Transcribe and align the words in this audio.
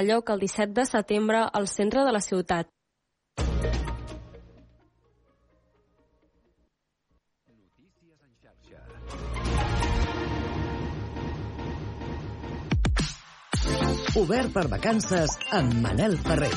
lloc 0.00 0.30
el 0.30 0.40
17 0.40 0.72
de 0.72 0.86
setembre 0.86 1.42
al 1.52 1.68
centre 1.68 2.04
de 2.04 2.12
la 2.12 2.20
ciutat. 2.24 2.68
Obert 14.16 14.52
per 14.52 14.66
vacances 14.68 15.36
amb 15.56 15.78
Manel 15.84 16.18
Ferrer. 16.24 16.52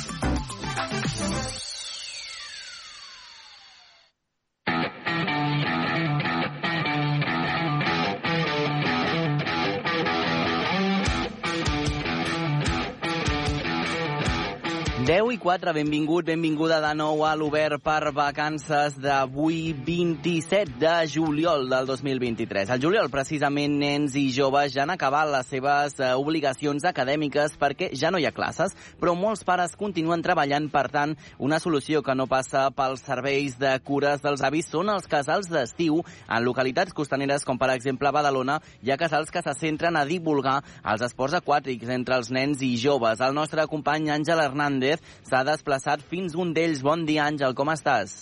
I 15.35 15.37
4, 15.37 15.73
benvingut, 15.73 16.23
benvinguda 16.29 16.77
de 16.79 16.91
nou 16.95 17.23
a 17.27 17.33
l'Obert 17.35 17.81
per 17.83 18.11
vacances 18.15 18.93
d'avui 19.01 19.73
27 19.73 20.77
de 20.79 20.93
juliol 21.11 21.65
del 21.67 21.87
2023. 21.89 22.69
Al 22.71 22.79
juliol, 22.79 23.09
precisament, 23.11 23.73
nens 23.81 24.15
i 24.15 24.29
joves 24.31 24.71
ja 24.71 24.85
han 24.85 24.93
acabat 24.93 25.27
les 25.33 25.49
seves 25.51 25.97
eh, 25.99 26.13
obligacions 26.15 26.85
acadèmiques 26.87 27.57
perquè 27.59 27.89
ja 27.97 28.11
no 28.13 28.21
hi 28.21 28.27
ha 28.29 28.31
classes, 28.35 28.75
però 29.01 29.15
molts 29.17 29.43
pares 29.43 29.75
continuen 29.75 30.23
treballant, 30.23 30.69
per 30.71 30.85
tant, 30.93 31.17
una 31.39 31.59
solució 31.59 32.03
que 32.05 32.15
no 32.15 32.29
passa 32.31 32.69
pels 32.77 33.03
serveis 33.03 33.59
de 33.59 33.73
cures 33.83 34.23
dels 34.23 34.45
avis 34.45 34.71
són 34.71 34.93
els 34.93 35.09
casals 35.11 35.51
d'estiu 35.51 35.99
en 35.99 36.45
localitats 36.47 36.95
costaneres 36.95 37.43
com, 37.43 37.59
per 37.59 37.73
exemple, 37.75 38.13
Badalona. 38.15 38.61
Hi 38.85 38.93
ha 38.93 38.99
casals 39.01 39.33
que 39.35 39.43
se 39.43 39.57
centren 39.59 39.99
a 39.99 40.05
divulgar 40.07 40.61
els 40.85 41.03
esports 41.09 41.35
aquàtics 41.41 41.91
entre 41.91 42.21
els 42.21 42.31
nens 42.31 42.63
i 42.63 42.75
joves. 42.79 43.19
El 43.19 43.35
nostre 43.35 43.67
company 43.67 44.13
Àngel 44.15 44.45
Hernández 44.47 45.03
s'ha 45.25 45.43
desplaçat 45.47 46.03
fins 46.09 46.35
un 46.37 46.53
d'ells. 46.55 46.83
Bon 46.85 47.05
dia, 47.07 47.25
Àngel, 47.25 47.55
com 47.57 47.71
estàs? 47.73 48.15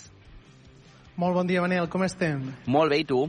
Molt 1.20 1.36
bon 1.36 1.46
dia, 1.46 1.62
Manel, 1.62 1.86
com 1.90 2.02
estem? 2.02 2.48
Molt 2.66 2.90
bé, 2.90 3.02
i 3.04 3.08
tu? 3.08 3.26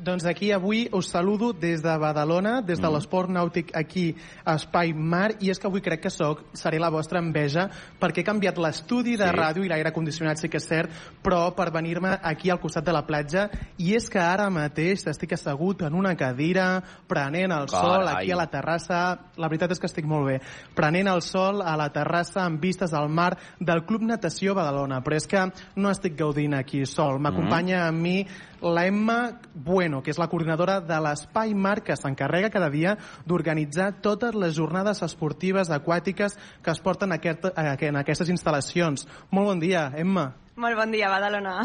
Doncs 0.00 0.24
aquí 0.24 0.48
avui 0.50 0.88
us 0.96 1.10
saludo 1.12 1.52
des 1.52 1.82
de 1.82 1.92
Badalona, 1.98 2.62
des 2.62 2.80
de 2.80 2.86
mm. 2.86 2.94
l'esport 2.94 3.28
nàutic 3.28 3.74
aquí 3.76 4.14
a 4.44 4.54
Espai 4.56 4.94
Mar, 4.94 5.34
i 5.44 5.50
és 5.52 5.58
que 5.60 5.68
avui 5.68 5.82
crec 5.84 6.00
que 6.06 6.12
soc, 6.12 6.40
seré 6.56 6.78
la 6.80 6.88
vostra 6.88 7.20
enveja, 7.20 7.66
perquè 8.00 8.22
he 8.22 8.24
canviat 8.24 8.56
l'estudi 8.56 9.18
de 9.20 9.28
sí. 9.28 9.36
ràdio 9.36 9.66
i 9.66 9.68
l'aire 9.68 9.92
condicionat, 9.92 10.40
sí 10.40 10.48
que 10.48 10.56
és 10.56 10.68
cert, 10.70 10.94
però 11.20 11.50
per 11.56 11.68
venir-me 11.74 12.14
aquí 12.16 12.48
al 12.48 12.62
costat 12.62 12.86
de 12.86 12.94
la 12.96 13.04
platja, 13.04 13.48
i 13.76 13.92
és 13.98 14.08
que 14.08 14.22
ara 14.22 14.48
mateix 14.48 15.04
estic 15.12 15.36
assegut 15.36 15.84
en 15.84 15.98
una 15.98 16.14
cadira, 16.16 16.80
prenent 17.08 17.52
el 17.52 17.68
Carai. 17.68 17.84
sol 17.84 18.08
aquí 18.14 18.32
a 18.32 18.40
la 18.40 18.48
terrassa, 18.48 19.02
la 19.36 19.52
veritat 19.52 19.76
és 19.76 19.82
que 19.82 19.90
estic 19.90 20.08
molt 20.08 20.30
bé, 20.30 20.38
prenent 20.74 21.12
el 21.12 21.20
sol 21.20 21.60
a 21.60 21.76
la 21.76 21.90
terrassa 21.92 22.46
amb 22.46 22.60
vistes 22.60 22.96
al 22.96 23.12
mar 23.12 23.34
del 23.60 23.84
Club 23.84 24.08
Natació 24.08 24.56
Badalona, 24.56 25.04
però 25.04 25.20
és 25.20 25.28
que 25.28 25.44
no 25.76 25.92
estic 25.92 26.16
gaudint 26.16 26.56
aquí 26.56 26.86
sol, 26.88 27.20
m'acompanya 27.20 27.84
mm. 27.84 27.88
amb 27.90 28.00
mi 28.00 28.48
la 28.60 28.86
Emma 28.86 29.40
Bueno, 29.54 29.89
que 29.98 30.14
és 30.14 30.20
la 30.22 30.28
coordinadora 30.30 30.78
de 30.80 30.98
l'Espai 31.02 31.56
Mar, 31.58 31.80
que 31.82 31.98
s'encarrega 31.98 32.52
cada 32.54 32.70
dia 32.70 32.94
d'organitzar 33.26 33.96
totes 34.04 34.38
les 34.38 34.54
jornades 34.54 35.02
esportives 35.02 35.74
aquàtiques 35.74 36.38
que 36.62 36.70
es 36.70 36.80
porten 36.80 37.10
aquest, 37.18 37.50
en 37.50 37.98
aquestes 37.98 38.30
instal·lacions. 38.30 39.08
Molt 39.34 39.50
bon 39.50 39.66
dia, 39.66 39.88
Emma. 39.98 40.30
Molt 40.54 40.78
bon 40.78 40.94
dia, 40.94 41.10
Badalona. 41.10 41.56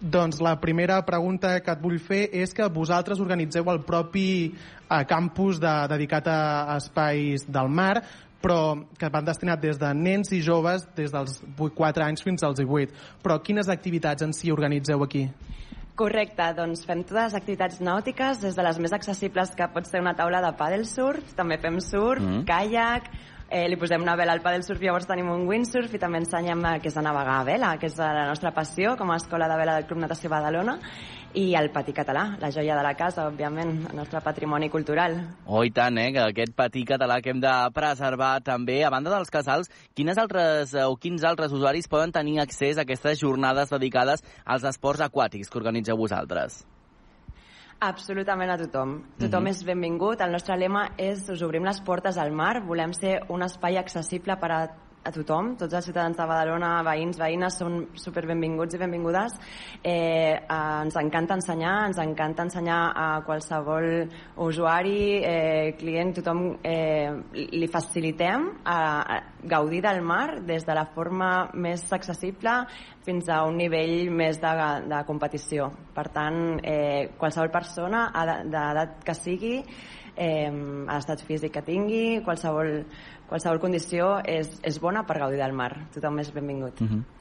Doncs 0.00 0.38
la 0.40 0.54
primera 0.60 1.00
pregunta 1.04 1.58
que 1.60 1.72
et 1.72 1.80
vull 1.80 1.98
fer 2.00 2.22
és 2.32 2.54
que 2.56 2.68
vosaltres 2.72 3.20
organitzeu 3.20 3.66
el 3.68 3.82
propi 3.84 4.28
eh, 4.48 5.04
campus 5.08 5.60
de, 5.60 5.72
dedicat 5.92 6.28
a 6.32 6.76
espais 6.78 7.44
del 7.48 7.68
mar, 7.68 8.00
però 8.40 8.80
que 8.96 9.10
van 9.12 9.26
destinat 9.28 9.60
des 9.60 9.78
de 9.78 9.92
nens 9.94 10.32
i 10.32 10.40
joves 10.40 10.86
des 10.96 11.12
dels 11.12 11.36
4 11.56 12.06
anys 12.06 12.24
fins 12.24 12.42
als 12.42 12.58
18. 12.62 12.96
Però 13.22 13.36
quines 13.44 13.68
activitats 13.68 14.24
en 14.24 14.32
si 14.32 14.52
organitzeu 14.52 15.04
aquí? 15.04 15.26
Correcte, 16.00 16.44
doncs 16.56 16.86
fem 16.88 17.02
totes 17.04 17.26
les 17.26 17.34
activitats 17.36 17.80
nàutiques, 17.84 18.38
des 18.40 18.54
de 18.56 18.64
les 18.64 18.78
més 18.80 18.92
accessibles 18.96 19.50
que 19.52 19.66
pot 19.74 19.84
ser 19.84 20.00
una 20.00 20.14
taula 20.16 20.40
de 20.40 20.52
paddle 20.56 20.86
surf, 20.88 21.34
també 21.36 21.58
fem 21.60 21.76
surf, 21.84 22.22
mm 22.22 22.30
-hmm. 22.30 22.46
kayak, 22.48 23.10
eh, 23.50 23.68
li 23.68 23.76
posem 23.76 24.02
una 24.02 24.14
vela 24.16 24.32
al 24.32 24.42
paddle 24.44 24.62
surf, 24.62 24.80
llavors 24.80 25.08
tenim 25.10 25.28
un 25.32 25.46
windsurf 25.48 25.92
i 25.94 26.00
també 26.00 26.22
ensenyem 26.22 26.62
eh, 26.64 26.76
què 26.80 26.88
és 26.88 26.96
de 26.96 27.02
navegar 27.04 27.40
a 27.40 27.46
vela, 27.46 27.72
que 27.80 27.90
és 27.90 27.98
la 27.98 28.28
nostra 28.30 28.54
passió 28.54 28.94
com 28.96 29.10
a 29.10 29.18
escola 29.18 29.48
de 29.50 29.58
vela 29.58 29.74
del 29.76 29.88
Club 29.88 30.00
Natació 30.04 30.30
Badalona 30.30 30.78
i 31.34 31.52
el 31.54 31.68
patí 31.70 31.92
català, 31.94 32.24
la 32.40 32.50
joia 32.50 32.74
de 32.78 32.82
la 32.82 32.94
casa, 32.98 33.28
òbviament, 33.28 33.74
el 33.90 33.98
nostre 33.98 34.22
patrimoni 34.22 34.70
cultural. 34.70 35.14
Oh, 35.46 35.62
i 35.66 35.70
tant, 35.74 35.98
eh? 36.02 36.08
Que 36.14 36.24
aquest 36.24 36.56
patí 36.58 36.82
català 36.86 37.20
que 37.22 37.30
hem 37.34 37.42
de 37.42 37.54
preservar 37.74 38.32
també. 38.46 38.80
A 38.82 38.90
banda 38.90 39.12
dels 39.14 39.30
casals, 39.30 39.70
quines 39.94 40.18
altres 40.18 40.74
eh, 40.74 40.86
o 40.86 40.98
quins 40.98 41.26
altres 41.26 41.54
usuaris 41.54 41.90
poden 41.90 42.14
tenir 42.14 42.40
accés 42.42 42.78
a 42.78 42.86
aquestes 42.86 43.22
jornades 43.22 43.70
dedicades 43.70 44.26
als 44.44 44.66
esports 44.66 45.06
aquàtics 45.06 45.50
que 45.50 45.62
organitzeu 45.62 45.98
vosaltres? 45.98 46.64
Absolutament 47.80 48.50
a 48.52 48.58
tothom. 48.60 48.90
Tothom 49.16 49.42
mm 49.42 49.46
-hmm. 49.46 49.50
és 49.50 49.64
benvingut. 49.64 50.20
El 50.20 50.32
nostre 50.32 50.56
lema 50.56 50.90
és 50.98 51.28
us 51.28 51.42
obrim 51.42 51.64
les 51.64 51.80
portes 51.80 52.18
al 52.18 52.30
mar. 52.30 52.60
Volem 52.66 52.92
ser 52.92 53.22
un 53.28 53.42
espai 53.42 53.78
accessible 53.78 54.36
per 54.36 54.50
a 54.50 54.68
a 55.00 55.10
tothom, 55.14 55.54
tots 55.56 55.74
els 55.76 55.86
ciutadans 55.88 56.16
de 56.16 56.26
Badalona, 56.28 56.70
veïns, 56.84 57.18
veïnes, 57.20 57.56
són 57.56 57.78
super 57.96 58.26
benvinguts 58.28 58.76
i 58.76 58.80
benvingudes. 58.80 59.36
Eh, 59.82 59.92
eh, 60.36 60.58
ens 60.84 60.96
encanta 61.00 61.38
ensenyar, 61.38 61.74
ens 61.88 62.00
encanta 62.02 62.44
ensenyar 62.44 62.80
a 62.92 63.06
qualsevol 63.24 63.88
usuari, 64.44 65.22
eh, 65.24 65.72
client, 65.80 66.12
tothom 66.18 66.42
eh, 66.62 67.08
li 67.32 67.68
facilitem 67.72 68.46
a, 68.64 68.78
a 69.00 69.20
gaudir 69.48 69.80
del 69.86 70.02
mar 70.04 70.42
des 70.44 70.66
de 70.66 70.76
la 70.76 70.84
forma 70.94 71.48
més 71.54 71.86
accessible 71.92 72.58
fins 73.06 73.30
a 73.32 73.40
un 73.48 73.56
nivell 73.56 74.10
més 74.12 74.40
de, 74.40 74.52
de 74.90 75.00
competició. 75.08 75.70
Per 75.96 76.06
tant, 76.12 76.60
eh, 76.60 77.08
qualsevol 77.16 77.48
persona, 77.54 78.04
d'edat 78.44 79.00
que 79.06 79.16
sigui, 79.16 79.56
eh, 80.20 80.50
l'estat 80.86 81.24
físic 81.24 81.56
que 81.56 81.64
tingui, 81.64 82.20
qualsevol 82.26 82.84
qualsevol 83.30 83.60
condició 83.62 84.16
és, 84.26 84.50
és 84.66 84.78
bona 84.82 85.04
per 85.06 85.20
gaudir 85.22 85.38
del 85.40 85.54
mar. 85.56 85.70
Tothom 85.94 86.18
és 86.18 86.32
benvingut. 86.34 86.80
Mhm. 86.80 86.98
-huh. 86.98 87.18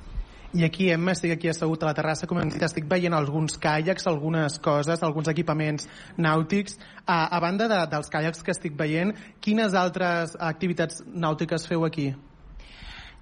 I 0.51 0.63
aquí, 0.63 0.89
Emma, 0.89 1.11
estic 1.11 1.31
aquí 1.31 1.47
assegut 1.47 1.83
a 1.83 1.85
la 1.85 1.93
terrassa, 1.93 2.25
com 2.25 2.39
hem 2.39 2.49
dit, 2.49 2.63
estic 2.63 2.87
veient 2.89 3.13
alguns 3.13 3.55
caiacs, 3.61 4.07
algunes 4.07 4.57
coses, 4.57 5.03
alguns 5.03 5.27
equipaments 5.27 5.87
nàutics. 6.17 6.79
A, 7.05 7.37
a 7.37 7.39
banda 7.39 7.67
de, 7.67 7.85
dels 7.91 8.09
caiacs 8.09 8.41
que 8.41 8.51
estic 8.51 8.73
veient, 8.75 9.13
quines 9.39 9.75
altres 9.75 10.35
activitats 10.39 11.03
nàutiques 11.05 11.67
feu 11.67 11.85
aquí? 11.85 12.15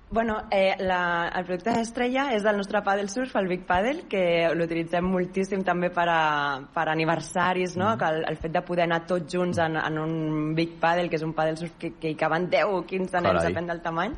Bueno, 0.09 0.44
eh, 0.51 0.73
la, 0.79 1.28
el 1.35 1.44
producte 1.44 1.73
estrella 1.81 2.29
és 2.31 2.44
del 2.45 2.56
nostre 2.56 2.79
paddle 2.79 3.09
surf, 3.12 3.34
el 3.35 3.50
Big 3.50 3.66
Paddle, 3.68 4.06
que 4.07 4.22
l'utilitzem 4.56 5.03
moltíssim 5.03 5.66
també 5.68 5.90
per, 5.91 6.06
a, 6.07 6.22
per 6.72 6.85
aniversaris, 6.94 7.75
no? 7.75 7.90
Mm. 7.90 8.00
que 8.00 8.12
el, 8.13 8.22
el 8.29 8.40
fet 8.40 8.53
de 8.56 8.62
poder 8.69 8.85
anar 8.88 9.01
tots 9.09 9.35
junts 9.35 9.59
en, 9.59 9.75
en 9.75 10.00
un 10.00 10.56
Big 10.56 10.78
Paddle, 10.79 11.09
que 11.12 11.19
és 11.19 11.28
un 11.28 11.35
paddle 11.35 11.59
surf 11.59 11.75
que, 11.81 11.91
que 12.00 12.13
hi 12.13 12.16
caben 12.16 12.47
10 12.47 12.72
o 12.72 12.79
15 12.88 13.19
nens, 13.19 13.28
Carai. 13.34 13.51
depèn 13.51 13.67
del 13.67 13.84
tamany, 13.84 14.16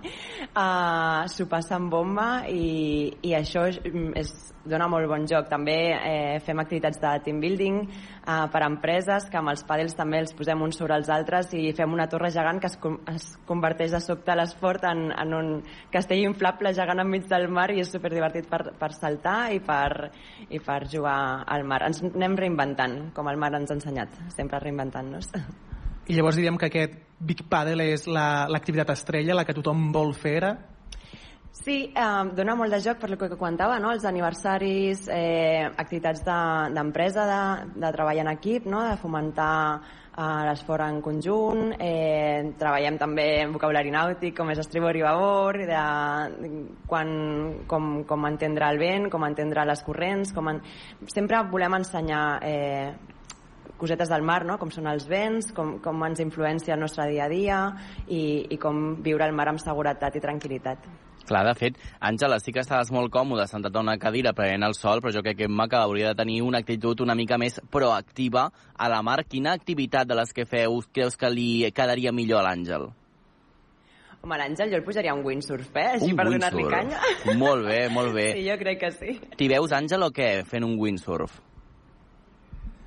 uh, 0.52 1.26
s'ho 1.26 1.50
passa 1.50 1.80
amb 1.80 1.90
bomba 1.90 2.30
i, 2.54 3.10
i 3.26 3.34
això 3.40 3.66
és, 3.72 3.82
és 4.22 4.36
dona 4.66 4.88
molt 4.92 5.08
bon 5.10 5.26
joc. 5.30 5.48
També 5.52 5.76
eh, 5.96 6.40
fem 6.46 6.60
activitats 6.62 7.00
de 7.02 7.12
team 7.26 7.40
building 7.42 7.80
eh, 7.86 8.46
per 8.52 8.62
a 8.62 8.68
empreses, 8.70 9.30
que 9.32 9.40
amb 9.40 9.54
els 9.54 9.64
pàdels 9.68 9.96
també 9.98 10.20
els 10.24 10.34
posem 10.38 10.62
uns 10.66 10.80
sobre 10.80 10.98
els 11.00 11.10
altres 11.14 11.54
i 11.58 11.72
fem 11.78 11.94
una 11.94 12.08
torre 12.12 12.32
gegant 12.34 12.60
que 12.62 12.70
es, 12.72 12.78
es 13.14 13.28
converteix 13.50 13.96
de 13.96 14.02
sobte 14.04 14.36
l'esport 14.36 14.86
en, 14.90 15.10
en 15.12 15.36
un 15.38 15.52
castell 15.94 16.26
inflable 16.26 16.74
gegant 16.78 17.04
enmig 17.06 17.28
del 17.30 17.48
mar 17.54 17.70
i 17.72 17.84
és 17.84 17.94
superdivertit 17.94 18.50
per, 18.50 18.64
per 18.80 18.92
saltar 18.98 19.40
i 19.56 19.62
per, 19.64 20.10
i 20.50 20.62
per 20.64 20.82
jugar 20.92 21.46
al 21.48 21.66
mar. 21.68 21.84
Ens 21.88 22.04
anem 22.10 22.38
reinventant, 22.40 23.00
com 23.16 23.30
el 23.32 23.40
mar 23.40 23.54
ens 23.58 23.72
ha 23.72 23.80
ensenyat, 23.80 24.22
sempre 24.36 24.62
reinventant-nos. 24.64 25.32
I 26.10 26.16
llavors 26.18 26.40
diríem 26.40 26.58
que 26.58 26.72
aquest 26.72 26.98
Big 27.20 27.44
Paddle 27.52 27.86
és 27.94 28.08
l'activitat 28.10 28.90
la, 28.90 28.96
estrella, 28.98 29.36
la 29.38 29.44
que 29.46 29.54
tothom 29.54 29.90
vol 29.94 30.16
fer 30.18 30.38
ara? 30.40 30.54
Sí, 31.60 31.92
eh, 31.92 32.26
dona 32.38 32.54
molt 32.56 32.72
de 32.72 32.80
joc 32.80 33.02
per 33.02 33.10
el 33.12 33.18
que 33.20 33.36
comentava, 33.36 33.80
no? 33.84 33.92
els 33.92 34.06
aniversaris, 34.08 35.10
eh, 35.12 35.68
activitats 35.68 36.22
d'empresa, 36.24 37.26
de, 37.28 37.40
de, 37.66 37.82
de 37.84 37.90
treballar 37.92 38.24
en 38.24 38.32
equip, 38.32 38.70
no? 38.72 38.86
de 38.88 38.96
fomentar 39.02 39.56
eh, 39.76 40.46
l'esport 40.48 40.86
en 40.86 41.02
conjunt, 41.04 41.74
eh, 41.76 42.54
treballem 42.62 42.96
també 43.02 43.26
en 43.42 43.52
vocabulari 43.52 43.92
nàutic, 43.92 44.38
com 44.38 44.54
és 44.54 44.62
estribor 44.64 44.96
i 44.96 45.04
babor, 45.04 45.60
de, 45.68 45.82
quan, 46.88 47.12
com, 47.68 47.92
com 48.08 48.30
entendre 48.32 48.72
el 48.72 48.80
vent, 48.80 49.10
com 49.12 49.28
entendre 49.28 49.68
les 49.68 49.84
corrents, 49.84 50.32
com 50.32 50.54
en... 50.54 50.64
sempre 51.12 51.44
volem 51.52 51.76
ensenyar 51.82 52.24
eh, 52.48 52.96
cosetes 53.76 54.08
del 54.16 54.24
mar, 54.24 54.46
no? 54.48 54.56
com 54.64 54.72
són 54.72 54.88
els 54.88 55.12
vents, 55.12 55.52
com, 55.52 55.76
com 55.84 56.08
ens 56.08 56.24
influencia 56.24 56.80
el 56.80 56.88
nostre 56.88 57.12
dia 57.12 57.28
a 57.28 57.30
dia 57.36 57.62
i, 58.08 58.48
i 58.48 58.64
com 58.64 58.96
viure 59.04 59.28
el 59.28 59.36
mar 59.36 59.52
amb 59.52 59.60
seguretat 59.60 60.16
i 60.16 60.24
tranquil·litat. 60.24 61.09
Clar, 61.28 61.44
de 61.46 61.54
fet, 61.54 61.76
Àngela, 62.02 62.40
sí 62.42 62.52
que 62.52 62.64
estaves 62.64 62.90
molt 62.92 63.12
còmode 63.14 63.46
sentat 63.48 63.76
a 63.76 63.82
una 63.84 63.98
cadira 64.02 64.34
prenent 64.34 64.64
el 64.66 64.74
sol, 64.74 65.02
però 65.02 65.12
jo 65.14 65.22
crec 65.22 65.38
que 65.38 65.46
Emma 65.46 65.68
que 65.70 65.78
hauria 65.78 66.08
de 66.14 66.16
tenir 66.16 66.42
una 66.42 66.58
actitud 66.64 67.02
una 67.06 67.16
mica 67.16 67.38
més 67.38 67.60
proactiva 67.70 68.48
a 68.76 68.90
la 68.90 69.02
mar. 69.06 69.24
Quina 69.30 69.54
activitat 69.54 70.08
de 70.10 70.18
les 70.18 70.34
que 70.34 70.48
feu 70.50 70.80
creus 70.94 71.18
que 71.20 71.30
li 71.30 71.70
quedaria 71.76 72.12
millor 72.12 72.42
a 72.42 72.48
l'Àngel? 72.50 72.90
Home, 74.22 74.36
l'Àngel 74.36 74.72
jo 74.74 74.80
el 74.82 74.84
pujaria 74.84 75.14
a 75.14 75.16
un 75.16 75.22
windsurf, 75.24 75.70
eh? 75.76 75.86
Així 75.96 76.10
Un 76.12 76.18
per 76.18 76.26
donar-li 76.28 76.64
windsurf. 76.66 76.74
canya. 76.76 77.38
Molt 77.40 77.68
bé, 77.70 77.78
molt 77.94 78.12
bé. 78.18 78.26
Sí, 78.34 78.48
jo 78.50 78.58
crec 78.60 78.80
que 78.82 78.92
sí. 78.92 79.20
T'hi 79.38 79.48
veus, 79.48 79.72
Àngel, 79.72 80.04
o 80.04 80.10
què, 80.12 80.44
fent 80.50 80.66
un 80.68 80.76
windsurf? 80.82 81.38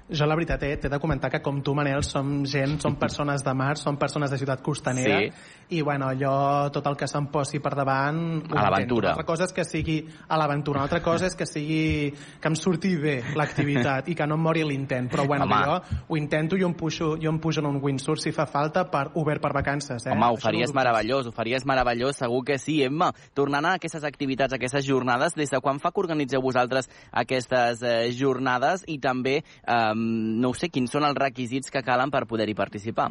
Jo, 0.08 0.26
la 0.26 0.34
veritat, 0.34 0.62
eh, 0.62 0.76
t'he 0.76 0.88
de 0.90 0.98
comentar 0.98 1.30
que 1.30 1.40
com 1.42 1.62
tu, 1.62 1.74
Manel, 1.74 2.02
som 2.04 2.44
gent, 2.44 2.80
som 2.82 2.96
persones 3.04 3.44
de 3.44 3.54
mar, 3.54 3.76
som 3.78 3.96
persones 3.96 4.30
de 4.30 4.38
ciutat 4.38 4.62
costanera, 4.62 5.20
Sí. 5.22 5.30
i 5.76 5.80
bueno, 5.82 6.10
jo 6.18 6.70
tot 6.72 6.86
el 6.86 6.96
que 6.96 7.06
se'm 7.08 7.28
posi 7.32 7.60
per 7.60 7.74
davant... 7.74 8.42
A 8.50 8.62
l'aventura. 8.66 9.12
Una 9.12 9.14
altra 9.16 9.24
cosa 9.24 9.44
és 9.44 9.52
que 9.52 9.64
sigui 9.64 9.98
a 10.28 10.36
l'aventura, 10.36 10.80
una 10.80 10.84
altra 10.84 11.00
cosa 11.02 11.26
és 11.26 11.36
que 11.36 11.46
sigui 11.46 12.12
que 12.12 12.48
em 12.48 12.56
surti 12.58 12.96
bé 12.96 13.22
l'activitat 13.36 14.08
i 14.08 14.14
que 14.14 14.26
no 14.26 14.36
em 14.36 14.42
mori 14.42 14.64
l'intent, 14.66 15.08
però 15.10 15.26
bueno, 15.26 15.44
Home. 15.44 15.62
jo 15.64 16.02
ho 16.08 16.16
intento 16.16 16.56
i 16.56 16.64
em 16.66 16.74
pujo, 16.74 17.16
jo 17.20 17.30
em 17.30 17.38
pujo 17.40 17.60
en 17.60 17.70
un 17.70 17.78
windsurf 17.82 18.20
si 18.20 18.32
fa 18.32 18.46
falta 18.46 18.84
per 18.90 19.10
obert 19.14 19.40
per 19.42 19.52
vacances. 19.54 20.06
Eh? 20.06 20.12
Home, 20.12 20.28
ho 20.32 20.36
faries 20.36 20.72
no 20.72 20.80
meravellós, 20.80 21.26
ho 21.26 21.32
faries 21.32 21.64
meravellós, 21.64 22.16
segur 22.16 22.44
que 22.44 22.58
sí. 22.58 22.82
Emma, 22.82 23.12
tornant 23.34 23.64
a 23.64 23.74
aquestes 23.78 24.04
activitats, 24.04 24.52
a 24.52 24.56
aquestes 24.56 24.84
jornades, 24.84 25.34
des 25.38 25.50
de 25.50 25.60
quan 25.60 25.80
fa 25.80 25.92
que 25.92 26.00
organitzeu 26.00 26.42
vosaltres 26.42 26.90
aquestes 27.12 27.82
eh, 27.82 28.10
jornades 28.12 28.84
i 28.88 28.98
també, 28.98 29.38
eh, 29.42 29.91
no 29.94 30.50
ho 30.50 30.54
sé, 30.54 30.68
quins 30.68 30.90
són 30.90 31.04
els 31.04 31.18
requisits 31.18 31.70
que 31.70 31.82
calen 31.82 32.10
per 32.10 32.26
poder-hi 32.26 32.54
participar? 32.54 33.10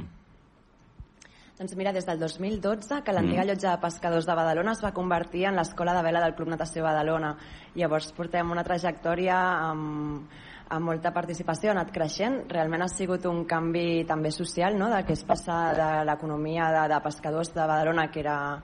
Doncs 1.61 1.75
mira, 1.77 1.91
des 1.93 2.07
del 2.07 2.17
2012 2.17 3.03
que 3.05 3.13
l'antiga 3.13 3.43
Mm. 3.43 3.47
llotja 3.47 3.71
de 3.75 3.81
pescadors 3.81 4.25
de 4.25 4.33
Badalona 4.33 4.71
es 4.71 4.81
va 4.83 4.91
convertir 4.93 5.45
en 5.45 5.55
l'escola 5.55 5.93
de 5.93 6.01
vela 6.01 6.19
del 6.19 6.33
Club 6.33 6.49
Natació 6.49 6.81
Badalona. 6.83 7.35
Llavors 7.75 8.11
portem 8.13 8.49
una 8.49 8.63
trajectòria 8.63 9.37
amb, 9.69 10.23
amb 10.69 10.85
molta 10.85 11.11
participació, 11.13 11.69
ha 11.69 11.73
anat 11.73 11.91
creixent. 11.91 12.49
Realment 12.49 12.81
ha 12.81 12.87
sigut 12.87 13.25
un 13.25 13.45
canvi 13.45 14.05
també 14.07 14.31
social, 14.31 14.75
no?, 14.75 14.89
de 14.89 15.03
que 15.05 15.13
es 15.13 15.23
passa 15.23 15.73
de 15.73 16.05
l'economia 16.05 16.71
de, 16.71 16.87
de 16.95 16.99
pescadors 17.01 17.53
de 17.53 17.61
Badalona, 17.61 18.09
que 18.09 18.19
era 18.19 18.63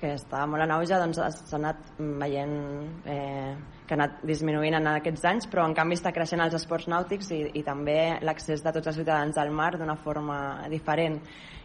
que 0.00 0.14
estava 0.14 0.46
molt 0.50 0.64
en 0.64 0.72
auge, 0.74 0.98
doncs 0.98 1.20
s'ha 1.46 1.56
anat 1.60 1.92
veient 1.96 2.56
eh, 3.06 3.54
que 3.86 3.94
ha 3.94 3.98
anat 3.98 4.20
disminuint 4.26 4.76
en 4.78 4.86
aquests 4.94 5.24
anys, 5.28 5.48
però 5.50 5.64
en 5.66 5.74
canvi 5.74 5.98
està 5.98 6.12
creixent 6.14 6.40
els 6.44 6.54
esports 6.54 6.88
nàutics 6.88 7.32
i, 7.34 7.40
i 7.58 7.62
també 7.66 8.18
l'accés 8.22 8.62
de 8.62 8.72
tots 8.72 8.92
els 8.92 9.00
ciutadans 9.02 9.38
al 9.38 9.50
mar 9.50 9.72
d'una 9.78 9.96
forma 9.96 10.38
diferent. 10.70 11.20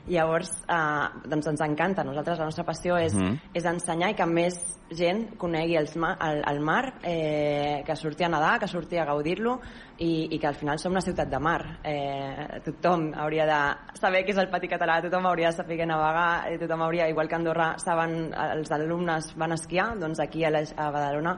Llavors, 0.07 0.49
eh, 0.71 1.27
doncs 1.27 1.49
ens 1.51 1.61
encanta. 1.65 2.03
Nosaltres 2.07 2.39
la 2.39 2.45
nostra 2.47 2.63
passió 2.63 2.95
és, 2.97 3.13
Mhm. 3.13 3.39
és 3.53 3.65
ensenyar 3.65 4.11
i 4.11 4.15
que 4.15 4.25
més 4.25 4.55
gent 4.89 5.35
conegui 5.37 5.75
els 5.75 5.97
ma 5.97 6.13
el, 6.21 6.41
el 6.47 6.61
mar, 6.61 6.93
eh, 7.03 7.83
que 7.85 7.95
surti 7.95 8.23
a 8.23 8.29
nedar, 8.29 8.57
que 8.59 8.67
surti 8.67 8.97
a 8.97 9.03
gaudir-lo 9.05 9.59
i, 9.97 10.33
i 10.33 10.39
que 10.39 10.47
al 10.47 10.55
final 10.55 10.79
som 10.79 10.93
una 10.93 11.01
ciutat 11.01 11.27
de 11.27 11.39
mar. 11.39 11.79
Eh, 11.83 12.61
tothom 12.63 13.13
hauria 13.15 13.45
de 13.45 13.99
saber 13.99 14.23
què 14.25 14.29
és 14.31 14.37
el 14.37 14.49
pati 14.49 14.67
català, 14.67 15.01
tothom 15.01 15.25
hauria 15.25 15.51
de 15.51 15.57
saber 15.57 15.85
navegar, 15.85 16.53
eh, 16.53 16.57
tothom 16.57 16.81
hauria, 16.83 17.09
igual 17.09 17.27
que 17.27 17.35
a 17.35 17.37
Andorra 17.37 17.73
saben, 17.77 18.33
els 18.33 18.71
alumnes 18.71 19.35
van 19.35 19.51
esquiar, 19.51 19.99
doncs 19.99 20.21
aquí 20.21 20.45
a, 20.45 20.51
la, 20.51 20.63
a 20.77 20.89
Badalona 20.89 21.37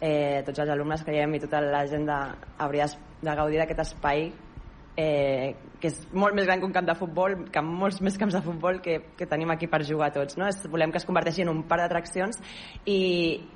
eh, 0.00 0.42
tots 0.46 0.64
els 0.64 0.74
alumnes 0.74 1.04
creiem 1.06 1.34
i 1.34 1.42
tota 1.44 1.62
la 1.64 1.84
gent 1.90 2.06
de, 2.08 2.18
hauria 2.64 2.86
de 3.22 3.34
gaudir 3.42 3.62
d'aquest 3.62 3.86
espai 3.86 4.28
eh, 4.98 5.54
que 5.78 5.92
és 5.92 5.98
molt 6.10 6.34
més 6.34 6.48
gran 6.48 6.58
que 6.58 6.66
un 6.66 6.72
camp 6.74 6.86
de 6.88 6.94
futbol, 6.98 7.36
que 7.54 7.60
molts 7.62 8.00
més 8.02 8.16
camps 8.18 8.34
de 8.34 8.40
futbol 8.42 8.80
que, 8.82 8.96
que 9.14 9.28
tenim 9.30 9.52
aquí 9.54 9.68
per 9.70 9.84
jugar 9.86 10.08
tots. 10.10 10.34
No? 10.40 10.48
Es, 10.50 10.58
volem 10.66 10.90
que 10.90 10.98
es 10.98 11.06
converteixi 11.06 11.44
en 11.44 11.52
un 11.52 11.60
parc 11.70 11.84
d'atraccions 11.84 12.40
i, 12.82 12.98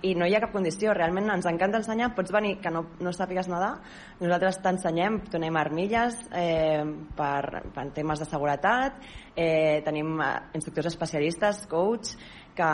i 0.07 0.13
no 0.15 0.29
hi 0.29 0.37
ha 0.37 0.43
cap 0.45 0.55
condició. 0.55 0.95
Realment 0.95 1.33
ens 1.35 1.49
encanta 1.51 1.81
ensenyar. 1.83 2.13
Pots 2.15 2.31
venir 2.35 2.55
que 2.63 2.71
no, 2.71 2.85
no 3.03 3.15
sàpigues 3.17 3.51
nedar. 3.51 3.73
Nosaltres 4.21 4.61
t'ensenyem, 4.63 5.19
donem 5.35 5.59
armilles 5.59 6.21
eh, 6.31 6.87
per, 7.19 7.65
per 7.75 7.89
temes 7.99 8.23
de 8.23 8.31
seguretat. 8.31 9.03
Eh, 9.35 9.83
tenim 9.83 10.15
eh, 10.23 10.31
instructors 10.55 10.93
especialistes, 10.93 11.65
coach, 11.67 12.15
que, 12.57 12.71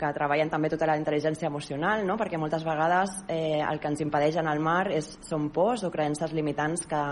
que 0.00 0.10
treballen 0.16 0.50
també 0.52 0.70
tota 0.72 0.88
la 0.90 0.96
intel·ligència 0.98 1.48
emocional, 1.48 2.04
no? 2.06 2.16
perquè 2.20 2.40
moltes 2.40 2.64
vegades 2.66 3.22
eh, 3.28 3.60
el 3.62 3.80
que 3.80 3.92
ens 3.92 4.02
impedeix 4.04 4.38
en 4.42 4.50
el 4.50 4.62
mar 4.62 4.86
és, 4.92 5.12
són 5.26 5.50
pors 5.54 5.84
o 5.86 5.92
creences 5.94 6.34
limitants 6.36 6.86
que, 6.90 7.02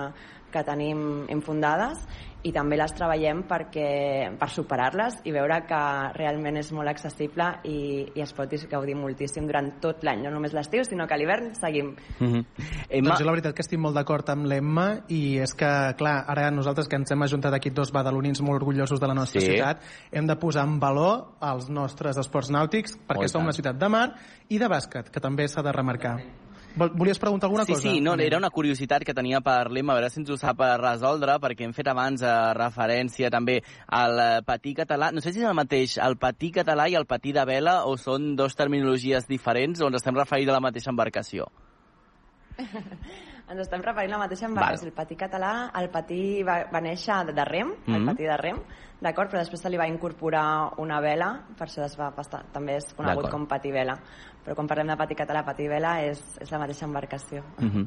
que 0.51 0.65
tenim 0.67 1.27
infundades 1.31 2.03
i 2.43 2.53
també 2.57 2.79
les 2.81 2.93
treballem 2.97 3.43
perquè, 3.45 4.31
per 4.41 4.49
superar-les 4.49 5.19
i 5.29 5.33
veure 5.35 5.59
que 5.69 5.81
realment 6.17 6.57
és 6.57 6.71
molt 6.73 6.89
accessible 6.89 7.51
i, 7.69 8.07
i 8.17 8.23
es 8.25 8.33
pot 8.33 8.49
gaudir 8.71 8.95
moltíssim 8.97 9.45
durant 9.47 9.69
tot 9.83 10.01
l'any, 10.07 10.23
no 10.25 10.31
només 10.33 10.55
l'estiu, 10.57 10.81
sinó 10.89 11.07
que 11.07 11.15
a 11.15 11.19
l'hivern 11.21 11.51
seguim. 11.55 11.95
Mm 12.19 12.27
-hmm. 12.33 12.45
Emma, 12.89 13.09
Doncs 13.11 13.21
jo 13.21 13.27
la 13.27 13.33
veritat 13.33 13.55
que 13.55 13.61
estic 13.63 13.79
molt 13.79 13.95
d'acord 13.95 14.29
amb 14.31 14.47
l'Emma 14.47 15.01
i 15.09 15.39
és 15.39 15.55
que, 15.55 15.95
clar, 15.99 16.25
ara 16.27 16.51
nosaltres 16.51 16.89
que 16.89 16.97
ens 16.97 17.11
hem 17.11 17.23
ajuntat 17.23 17.53
aquí 17.53 17.71
dos 17.71 17.93
badalonins 17.93 18.41
molt 18.41 18.57
orgullosos 18.63 18.99
de 19.01 19.07
la 19.07 19.15
nostra 19.15 19.41
Sí. 19.41 19.47
ciutat, 19.47 19.83
hem 20.11 20.27
de 20.27 20.37
posar 20.37 20.65
en 20.65 20.81
valor 20.81 21.27
els 21.43 21.69
nostres 21.69 22.17
esports 22.17 22.51
nàutics 22.51 22.97
perquè 23.07 23.21
Oh, 23.21 23.25
i 23.25 23.29
som 23.29 23.43
una 23.43 23.53
ciutat 23.53 23.77
de 23.77 23.89
mar 23.89 24.15
i 24.49 24.59
de 24.59 24.67
bàsquet, 24.67 25.11
que 25.11 25.21
també 25.21 25.47
s'ha 25.47 25.63
de 25.63 25.73
remarcar. 25.73 26.17
Vol- 26.17 26.50
Volies 26.77 27.19
preguntar 27.19 27.49
alguna 27.49 27.65
sí, 27.65 27.73
cosa? 27.73 27.83
sí, 27.83 28.01
no, 28.01 28.15
era 28.15 28.39
una 28.39 28.51
curiositat 28.51 29.03
que 29.05 29.15
tenia 29.15 29.41
per 29.41 29.71
l'Emma, 29.71 29.93
a 29.93 29.99
veure 29.99 30.11
si 30.11 30.21
ens 30.21 30.31
ho 30.31 30.37
sap 30.39 30.61
eh, 30.63 30.77
resoldre, 30.79 31.35
perquè 31.43 31.67
hem 31.67 31.73
fet 31.77 31.89
abans 31.91 32.23
eh, 32.23 32.35
referència 32.57 33.31
també 33.31 33.59
al 33.87 34.21
eh, 34.23 34.29
patí 34.47 34.75
català. 34.79 35.11
No 35.13 35.21
sé 35.21 35.33
si 35.33 35.43
és 35.43 35.49
el 35.49 35.57
mateix, 35.59 35.99
el 35.99 36.17
patí 36.17 36.53
català 36.55 36.87
i 36.89 36.95
el 36.95 37.09
patí 37.11 37.35
de 37.35 37.45
vela, 37.45 37.81
o 37.91 37.97
són 37.99 38.37
dos 38.39 38.55
terminologies 38.57 39.27
diferents, 39.29 39.83
o 39.83 39.91
ens 39.91 39.99
estem 40.01 40.15
referint 40.15 40.51
a 40.51 40.59
la 40.61 40.65
mateixa 40.69 40.95
embarcació? 40.95 41.51
Ens 43.51 43.65
estem 43.65 43.83
referint 43.83 44.13
a 44.15 44.19
la 44.19 44.25
mateixa 44.27 44.47
embarcació. 44.47 44.87
Val. 44.87 44.93
El 44.93 44.95
patí 44.95 45.17
català, 45.19 45.53
el 45.81 45.89
patí 45.91 46.21
va, 46.47 46.61
va 46.71 46.81
néixer 46.85 47.17
de, 47.27 47.35
de 47.35 47.45
rem, 47.49 47.73
el 47.89 47.97
Mhm. 47.97 48.07
patí 48.07 48.29
de 48.29 48.37
rem, 48.39 48.61
d'acord? 49.01 49.31
Però 49.33 49.41
després 49.41 49.61
se 49.61 49.71
li 49.71 49.77
va 49.81 49.89
incorporar 49.89 50.79
una 50.79 51.01
vela, 51.01 51.47
per 51.59 51.67
això 51.67 51.83
es 51.85 51.97
va 51.99 52.13
també 52.53 52.77
és 52.77 52.93
conegut 52.95 53.29
com 53.31 53.49
patí 53.49 53.73
vela. 53.73 53.99
Però 54.45 54.57
quan 54.57 54.69
parlem 54.71 54.89
de 54.93 54.97
patí 54.97 55.17
català, 55.19 55.45
patí 55.45 55.69
vela 55.69 55.99
és, 56.03 56.21
és 56.41 56.51
la 56.51 56.59
mateixa 56.59 56.87
embarcació. 56.87 57.43
Mm 57.59 57.71
-hmm. 57.71 57.87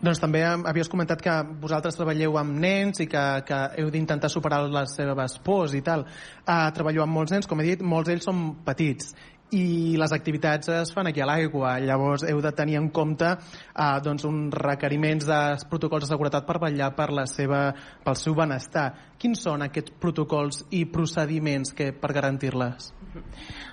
Doncs 0.00 0.18
també 0.18 0.40
havies 0.44 0.88
comentat 0.88 1.20
que 1.20 1.32
vosaltres 1.60 1.96
treballeu 1.96 2.38
amb 2.38 2.58
nens 2.58 3.00
i 3.00 3.06
que, 3.06 3.42
que 3.44 3.58
heu 3.76 3.90
d'intentar 3.90 4.30
superar 4.30 4.62
les 4.62 4.94
seves 4.96 5.38
pors 5.44 5.74
i 5.74 5.82
tal. 5.82 6.06
Uh, 6.46 6.70
treballeu 6.72 7.02
amb 7.02 7.12
molts 7.12 7.32
nens, 7.32 7.46
com 7.46 7.60
he 7.60 7.64
dit, 7.64 7.82
molts 7.82 8.08
d'ells 8.08 8.24
són 8.24 8.64
petits 8.64 9.14
i 9.56 9.96
les 9.98 10.12
activitats 10.14 10.68
es 10.70 10.92
fan 10.94 11.08
aquí 11.10 11.20
a 11.20 11.26
l'aigua, 11.26 11.74
llavors 11.82 12.22
heu 12.28 12.38
de 12.44 12.52
tenir 12.54 12.76
en 12.78 12.88
compte 12.94 13.26
uh, 13.34 13.98
doncs 14.04 14.24
uns 14.28 14.54
requeriments 14.54 15.26
de 15.26 15.40
protocols 15.70 16.06
de 16.06 16.10
seguretat 16.12 16.46
per 16.46 16.58
vetllar 16.62 16.92
per 16.94 17.08
la 17.16 17.26
seva, 17.26 17.62
pel 18.04 18.18
seu 18.18 18.36
benestar. 18.38 18.86
Quins 19.20 19.42
són 19.42 19.66
aquests 19.66 19.96
protocols 20.00 20.62
i 20.70 20.84
procediments 20.86 21.74
que, 21.76 21.90
per 21.92 22.12
garantir-les? 22.16 22.92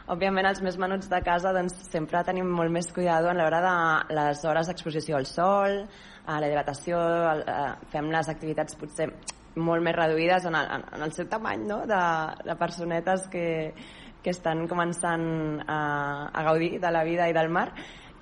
Òbviament, 0.09 0.47
els 0.49 0.63
més 0.65 0.77
menuts 0.81 1.09
de 1.11 1.21
casa 1.23 1.53
doncs, 1.55 1.75
sempre 1.91 2.23
tenim 2.25 2.49
molt 2.49 2.73
més 2.73 2.89
cuidado 2.95 3.29
en 3.29 3.37
l'hora 3.37 3.61
de 3.63 4.15
les 4.17 4.43
hores 4.45 4.67
d'exposició 4.71 5.17
al 5.19 5.27
sol, 5.29 5.83
a 6.27 6.39
la 6.41 6.49
hidratació, 6.49 6.97
al- 6.99 7.45
eh, 7.47 7.73
fem 7.93 8.09
les 8.11 8.29
activitats 8.33 8.75
potser 8.75 9.11
molt 9.57 9.81
més 9.81 9.95
reduïdes 9.95 10.45
en 10.45 10.55
el, 10.55 10.67
en 10.93 11.01
el 11.01 11.13
seu 11.15 11.25
tamany, 11.29 11.63
no?, 11.65 11.79
de, 11.89 12.01
de 12.45 12.55
personetes 12.59 13.27
que, 13.31 13.73
que 14.23 14.33
estan 14.33 14.65
començant 14.67 15.61
a, 15.67 15.79
a 16.33 16.43
gaudir 16.49 16.77
de 16.83 16.91
la 16.91 17.03
vida 17.07 17.29
i 17.29 17.35
del 17.35 17.49
mar. 17.49 17.71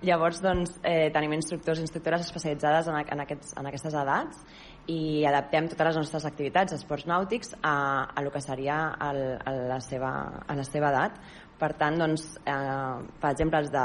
Llavors, 0.06 0.42
doncs, 0.44 0.76
eh, 0.84 1.10
tenim 1.14 1.34
instructors 1.34 1.80
i 1.80 1.86
instructores 1.88 2.28
especialitzades 2.28 2.90
en, 2.92 3.00
en, 3.00 3.22
aquests, 3.24 3.56
en 3.58 3.70
aquestes 3.72 3.96
edats 3.96 4.44
i 4.92 5.26
adaptem 5.26 5.66
totes 5.72 5.88
les 5.88 5.98
nostres 5.98 6.28
activitats, 6.30 6.76
esports 6.76 7.08
nàutics, 7.10 7.56
a, 7.64 8.06
a 8.14 8.22
lo 8.22 8.30
que 8.30 8.42
seria 8.44 8.78
el, 9.08 9.24
a, 9.40 9.56
la 9.72 9.80
seva, 9.82 10.12
a 10.46 10.58
la 10.58 10.66
seva 10.68 10.92
edat. 10.92 11.18
Per 11.56 11.72
tant, 11.80 11.96
doncs, 11.98 12.28
eh, 12.44 12.96
per 13.22 13.32
exemple, 13.32 13.64
els 13.64 13.72
de, 13.72 13.84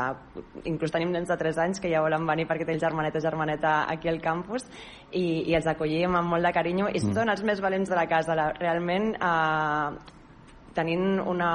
inclús 0.69 0.93
tenim 0.93 1.13
nens 1.15 1.31
de 1.31 1.39
3 1.39 1.61
anys 1.65 1.81
que 1.81 1.89
ja 1.93 2.03
volen 2.03 2.27
venir 2.27 2.49
perquè 2.51 2.67
té 2.67 2.75
el 2.75 2.83
germanet 2.83 3.17
o 3.17 3.23
germaneta 3.23 3.85
aquí 3.89 4.11
al 4.11 4.19
campus 4.21 4.67
i, 5.13 5.47
i 5.47 5.55
els 5.55 5.69
acollim 5.71 6.19
amb 6.19 6.35
molt 6.35 6.45
de 6.45 6.53
carinyo 6.53 6.91
i 6.91 6.99
Mm. 6.99 7.15
són 7.15 7.31
els 7.31 7.45
més 7.47 7.63
valents 7.63 7.89
de 7.89 7.97
la 7.97 8.09
casa. 8.11 8.35
La, 8.35 8.51
realment, 8.59 9.15
eh, 9.15 10.19
tenint 10.77 11.19
una, 11.27 11.51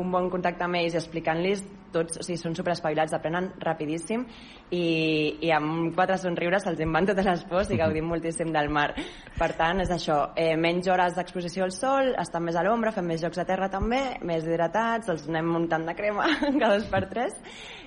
un 0.00 0.12
bon 0.12 0.28
contacte 0.32 0.66
amb 0.66 0.80
ells 0.80 0.96
i 0.96 1.00
explicant-los 1.00 1.64
tots, 1.94 2.18
o 2.18 2.26
sigui, 2.26 2.40
són 2.40 2.56
superespavilats, 2.58 3.14
aprenen 3.14 3.52
rapidíssim 3.62 4.26
i, 4.70 5.36
i 5.44 5.50
amb 5.54 5.94
quatre 5.96 6.16
somriures 6.20 6.64
se'ls 6.64 6.80
en 6.84 6.92
van 6.94 7.06
totes 7.08 7.28
les 7.28 7.44
pors 7.50 7.70
i 7.70 7.78
gaudim 7.80 8.08
moltíssim 8.08 8.52
del 8.54 8.70
mar. 8.72 8.90
Per 9.38 9.50
tant, 9.58 9.82
és 9.84 9.92
això, 9.92 10.18
eh, 10.36 10.54
menys 10.56 10.88
hores 10.88 11.16
d'exposició 11.18 11.66
al 11.66 11.74
sol, 11.74 12.14
estan 12.20 12.44
més 12.46 12.56
a 12.56 12.64
l'ombra, 12.66 12.94
fem 12.94 13.06
més 13.06 13.22
jocs 13.22 13.42
a 13.42 13.46
terra 13.48 13.70
també, 13.72 14.02
més 14.22 14.46
hidratats, 14.46 15.10
els 15.12 15.28
anem 15.28 15.52
muntant 15.56 15.86
de 15.86 15.96
crema 15.98 16.28
cada 16.60 16.76
dos 16.76 16.90
per 16.90 17.06
tres 17.10 17.38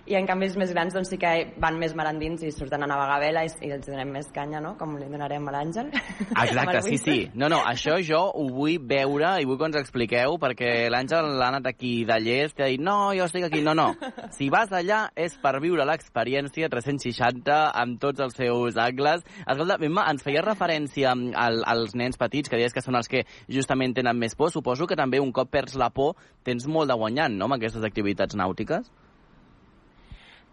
i 0.08 0.16
en 0.16 0.28
canvi 0.28 0.48
els 0.48 0.56
més 0.60 0.72
grans 0.72 0.96
doncs, 0.96 1.10
sí 1.12 1.18
que 1.20 1.32
van 1.60 1.78
més 1.80 1.94
marandins 1.98 2.44
i 2.46 2.52
surten 2.56 2.84
a 2.84 2.88
navegar 2.88 3.18
a 3.18 3.22
vela 3.22 3.44
i, 3.44 3.52
i 3.68 3.72
els 3.76 3.88
donem 3.88 4.14
més 4.16 4.30
canya, 4.34 4.62
no? 4.64 4.74
com 4.80 4.96
li 4.96 5.08
donarem 5.12 5.48
a 5.50 5.54
l'Àngel. 5.58 5.90
Amb 5.92 6.44
Exacte, 6.46 6.82
sí, 6.86 7.00
sí. 7.02 7.18
No, 7.36 7.50
no, 7.52 7.60
això 7.68 7.98
jo 8.04 8.22
ho 8.32 8.46
vull 8.54 8.78
veure 8.88 9.36
i 9.42 9.48
vull 9.48 9.60
que 9.60 9.68
ens 9.68 9.80
expliqueu, 9.82 10.38
perquè 10.40 10.72
l'Àngel 10.94 11.42
ha 11.42 11.50
anat 11.52 11.68
aquí 11.74 11.94
de 12.08 12.20
llest 12.24 12.62
i 12.62 12.64
ha 12.64 12.70
dit, 12.72 12.84
no, 12.84 13.12
jo 13.18 13.28
estic 13.28 13.50
aquí. 13.50 13.64
No, 13.66 13.76
no, 13.78 13.90
Si 14.38 14.48
vas 14.54 14.72
allà 14.72 15.08
és 15.18 15.36
per 15.42 15.58
viure 15.64 15.86
l'experiència 15.88 16.67
360 16.74 17.58
amb 17.84 18.00
tots 18.02 18.24
els 18.24 18.38
seus 18.38 18.78
angles. 18.82 19.26
Escolta, 19.46 19.80
Emma, 19.88 20.06
ens 20.12 20.24
feia 20.26 20.44
referència 20.46 21.14
al, 21.16 21.64
als 21.66 21.96
nens 21.96 22.20
petits, 22.20 22.50
que 22.50 22.60
deies 22.60 22.76
que 22.76 22.84
són 22.84 23.00
els 23.00 23.10
que 23.12 23.26
justament 23.48 23.96
tenen 23.98 24.18
més 24.20 24.36
por. 24.36 24.52
Suposo 24.54 24.88
que 24.88 25.00
també 25.00 25.22
un 25.24 25.34
cop 25.36 25.52
perds 25.52 25.78
la 25.80 25.90
por 25.90 26.16
tens 26.48 26.68
molt 26.68 26.92
de 26.92 26.98
guanyant, 27.00 27.38
no?, 27.38 27.50
amb 27.50 27.58
aquestes 27.60 27.86
activitats 27.88 28.38
nàutiques. 28.38 28.92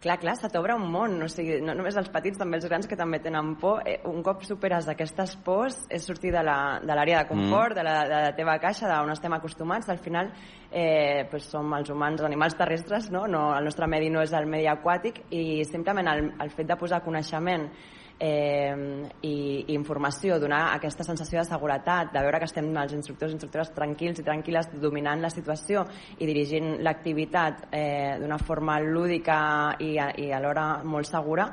Clar, 0.04 0.18
clar, 0.20 0.34
se 0.37 0.50
t'obre 0.52 0.75
un 0.76 0.82
món, 0.92 1.14
o 1.25 1.26
sigui, 1.32 1.62
no 1.64 1.73
només 1.73 1.96
els 1.96 2.11
petits, 2.12 2.37
també 2.37 2.58
els 2.58 2.66
grans 2.68 2.84
que 2.84 2.96
també 3.00 3.23
tenen 3.25 3.54
por. 3.56 3.78
Eh, 3.88 4.02
un 4.04 4.20
cop 4.26 4.42
superes 4.44 4.84
aquestes 4.92 5.32
pors 5.46 5.78
és 5.88 6.04
sortir 6.04 6.28
de 6.34 6.42
l'àrea 6.44 7.23
de, 7.23 7.23
de 7.23 7.30
confort, 7.30 7.73
mm. 7.73 7.78
de, 7.78 7.84
la, 7.87 7.94
de 8.11 8.18
la 8.26 8.34
teva 8.37 8.58
caixa, 8.61 8.90
d'on 8.90 9.14
estem 9.14 9.32
acostumats. 9.32 9.88
Al 9.88 10.02
final 10.04 10.28
eh, 10.68 11.25
pues 11.30 11.49
som 11.49 11.73
els 11.73 11.88
humans 11.88 12.20
animals 12.28 12.58
terrestres, 12.58 13.08
no? 13.14 13.25
no? 13.25 13.46
el 13.56 13.64
nostre 13.64 13.88
medi 13.88 14.12
no 14.12 14.20
és 14.20 14.37
el 14.37 14.44
medi 14.44 14.68
aquàtic 14.68 15.23
i 15.32 15.64
simplement 15.64 16.12
el, 16.12 16.26
el 16.37 16.52
fet 16.52 16.68
de 16.68 16.76
posar 16.76 17.00
coneixement 17.06 17.70
eh, 18.21 19.09
i, 19.23 19.35
i 19.66 19.75
informació, 19.75 20.38
donar 20.40 20.75
aquesta 20.75 21.06
sensació 21.06 21.40
de 21.40 21.49
seguretat, 21.49 22.12
de 22.14 22.23
veure 22.25 22.40
que 22.40 22.49
estem 22.49 22.71
els 22.76 22.94
instructors 22.97 23.33
i 23.33 23.38
instructores 23.38 23.73
tranquils 23.76 24.21
i 24.21 24.26
tranquil·les 24.26 24.73
dominant 24.83 25.23
la 25.23 25.33
situació 25.33 25.85
i 26.18 26.28
dirigint 26.30 26.78
l'activitat 26.85 27.68
eh, 27.71 28.16
d'una 28.23 28.38
forma 28.38 28.78
lúdica 28.80 29.38
i, 29.80 29.94
i 29.99 30.30
alhora 30.33 30.83
molt 30.85 31.11
segura, 31.11 31.50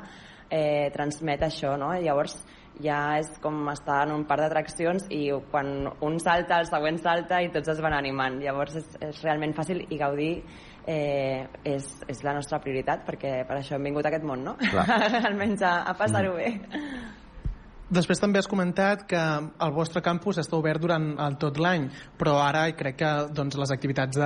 eh, 0.48 0.90
transmet 0.94 1.48
això, 1.48 1.76
no? 1.80 1.92
Llavors, 1.98 2.36
ja 2.82 3.18
és 3.20 3.28
com 3.42 3.66
estar 3.72 4.02
en 4.06 4.14
un 4.14 4.24
parc 4.28 4.46
d'atraccions 4.46 5.06
i 5.12 5.26
quan 5.50 5.88
un 6.00 6.18
salta, 6.22 6.60
el 6.60 6.68
següent 6.70 6.98
salta 7.02 7.42
i 7.42 7.50
tots 7.52 7.68
es 7.74 7.80
van 7.84 7.96
animant. 7.96 8.40
Llavors 8.42 8.78
és, 8.80 8.88
és 9.00 9.22
realment 9.24 9.54
fàcil 9.56 9.84
i 9.90 9.98
gaudir 10.00 10.32
eh, 10.86 11.46
és, 11.64 11.88
és 12.10 12.22
la 12.26 12.34
nostra 12.36 12.60
prioritat 12.62 13.04
perquè 13.06 13.42
per 13.48 13.58
això 13.58 13.76
hem 13.76 13.90
vingut 13.90 14.06
a 14.06 14.12
aquest 14.12 14.26
món, 14.26 14.44
no? 14.46 14.56
Almenys 15.28 15.62
a, 15.66 15.74
a 15.86 15.96
passar-ho 15.98 16.34
mm. 16.34 16.38
bé. 16.38 17.20
Després 17.92 18.22
també 18.22 18.40
has 18.40 18.48
comentat 18.48 19.02
que 19.04 19.20
el 19.20 19.72
vostre 19.76 20.00
campus 20.04 20.38
està 20.40 20.56
obert 20.56 20.80
durant 20.80 21.10
el 21.20 21.34
tot 21.40 21.58
l'any, 21.60 21.90
però 22.16 22.38
ara 22.40 22.62
crec 22.72 22.96
que 23.02 23.10
doncs, 23.36 23.58
les 23.60 23.72
activitats 23.74 24.16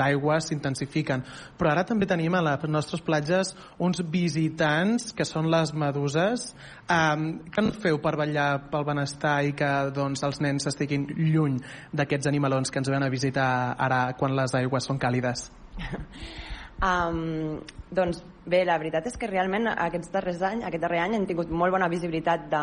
d'aigua 0.00 0.38
s'intensifiquen. 0.40 1.24
Però 1.60 1.74
ara 1.74 1.84
també 1.84 2.08
tenim 2.08 2.38
a 2.38 2.42
les 2.46 2.64
nostres 2.72 3.04
platges 3.04 3.52
uns 3.78 4.00
visitants 4.08 5.12
que 5.12 5.28
són 5.28 5.50
les 5.52 5.74
meduses. 5.76 6.54
Um, 6.88 7.44
què 7.52 7.66
en 7.66 7.72
feu 7.84 8.00
per 8.00 8.16
vetllar 8.16 8.50
pel 8.72 8.86
benestar 8.88 9.36
i 9.44 9.52
que 9.56 9.70
doncs, 9.92 10.24
els 10.24 10.40
nens 10.40 10.70
estiguin 10.72 11.04
lluny 11.18 11.60
d'aquests 11.92 12.32
animalons 12.32 12.72
que 12.72 12.80
ens 12.80 12.88
venen 12.88 13.10
a 13.10 13.12
visitar 13.12 13.50
ara 13.76 14.06
quan 14.16 14.38
les 14.40 14.56
aigües 14.56 14.88
són 14.88 14.98
càlides? 15.02 15.50
Um, 16.80 17.60
doncs 17.92 18.22
bé, 18.48 18.62
la 18.64 18.78
veritat 18.80 19.04
és 19.10 19.16
que 19.20 19.28
realment 19.28 19.68
aquests 19.68 20.12
darrers 20.14 20.40
anys, 20.46 20.64
aquest 20.64 20.80
darrer 20.80 21.02
any 21.02 21.16
hem 21.18 21.26
tingut 21.28 21.50
molt 21.52 21.74
bona 21.74 21.90
visibilitat 21.92 22.46
de, 22.52 22.62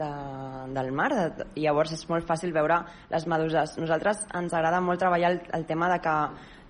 de, 0.00 0.08
del 0.72 0.88
mar 0.96 1.10
de, 1.12 1.26
i 1.60 1.66
llavors 1.66 1.92
és 1.92 2.06
molt 2.08 2.24
fàcil 2.28 2.54
veure 2.56 2.80
les 3.12 3.26
meduses. 3.28 3.76
Nosaltres 3.82 4.24
ens 4.38 4.56
agrada 4.56 4.80
molt 4.80 5.02
treballar 5.02 5.34
el, 5.34 5.40
el 5.58 5.66
tema 5.68 5.90
de 5.92 6.00
que 6.06 6.16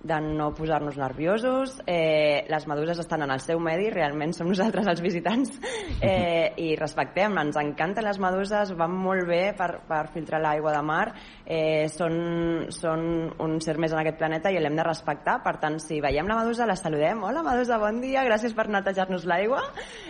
de 0.03 0.19
no 0.21 0.53
posar-nos 0.53 0.97
nerviosos. 0.97 1.81
Eh, 1.87 2.45
les 2.49 2.67
meduses 2.67 2.99
estan 2.99 3.23
en 3.23 3.31
el 3.31 3.39
seu 3.39 3.59
medi, 3.63 3.87
realment 3.89 4.35
som 4.35 4.49
nosaltres 4.51 4.87
els 4.91 5.01
visitants, 5.01 5.55
eh, 6.01 6.51
i 6.59 6.73
respectem, 6.79 7.37
ens 7.39 7.57
encanten 7.59 8.05
les 8.05 8.19
meduses, 8.21 8.73
van 8.77 8.91
molt 8.93 9.25
bé 9.29 9.41
per, 9.57 9.69
per 9.87 10.03
filtrar 10.13 10.41
l'aigua 10.43 10.75
de 10.75 10.83
mar, 10.85 11.05
eh, 11.45 11.87
són, 11.91 12.67
són 12.75 13.05
un 13.41 13.57
ser 13.63 13.77
més 13.79 13.95
en 13.95 14.03
aquest 14.03 14.19
planeta 14.19 14.51
i 14.51 14.59
l'hem 14.59 14.75
de 14.77 14.87
respectar, 14.87 15.39
per 15.45 15.55
tant, 15.63 15.79
si 15.79 16.01
veiem 16.03 16.27
la 16.27 16.41
medusa, 16.41 16.67
la 16.67 16.77
saludem, 16.79 17.23
hola 17.23 17.45
medusa, 17.45 17.79
bon 17.81 18.01
dia, 18.03 18.25
gràcies 18.27 18.55
per 18.57 18.67
netejar-nos 18.73 19.27
l'aigua, 19.29 19.63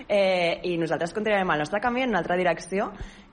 eh, 0.07 0.59
i 0.65 0.75
nosaltres 0.81 1.13
continuarem 1.13 1.53
el 1.53 1.63
nostre 1.65 1.81
camí 1.83 2.01
en 2.03 2.15
una 2.15 2.23
altra 2.23 2.39
direcció, 2.39 2.89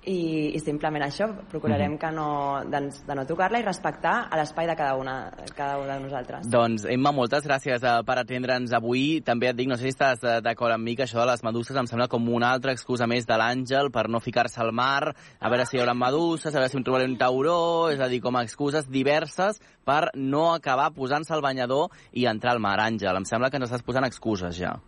i, 0.08 0.52
i 0.56 0.60
simplement 0.62 1.04
això, 1.04 1.28
procurarem 1.50 1.92
mm 1.92 1.96
-hmm. 1.96 2.00
que 2.00 2.10
no, 2.12 2.70
doncs, 2.70 3.06
de 3.06 3.14
no 3.14 3.26
tocar-la 3.26 3.58
i 3.60 3.62
respectar 3.62 4.28
a 4.30 4.36
l'espai 4.36 4.66
de 4.66 4.76
cada 4.76 4.96
una, 4.96 5.30
cada 5.54 5.78
una 5.78 5.94
de 5.94 6.00
nosaltres. 6.00 6.48
Doncs, 6.48 6.84
Emma, 6.84 7.12
moltes 7.12 7.44
gràcies 7.44 7.82
uh, 7.82 8.02
per 8.04 8.18
atendre'ns 8.18 8.72
avui. 8.72 9.20
També 9.20 9.48
et 9.48 9.56
dic, 9.56 9.68
no 9.68 9.76
sé 9.76 9.82
si 9.82 9.88
estàs 9.88 10.22
uh, 10.22 10.40
d'acord 10.40 10.72
amb 10.72 10.84
mi, 10.84 10.96
que 10.96 11.02
això 11.02 11.20
de 11.20 11.26
les 11.26 11.42
meduses 11.42 11.76
em 11.76 11.86
sembla 11.86 12.08
com 12.08 12.28
una 12.28 12.50
altra 12.50 12.72
excusa 12.72 13.06
més 13.06 13.26
de 13.26 13.36
l'àngel 13.36 13.90
per 13.90 14.08
no 14.08 14.20
ficar-se 14.20 14.60
al 14.60 14.72
mar, 14.72 15.14
a 15.40 15.48
veure 15.48 15.66
si 15.66 15.76
hi 15.76 15.80
haurà 15.80 15.94
meduses, 15.94 16.54
a 16.54 16.58
veure 16.58 16.70
si 16.70 16.76
em 16.76 16.84
trobaré 16.84 17.04
un 17.04 17.18
tauró, 17.18 17.90
és 17.90 18.00
a 18.00 18.08
dir, 18.08 18.20
com 18.20 18.36
a 18.36 18.42
excuses 18.42 18.88
diverses 18.88 19.60
per 19.84 20.10
no 20.14 20.54
acabar 20.54 20.92
posant-se 20.92 21.34
al 21.34 21.42
banyador 21.42 21.90
i 22.12 22.26
entrar 22.26 22.52
al 22.52 22.60
mar, 22.60 22.78
Àngel. 22.80 23.16
Em 23.16 23.24
sembla 23.24 23.50
que 23.50 23.56
ens 23.56 23.70
estàs 23.70 23.82
posant 23.82 24.04
excuses 24.04 24.56
ja. 24.56 24.80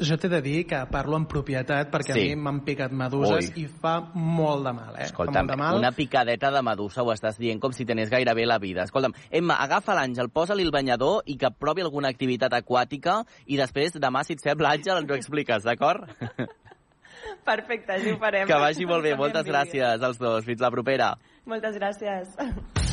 Jo 0.00 0.16
t'he 0.16 0.30
de 0.32 0.40
dir 0.40 0.64
que 0.64 0.78
parlo 0.88 1.18
en 1.20 1.26
propietat 1.28 1.90
perquè 1.92 2.14
sí. 2.16 2.22
a 2.22 2.30
mi 2.30 2.36
m'han 2.40 2.62
picat 2.64 2.92
meduses 2.96 3.50
Ui. 3.50 3.64
i 3.64 3.66
fa 3.68 3.98
molt 4.14 4.64
de 4.64 4.72
mal, 4.72 4.94
eh? 4.96 5.08
Escolta'm, 5.10 5.50
de 5.50 5.58
mal. 5.60 5.76
una 5.76 5.92
picadeta 5.92 6.50
de 6.54 6.62
medusa 6.64 7.04
ho 7.04 7.12
estàs 7.12 7.36
dient 7.40 7.60
com 7.60 7.74
si 7.76 7.84
tenés 7.84 8.08
gairebé 8.12 8.46
la 8.48 8.58
vida. 8.58 8.86
Escolta'm, 8.88 9.12
Emma, 9.30 9.58
agafa 9.60 9.96
l'Àngel, 9.98 10.32
posa-li 10.32 10.64
el 10.64 10.72
banyador 10.72 11.22
i 11.26 11.36
que 11.36 11.52
provi 11.52 11.84
alguna 11.84 12.08
activitat 12.08 12.56
aquàtica 12.56 13.20
i 13.46 13.60
després 13.60 14.00
demà, 14.00 14.24
si 14.24 14.38
et 14.38 14.44
sembla, 14.44 14.72
Àngel, 14.72 15.04
ens 15.04 15.12
ho 15.12 15.20
expliques, 15.20 15.68
d'acord? 15.68 16.08
Perfecte, 17.44 17.92
així 17.98 18.14
ho 18.14 18.20
farem. 18.20 18.48
Que 18.48 18.60
vagi 18.62 18.86
molt 18.88 19.04
bé. 19.04 19.16
Moltes 19.18 19.48
gràcies 19.48 20.06
als 20.10 20.20
dos. 20.20 20.44
Fins 20.48 20.64
la 20.64 20.72
propera. 20.72 21.14
Moltes 21.48 21.76
gràcies. 21.80 22.88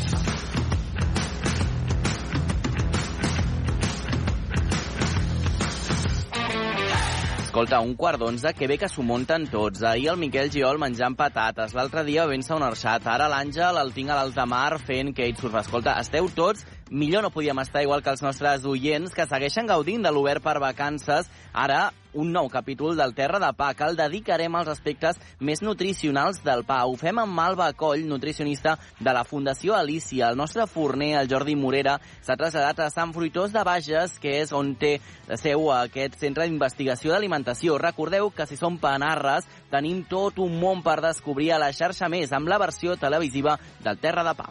Escolta, 7.58 7.80
un 7.82 7.96
quart 7.98 8.20
d'onze, 8.22 8.52
que 8.54 8.68
bé 8.70 8.76
que 8.78 8.86
s'ho 8.86 9.02
munten 9.02 9.48
tots. 9.50 9.82
Ahir 9.82 10.12
el 10.12 10.20
Miquel 10.22 10.52
Giol 10.54 10.78
menjant 10.78 11.16
patates, 11.18 11.72
l'altre 11.74 12.04
dia 12.06 12.28
vent-se 12.30 12.54
un 12.54 12.62
arxat, 12.62 13.08
ara 13.10 13.26
l'Àngel 13.34 13.80
el 13.82 13.90
tinc 13.96 14.14
a 14.14 14.18
l'alta 14.20 14.46
mar 14.46 14.78
fent 14.78 15.10
kitesurf. 15.18 15.58
Escolta, 15.64 15.96
esteu 15.98 16.30
tots 16.38 16.68
millor 16.92 17.24
no 17.26 17.32
podíem 17.34 17.58
estar 17.60 17.82
igual 17.82 18.04
que 18.04 18.14
els 18.14 18.22
nostres 18.22 18.66
oients 18.66 19.14
que 19.14 19.26
segueixen 19.26 19.68
gaudint 19.68 20.06
de 20.06 20.12
l'obert 20.14 20.44
per 20.44 20.60
vacances. 20.62 21.32
Ara, 21.52 21.88
un 22.18 22.32
nou 22.34 22.50
capítol 22.50 22.98
del 22.98 23.14
Terra 23.16 23.40
de 23.40 23.52
Pa, 23.56 23.70
que 23.78 23.86
el 23.86 23.96
dedicarem 23.96 24.56
als 24.58 24.72
aspectes 24.74 25.20
més 25.40 25.62
nutricionals 25.62 26.42
del 26.44 26.66
pa. 26.68 26.82
Ho 26.90 26.98
fem 26.98 27.22
amb 27.22 27.38
Malva 27.38 27.70
Coll, 27.78 28.08
nutricionista 28.10 28.78
de 29.00 29.14
la 29.14 29.24
Fundació 29.24 29.78
Alicia. 29.78 30.32
El 30.32 30.42
nostre 30.42 30.66
forner, 30.68 31.14
el 31.22 31.30
Jordi 31.30 31.56
Morera, 31.56 31.98
s'ha 32.26 32.38
traslladat 32.40 32.82
a 32.84 32.90
Sant 32.94 33.14
Fruitós 33.16 33.54
de 33.54 33.64
Bages, 33.64 34.18
que 34.20 34.40
és 34.42 34.52
on 34.52 34.74
té 34.82 34.98
seu 35.38 35.70
aquest 35.76 36.18
centre 36.20 36.48
d'investigació 36.48 37.14
d'alimentació. 37.14 37.78
Recordeu 37.78 38.32
que 38.34 38.50
si 38.50 38.58
som 38.58 38.82
panarres, 38.82 39.46
tenim 39.72 40.04
tot 40.10 40.42
un 40.42 40.58
món 40.60 40.82
per 40.84 41.00
descobrir 41.06 41.54
a 41.54 41.62
la 41.62 41.72
xarxa 41.72 42.10
més, 42.10 42.34
amb 42.34 42.50
la 42.50 42.60
versió 42.62 42.98
televisiva 42.98 43.60
del 43.86 44.02
Terra 44.02 44.26
de 44.26 44.36
Pa. 44.38 44.50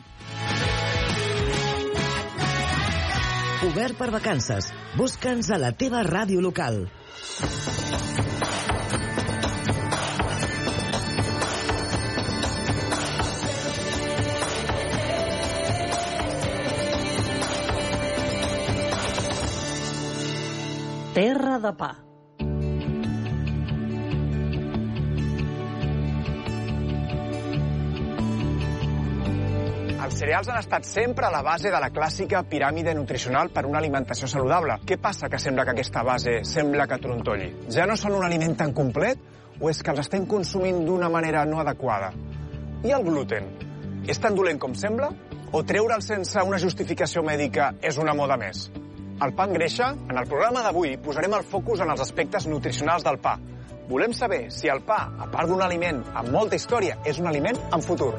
Obert 3.66 3.96
per 3.98 4.10
vacances. 4.12 4.68
Busca'ns 4.94 5.48
a 5.50 5.56
la 5.58 5.72
teva 5.74 6.04
ràdio 6.06 6.42
local. 6.44 6.84
Terra 21.16 21.58
de 21.58 21.72
pa. 21.72 22.05
Els 30.16 30.22
cereals 30.24 30.48
han 30.48 30.56
estat 30.56 30.86
sempre 30.88 31.26
a 31.26 31.28
la 31.28 31.42
base 31.44 31.68
de 31.68 31.76
la 31.76 31.90
clàssica 31.92 32.40
piràmide 32.48 32.94
nutricional 32.96 33.50
per 33.52 33.66
una 33.68 33.76
alimentació 33.82 34.24
saludable. 34.32 34.78
Què 34.88 34.96
passa 34.96 35.28
que 35.28 35.36
sembla 35.36 35.66
que 35.68 35.74
aquesta 35.74 36.00
base 36.08 36.38
sembla 36.48 36.86
que 36.88 36.96
trontolli? 37.02 37.50
Ja 37.68 37.84
no 37.84 37.98
són 38.00 38.14
un 38.16 38.24
aliment 38.24 38.54
tan 38.56 38.72
complet 38.72 39.20
o 39.60 39.68
és 39.68 39.82
que 39.84 39.92
els 39.92 40.00
estem 40.00 40.24
consumint 40.24 40.78
d'una 40.86 41.10
manera 41.12 41.42
no 41.44 41.58
adequada? 41.60 42.14
I 42.88 42.94
el 42.96 43.04
gluten? 43.04 43.50
És 44.08 44.16
tan 44.16 44.32
dolent 44.38 44.56
com 44.62 44.72
sembla? 44.72 45.10
O 45.52 45.60
treure'l 45.68 46.00
sense 46.00 46.44
una 46.48 46.62
justificació 46.64 47.20
mèdica 47.26 47.74
és 47.84 47.98
una 48.00 48.14
moda 48.16 48.38
més? 48.40 48.70
El 49.20 49.34
pa 49.36 49.44
engreixa? 49.50 49.90
En 50.08 50.16
el 50.16 50.30
programa 50.30 50.62
d'avui 50.64 50.96
posarem 50.96 51.36
el 51.36 51.44
focus 51.44 51.84
en 51.84 51.92
els 51.92 52.00
aspectes 52.06 52.48
nutricionals 52.48 53.04
del 53.04 53.20
pa. 53.20 53.36
Volem 53.92 54.16
saber 54.16 54.46
si 54.48 54.72
el 54.72 54.80
pa, 54.80 55.02
a 55.12 55.28
part 55.28 55.52
d'un 55.52 55.60
aliment 55.60 56.00
amb 56.14 56.32
molta 56.32 56.56
història, 56.56 57.02
és 57.04 57.20
un 57.20 57.28
aliment 57.28 57.60
amb 57.68 57.84
futur. 57.84 58.14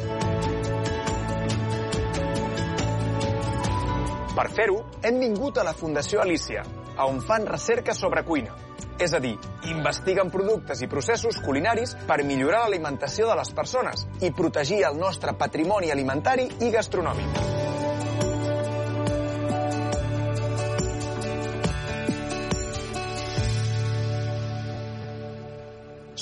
Per 4.37 4.51
fer-ho, 4.53 4.83
hem 5.01 5.15
vingut 5.17 5.57
a 5.57 5.63
la 5.65 5.71
Fundació 5.73 6.19
Alícia, 6.21 6.61
a 6.93 7.07
on 7.09 7.23
fan 7.25 7.47
recerca 7.49 7.95
sobre 7.97 8.21
cuina. 8.21 8.53
És 9.01 9.15
a 9.17 9.21
dir, 9.23 9.31
investiguen 9.71 10.29
productes 10.29 10.83
i 10.85 10.89
processos 10.91 11.39
culinaris 11.41 11.95
per 12.05 12.19
millorar 12.21 12.59
l'alimentació 12.67 13.31
de 13.31 13.37
les 13.39 13.49
persones 13.57 14.05
i 14.21 14.29
protegir 14.37 14.83
el 14.85 15.01
nostre 15.01 15.33
patrimoni 15.41 15.89
alimentari 15.89 16.45
i 16.61 16.69
gastronòmic. 16.69 17.41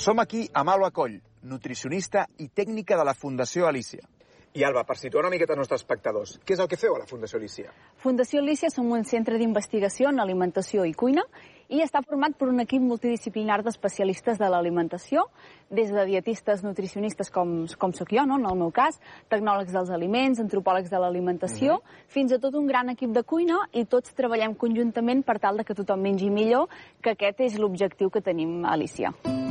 Som 0.05 0.24
aquí 0.24 0.48
amb 0.53 0.72
Alba 0.72 0.93
Coll, 0.95 1.19
nutricionista 1.43 2.29
i 2.39 2.48
tècnica 2.48 2.95
de 2.95 3.12
la 3.12 3.17
Fundació 3.25 3.67
Alícia. 3.67 4.07
I 4.56 4.64
Alba, 4.64 4.86
per 4.88 4.96
situar 4.96 5.26
una 5.26 5.34
miqueta 5.34 5.52
els 5.52 5.60
nostres 5.60 5.82
espectadors, 5.82 6.38
què 6.48 6.54
és 6.56 6.62
el 6.64 6.70
que 6.72 6.78
feu 6.80 6.94
a 6.96 7.02
la 7.02 7.08
Fundació 7.10 7.42
Alicia? 7.42 7.74
Fundació 8.00 8.40
Alicia 8.40 8.70
som 8.72 8.88
un 8.88 9.04
centre 9.04 9.36
d'investigació 9.36 10.08
en 10.14 10.22
alimentació 10.24 10.86
i 10.88 10.94
cuina 10.96 11.26
i 11.68 11.82
està 11.84 12.00
format 12.06 12.38
per 12.40 12.48
un 12.48 12.64
equip 12.64 12.80
multidisciplinar 12.80 13.58
d'especialistes 13.66 14.40
de 14.40 14.48
l'alimentació, 14.48 15.26
des 15.68 15.92
de 15.92 16.06
dietistes, 16.08 16.64
nutricionistes 16.64 17.34
com, 17.36 17.66
com 17.76 17.92
sóc 17.98 18.16
jo, 18.16 18.24
no? 18.24 18.40
en 18.40 18.48
el 18.48 18.56
meu 18.64 18.72
cas, 18.72 19.02
tecnòlegs 19.34 19.76
dels 19.76 19.92
aliments, 19.92 20.40
antropòlegs 20.40 20.94
de 20.94 21.04
l'alimentació, 21.04 21.74
mm 21.74 21.82
-hmm. 21.82 22.08
fins 22.08 22.32
a 22.32 22.40
tot 22.40 22.56
un 22.56 22.68
gran 22.68 22.90
equip 22.90 23.12
de 23.12 23.24
cuina 23.24 23.68
i 23.74 23.84
tots 23.84 24.14
treballem 24.14 24.56
conjuntament 24.56 25.26
per 25.26 25.40
tal 25.40 25.58
de 25.58 25.66
que 25.66 25.76
tothom 25.76 26.00
mengi 26.00 26.30
millor, 26.30 26.70
que 27.02 27.10
aquest 27.10 27.42
és 27.42 27.58
l'objectiu 27.58 28.10
que 28.10 28.22
tenim 28.22 28.64
a 28.64 28.72
Alicia. 28.72 29.12
Alba, 29.14 29.45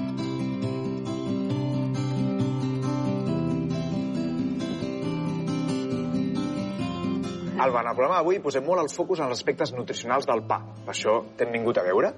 en 7.72 7.88
el 7.88 7.96
programa 7.96 8.20
d'avui 8.20 8.40
posem 8.44 8.64
molt 8.66 8.82
els 8.82 8.94
focus 8.96 9.20
en 9.20 9.30
els 9.30 9.38
aspectes 9.38 9.72
nutricionals 9.72 10.26
del 10.28 10.42
pa. 10.48 10.60
Per 10.84 10.92
això 10.92 11.20
t'hem 11.38 11.52
vingut 11.54 11.78
a 11.78 11.84
veure. 11.86 12.12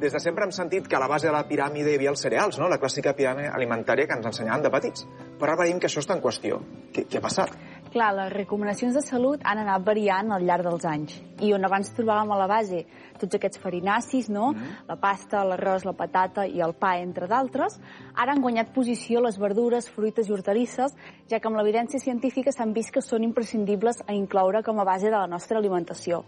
Des 0.00 0.12
de 0.12 0.20
sempre 0.20 0.46
hem 0.46 0.52
sentit 0.52 0.86
que 0.88 0.96
a 0.96 1.00
la 1.00 1.08
base 1.08 1.28
de 1.28 1.32
la 1.32 1.42
piràmide 1.48 1.92
hi 1.92 1.98
havia 1.98 2.12
els 2.12 2.22
cereals, 2.24 2.58
no? 2.58 2.68
la 2.72 2.78
clàssica 2.80 3.12
piràmide 3.16 3.50
alimentària 3.52 4.06
que 4.08 4.16
ens 4.16 4.30
ensenyaven 4.30 4.64
de 4.64 4.72
petits. 4.72 5.04
Però 5.40 5.52
ara 5.52 5.62
veiem 5.62 5.80
que 5.80 5.90
això 5.90 6.00
està 6.00 6.16
en 6.16 6.22
qüestió. 6.24 6.60
Què, 6.94 7.04
què 7.04 7.20
ha 7.20 7.24
passat? 7.24 7.52
Clar, 7.90 8.12
les 8.14 8.28
recomanacions 8.30 8.94
de 8.94 9.00
salut 9.02 9.40
han 9.42 9.58
anat 9.64 9.82
variant 9.82 10.28
al 10.30 10.44
llarg 10.46 10.62
dels 10.62 10.84
anys. 10.86 11.16
I 11.42 11.48
on 11.56 11.66
abans 11.66 11.88
trobàvem 11.96 12.30
a 12.30 12.36
la 12.38 12.46
base 12.46 12.84
tots 13.18 13.34
aquests 13.34 13.58
farinacis, 13.58 14.28
no? 14.30 14.52
Mm. 14.52 14.76
la 14.86 14.96
pasta, 15.00 15.42
l'arròs, 15.44 15.84
la 15.88 15.96
patata 15.98 16.46
i 16.46 16.62
el 16.62 16.76
pa, 16.78 16.92
entre 17.02 17.26
d'altres, 17.26 17.80
ara 18.14 18.30
han 18.30 18.44
guanyat 18.44 18.70
posició 18.76 19.24
les 19.24 19.40
verdures, 19.42 19.90
fruites 19.90 20.30
i 20.30 20.36
hortalisses, 20.36 20.94
ja 21.26 21.40
que 21.40 21.50
amb 21.50 21.58
l'evidència 21.58 21.98
científica 21.98 22.54
s'han 22.54 22.76
vist 22.78 22.94
que 22.94 23.02
són 23.02 23.26
imprescindibles 23.26 24.04
a 24.06 24.14
incloure 24.14 24.62
com 24.62 24.78
a 24.78 24.86
base 24.86 25.10
de 25.10 25.18
la 25.18 25.26
nostra 25.26 25.58
alimentació. 25.58 26.22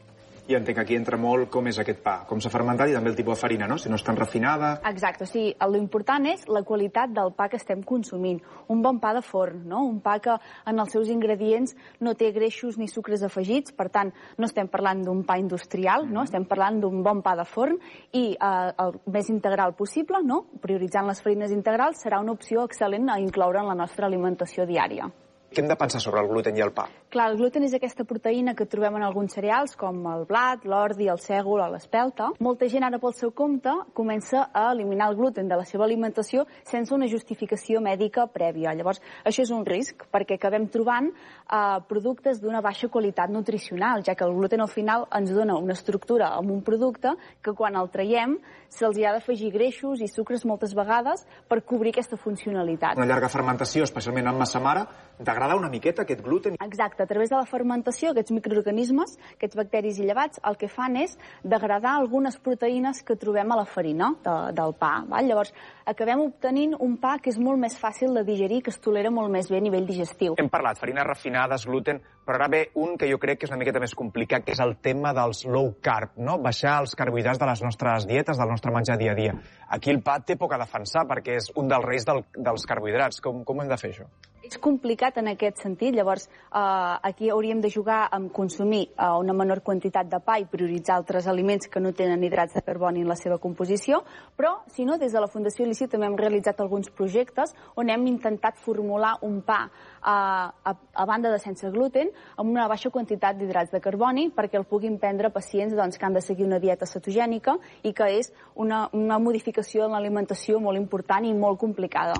I 0.51 0.57
entenc 0.59 0.75
que 0.75 0.83
aquí 0.83 0.97
entra 0.99 1.15
molt 1.21 1.47
com 1.55 1.69
és 1.71 1.77
aquest 1.79 2.01
pa, 2.03 2.17
com 2.27 2.41
s'ha 2.43 2.51
fermentat 2.51 2.91
i 2.91 2.97
també 2.97 3.13
el 3.13 3.17
tipus 3.19 3.37
de 3.37 3.41
farina, 3.45 3.69
no? 3.71 3.77
Si 3.79 3.91
no 3.91 3.95
és 3.95 4.03
tan 4.03 4.17
refinada... 4.19 4.73
Exacte, 4.91 5.23
o 5.23 5.31
sigui, 5.31 5.53
l'important 5.71 6.27
és 6.27 6.43
la 6.51 6.65
qualitat 6.67 7.13
del 7.15 7.31
pa 7.39 7.47
que 7.53 7.61
estem 7.61 7.85
consumint. 7.87 8.41
Un 8.75 8.83
bon 8.83 8.99
pa 8.99 9.13
de 9.15 9.23
forn, 9.23 9.63
no? 9.71 9.85
Un 9.87 10.01
pa 10.03 10.17
que 10.25 10.35
en 10.67 10.83
els 10.83 10.91
seus 10.91 11.13
ingredients 11.15 11.77
no 12.03 12.17
té 12.19 12.33
greixos 12.35 12.77
ni 12.81 12.91
sucres 12.91 13.23
afegits, 13.23 13.71
per 13.79 13.87
tant, 13.95 14.11
no 14.35 14.51
estem 14.51 14.67
parlant 14.73 15.07
d'un 15.07 15.23
pa 15.29 15.39
industrial, 15.39 16.11
no? 16.11 16.27
Estem 16.27 16.49
parlant 16.51 16.83
d'un 16.83 17.07
bon 17.07 17.23
pa 17.23 17.37
de 17.39 17.47
forn 17.47 17.79
i 18.11 18.33
eh, 18.35 18.53
el 18.83 18.99
més 19.15 19.31
integral 19.31 19.79
possible, 19.79 20.25
no? 20.27 20.43
Prioritzant 20.65 21.07
les 21.07 21.23
farines 21.23 21.55
integrals 21.55 22.03
serà 22.03 22.19
una 22.19 22.35
opció 22.35 22.67
excel·lent 22.67 23.15
a 23.15 23.21
incloure 23.23 23.63
en 23.63 23.71
la 23.71 23.79
nostra 23.79 24.11
alimentació 24.11 24.67
diària. 24.67 25.13
Què 25.53 25.61
hem 25.61 25.69
de 25.69 25.77
pensar 25.77 26.01
sobre 26.01 26.23
el 26.23 26.31
gluten 26.31 26.57
i 26.57 26.63
el 26.65 26.71
pa? 26.73 26.87
Clar, 27.13 27.27
el 27.29 27.37
gluten 27.37 27.67
és 27.67 27.75
aquesta 27.77 28.07
proteïna 28.09 28.55
que 28.57 28.65
trobem 28.73 28.95
en 28.97 29.03
alguns 29.05 29.35
cereals, 29.37 29.75
com 29.77 29.99
el 30.09 30.23
blat, 30.25 30.63
l'ordi, 30.65 31.11
el 31.13 31.19
sègol 31.21 31.61
o 31.61 31.67
l'espelta. 31.75 32.31
Molta 32.41 32.71
gent 32.73 32.87
ara 32.87 32.97
pel 33.03 33.13
seu 33.13 33.35
compte 33.37 33.75
comença 33.93 34.47
a 34.49 34.63
eliminar 34.73 35.11
el 35.13 35.19
gluten 35.19 35.51
de 35.51 35.59
la 35.61 35.67
seva 35.69 35.85
alimentació 35.85 36.47
sense 36.65 36.95
una 36.97 37.09
justificació 37.13 37.83
mèdica 37.85 38.25
prèvia. 38.33 38.73
Llavors, 38.79 39.03
això 39.29 39.45
és 39.45 39.53
un 39.53 39.67
risc, 39.69 40.07
perquè 40.09 40.39
acabem 40.41 40.71
trobant 40.73 41.11
eh, 41.13 41.61
productes 41.91 42.41
d'una 42.41 42.65
baixa 42.65 42.89
qualitat 42.89 43.29
nutricional, 43.29 44.07
ja 44.09 44.17
que 44.17 44.25
el 44.25 44.33
gluten 44.33 44.65
al 44.65 44.73
final 44.73 45.05
ens 45.13 45.37
dona 45.37 45.59
una 45.61 45.77
estructura 45.77 46.33
amb 46.39 46.57
un 46.57 46.65
producte 46.65 47.13
que 47.45 47.53
quan 47.53 47.77
el 47.77 47.93
traiem 47.93 48.39
se'ls 48.73 48.97
ha 49.05 49.13
d'afegir 49.19 49.53
greixos 49.53 50.01
i 50.01 50.09
sucres 50.09 50.47
moltes 50.49 50.73
vegades 50.73 51.27
per 51.45 51.61
cobrir 51.61 51.93
aquesta 51.93 52.17
funcionalitat. 52.17 52.97
Una 52.97 53.11
llarga 53.11 53.29
fermentació, 53.29 53.85
especialment 53.85 54.33
en 54.33 54.41
massa 54.41 54.65
mare, 54.65 54.87
degrada 55.21 55.42
una 55.59 55.69
miqueta 55.69 56.03
aquest 56.07 56.23
gluten. 56.23 56.57
Exacte, 56.63 57.03
a 57.03 57.07
través 57.11 57.31
de 57.31 57.37
la 57.37 57.47
fermentació, 57.49 58.13
aquests 58.13 58.33
microorganismes, 58.37 59.17
aquests 59.35 59.59
bacteris 59.59 59.99
i 59.99 60.07
llevats, 60.07 60.41
el 60.47 60.57
que 60.61 60.71
fan 60.71 60.97
és 61.03 61.17
degradar 61.43 61.97
algunes 61.99 62.39
proteïnes 62.39 63.03
que 63.03 63.17
trobem 63.19 63.51
a 63.51 63.59
la 63.59 63.67
farina 63.67 64.13
de, 64.23 64.37
del 64.55 64.77
pa. 64.79 64.93
Val? 65.11 65.27
Llavors, 65.27 65.53
acabem 65.85 66.23
obtenint 66.23 66.77
un 66.79 66.97
pa 67.03 67.17
que 67.19 67.33
és 67.35 67.39
molt 67.43 67.59
més 67.59 67.75
fàcil 67.79 68.15
de 68.15 68.25
digerir, 68.25 68.63
que 68.63 68.71
es 68.71 68.81
tolera 68.81 69.11
molt 69.11 69.33
més 69.35 69.51
bé 69.51 69.59
a 69.59 69.65
nivell 69.65 69.87
digestiu. 69.89 70.39
Hem 70.39 70.51
parlat 70.53 70.81
farines 70.81 71.09
refinades, 71.09 71.67
gluten, 71.67 72.01
però 72.25 72.39
ara 72.39 72.51
ve 72.53 72.63
un 72.79 72.97
que 72.99 73.11
jo 73.11 73.19
crec 73.19 73.41
que 73.41 73.49
és 73.49 73.53
una 73.53 73.59
miqueta 73.59 73.83
més 73.83 73.97
complicat, 73.99 74.45
que 74.47 74.55
és 74.55 74.63
el 74.63 74.77
tema 74.85 75.11
dels 75.17 75.45
low 75.51 75.73
carb, 75.83 76.15
no? 76.23 76.39
Baixar 76.43 76.79
els 76.85 76.95
carbohidrats 76.99 77.41
de 77.43 77.49
les 77.51 77.65
nostres 77.67 78.07
dietes, 78.07 78.39
del 78.39 78.53
nostre 78.53 78.75
menjar 78.75 78.99
dia 79.01 79.13
a 79.13 79.19
dia. 79.19 79.35
Aquí 79.75 79.91
el 79.91 80.03
pa 80.07 80.21
té 80.23 80.37
poc 80.39 80.55
a 80.55 80.61
defensar 80.63 81.07
perquè 81.11 81.41
és 81.41 81.51
un 81.59 81.71
dels 81.73 81.87
reis 81.87 82.07
del, 82.07 82.23
dels 82.37 82.69
carbohidrats. 82.69 83.21
Com, 83.25 83.43
com 83.49 83.63
hem 83.63 83.73
de 83.73 83.81
fer 83.81 83.91
això? 83.91 84.07
És 84.43 84.57
complicat 84.59 85.21
en 85.21 85.29
aquest 85.31 85.61
sentit, 85.63 85.95
llavors 85.95 86.25
eh, 86.27 86.61
aquí 87.07 87.29
hauríem 87.31 87.61
de 87.63 87.69
jugar 87.71 88.09
amb 88.11 88.33
consumir 88.35 88.81
eh, 88.89 89.11
una 89.23 89.37
menor 89.39 89.61
quantitat 89.63 90.09
de 90.11 90.19
pa 90.19 90.41
i 90.43 90.49
prioritzar 90.51 90.97
altres 90.97 91.29
aliments 91.31 91.71
que 91.71 91.79
no 91.79 91.93
tenen 91.95 92.25
hidrats 92.27 92.57
de 92.59 92.63
carboni 92.67 93.05
en 93.05 93.13
la 93.13 93.15
seva 93.15 93.39
composició, 93.39 94.01
però, 94.35 94.57
si 94.75 94.83
no, 94.89 94.99
des 94.99 95.15
de 95.15 95.23
la 95.23 95.31
Fundació 95.31 95.63
Ilici 95.63 95.87
també 95.87 96.11
hem 96.11 96.19
realitzat 96.19 96.59
alguns 96.59 96.91
projectes 96.91 97.55
on 97.79 97.95
hem 97.95 98.09
intentat 98.11 98.59
formular 98.67 99.15
un 99.23 99.39
pa 99.47 99.61
eh, 99.63 100.11
a, 100.11 100.75
a 100.75 101.07
banda 101.07 101.31
de 101.31 101.39
sense 101.39 101.71
gluten 101.71 102.11
amb 102.35 102.51
una 102.51 102.67
baixa 102.67 102.91
quantitat 102.91 103.39
d'hidrats 103.39 103.71
de 103.71 103.85
carboni 103.87 104.27
perquè 104.35 104.59
el 104.59 104.67
puguin 104.67 104.99
prendre 104.99 105.31
pacients 105.31 105.79
doncs, 105.79 105.95
que 105.95 106.11
han 106.11 106.19
de 106.19 106.27
seguir 106.27 106.51
una 106.51 106.59
dieta 106.59 106.91
cetogènica 106.91 107.61
i 107.87 107.95
que 107.95 108.11
és 108.19 108.35
una, 108.59 108.89
una 108.91 109.23
modificació 109.23 109.87
en 109.87 109.95
l'alimentació 109.95 110.59
molt 110.59 110.83
important 110.83 111.31
i 111.31 111.35
molt 111.39 111.63
complicada. 111.63 112.19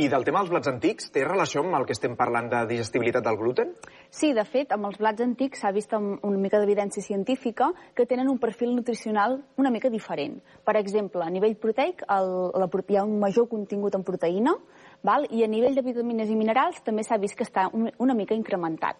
I 0.00 0.06
del 0.08 0.22
tema 0.24 0.40
dels 0.40 0.48
blats 0.48 0.70
antics, 0.70 1.10
té 1.12 1.20
relació 1.26 1.60
amb 1.60 1.74
el 1.76 1.82
que 1.84 1.92
estem 1.92 2.14
parlant 2.16 2.46
de 2.48 2.62
digestibilitat 2.70 3.26
del 3.26 3.36
gluten? 3.36 3.74
Sí, 4.08 4.30
de 4.32 4.44
fet, 4.48 4.70
amb 4.72 4.88
els 4.88 4.96
blats 4.96 5.20
antics 5.20 5.60
s'ha 5.60 5.72
vist 5.76 5.92
amb 5.92 6.24
una 6.24 6.40
mica 6.40 6.56
d'evidència 6.62 7.04
científica 7.04 7.68
que 7.92 8.06
tenen 8.08 8.30
un 8.32 8.38
perfil 8.40 8.72
nutricional 8.72 9.42
una 9.60 9.68
mica 9.74 9.90
diferent. 9.92 10.38
Per 10.64 10.78
exemple, 10.80 11.20
a 11.20 11.28
nivell 11.28 11.58
proteic 11.60 12.06
el, 12.08 12.32
la, 12.56 12.70
hi 12.88 12.96
ha 12.96 13.04
un 13.04 13.18
major 13.20 13.50
contingut 13.52 13.92
en 13.98 14.08
proteïna 14.08 14.56
val? 15.04 15.28
i 15.28 15.44
a 15.44 15.50
nivell 15.52 15.76
de 15.76 15.84
vitamines 15.84 16.32
i 16.32 16.40
minerals 16.40 16.80
també 16.80 17.04
s'ha 17.04 17.20
vist 17.20 17.36
que 17.36 17.44
està 17.44 17.68
un, 17.68 17.90
una 18.00 18.16
mica 18.16 18.32
incrementat. 18.32 18.96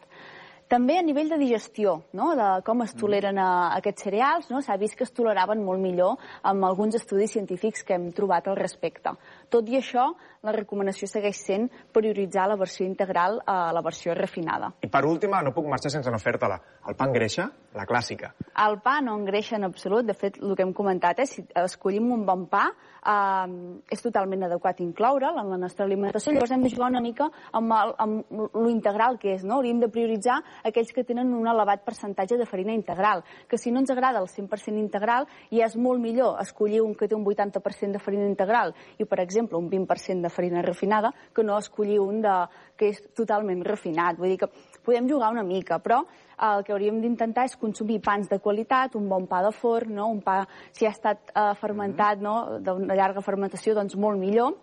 També 0.72 0.94
a 0.96 1.02
nivell 1.04 1.28
de 1.28 1.36
digestió, 1.36 1.98
no? 2.16 2.30
de 2.32 2.46
com 2.64 2.80
es 2.80 2.94
toleren 2.96 3.36
a, 3.36 3.48
aquests 3.76 4.06
cereals, 4.06 4.46
no? 4.48 4.62
s'ha 4.64 4.78
vist 4.80 4.96
que 4.96 5.04
es 5.04 5.12
toleraven 5.12 5.60
molt 5.60 5.82
millor 5.82 6.14
amb 6.48 6.64
alguns 6.64 6.96
estudis 6.96 7.34
científics 7.36 7.84
que 7.84 7.98
hem 7.98 8.06
trobat 8.16 8.48
al 8.48 8.56
respecte. 8.56 9.12
Tot 9.52 9.68
i 9.68 9.76
això, 9.76 10.06
la 10.42 10.52
recomanació 10.56 11.06
segueix 11.10 11.42
sent 11.44 11.66
prioritzar 11.92 12.46
la 12.48 12.56
versió 12.56 12.86
integral 12.86 13.36
a 13.46 13.72
la 13.76 13.82
versió 13.84 14.14
refinada. 14.16 14.72
I 14.80 14.88
per 14.90 15.04
última, 15.04 15.42
no 15.44 15.52
puc 15.52 15.68
marxar 15.68 15.92
sense 15.92 16.10
no 16.10 16.20
fer-te-la. 16.22 16.56
El 16.88 16.96
pa 16.96 17.10
engreixa? 17.10 17.50
La 17.76 17.84
clàssica. 17.88 18.32
El 18.64 18.78
pa 18.84 18.98
no 19.04 19.14
engreixa 19.20 19.58
en 19.58 19.68
absolut. 19.68 20.06
De 20.08 20.16
fet, 20.16 20.40
el 20.40 20.56
que 20.56 20.64
hem 20.64 20.72
comentat 20.76 21.20
és 21.22 21.36
si 21.36 21.44
escollim 21.62 22.10
un 22.16 22.24
bon 22.28 22.46
pa, 22.50 22.64
eh, 23.04 23.52
és 23.92 24.02
totalment 24.02 24.46
adequat 24.48 24.80
incloure'l 24.80 25.38
en 25.40 25.52
la 25.52 25.60
nostra 25.60 25.84
alimentació. 25.84 26.32
Llavors 26.32 26.56
hem 26.56 26.64
de 26.64 26.72
jugar 26.72 26.90
una 26.90 27.04
mica 27.04 27.28
amb, 27.52 27.72
el, 27.76 27.94
amb 27.98 28.42
lo 28.56 28.68
integral 28.70 29.18
que 29.18 29.36
és. 29.36 29.44
No? 29.44 29.60
Hauríem 29.60 29.80
de 29.84 29.90
prioritzar 29.92 30.40
aquells 30.64 30.92
que 30.96 31.04
tenen 31.04 31.32
un 31.36 31.48
elevat 31.48 31.84
percentatge 31.84 32.40
de 32.40 32.48
farina 32.48 32.72
integral, 32.72 33.24
que 33.48 33.58
si 33.58 33.70
no 33.70 33.80
ens 33.80 33.92
agrada 33.92 34.20
el 34.20 34.28
100% 34.28 34.80
integral, 34.80 35.28
ja 35.50 35.68
és 35.68 35.76
molt 35.76 36.00
millor 36.00 36.40
escollir 36.40 36.82
un 36.82 36.96
que 36.96 37.08
té 37.08 37.14
un 37.14 37.24
80% 37.24 37.92
de 37.92 38.02
farina 38.02 38.26
integral 38.26 38.74
i, 38.98 39.04
per 39.04 39.20
exemple, 39.20 39.41
un 39.50 39.70
20% 39.70 40.22
de 40.22 40.30
farina 40.30 40.62
refinada 40.62 41.12
que 41.34 41.42
no 41.42 41.58
escollir 41.58 42.00
un 42.00 42.20
de, 42.22 42.34
que 42.76 42.90
és 42.92 43.00
totalment 43.16 43.64
refinat. 43.66 44.18
Vull 44.18 44.34
dir 44.34 44.38
que 44.42 44.50
podem 44.84 45.08
jugar 45.10 45.32
una 45.32 45.46
mica, 45.46 45.78
però 45.82 46.02
el 46.42 46.64
que 46.66 46.74
hauríem 46.74 47.00
d'intentar 47.02 47.46
és 47.46 47.56
consumir 47.56 48.00
pans 48.02 48.28
de 48.30 48.40
qualitat, 48.42 48.96
un 48.98 49.08
bon 49.08 49.26
pa 49.30 49.42
de 49.46 49.52
forn, 49.54 49.94
no? 49.98 50.08
un 50.10 50.20
pa, 50.22 50.42
si 50.72 50.86
ha 50.86 50.94
estat 50.94 51.32
eh, 51.34 51.52
fermentat, 51.60 52.22
no? 52.22 52.58
d'una 52.62 52.98
llarga 52.98 53.22
fermentació, 53.22 53.76
doncs 53.78 53.96
molt 53.96 54.18
millor 54.18 54.58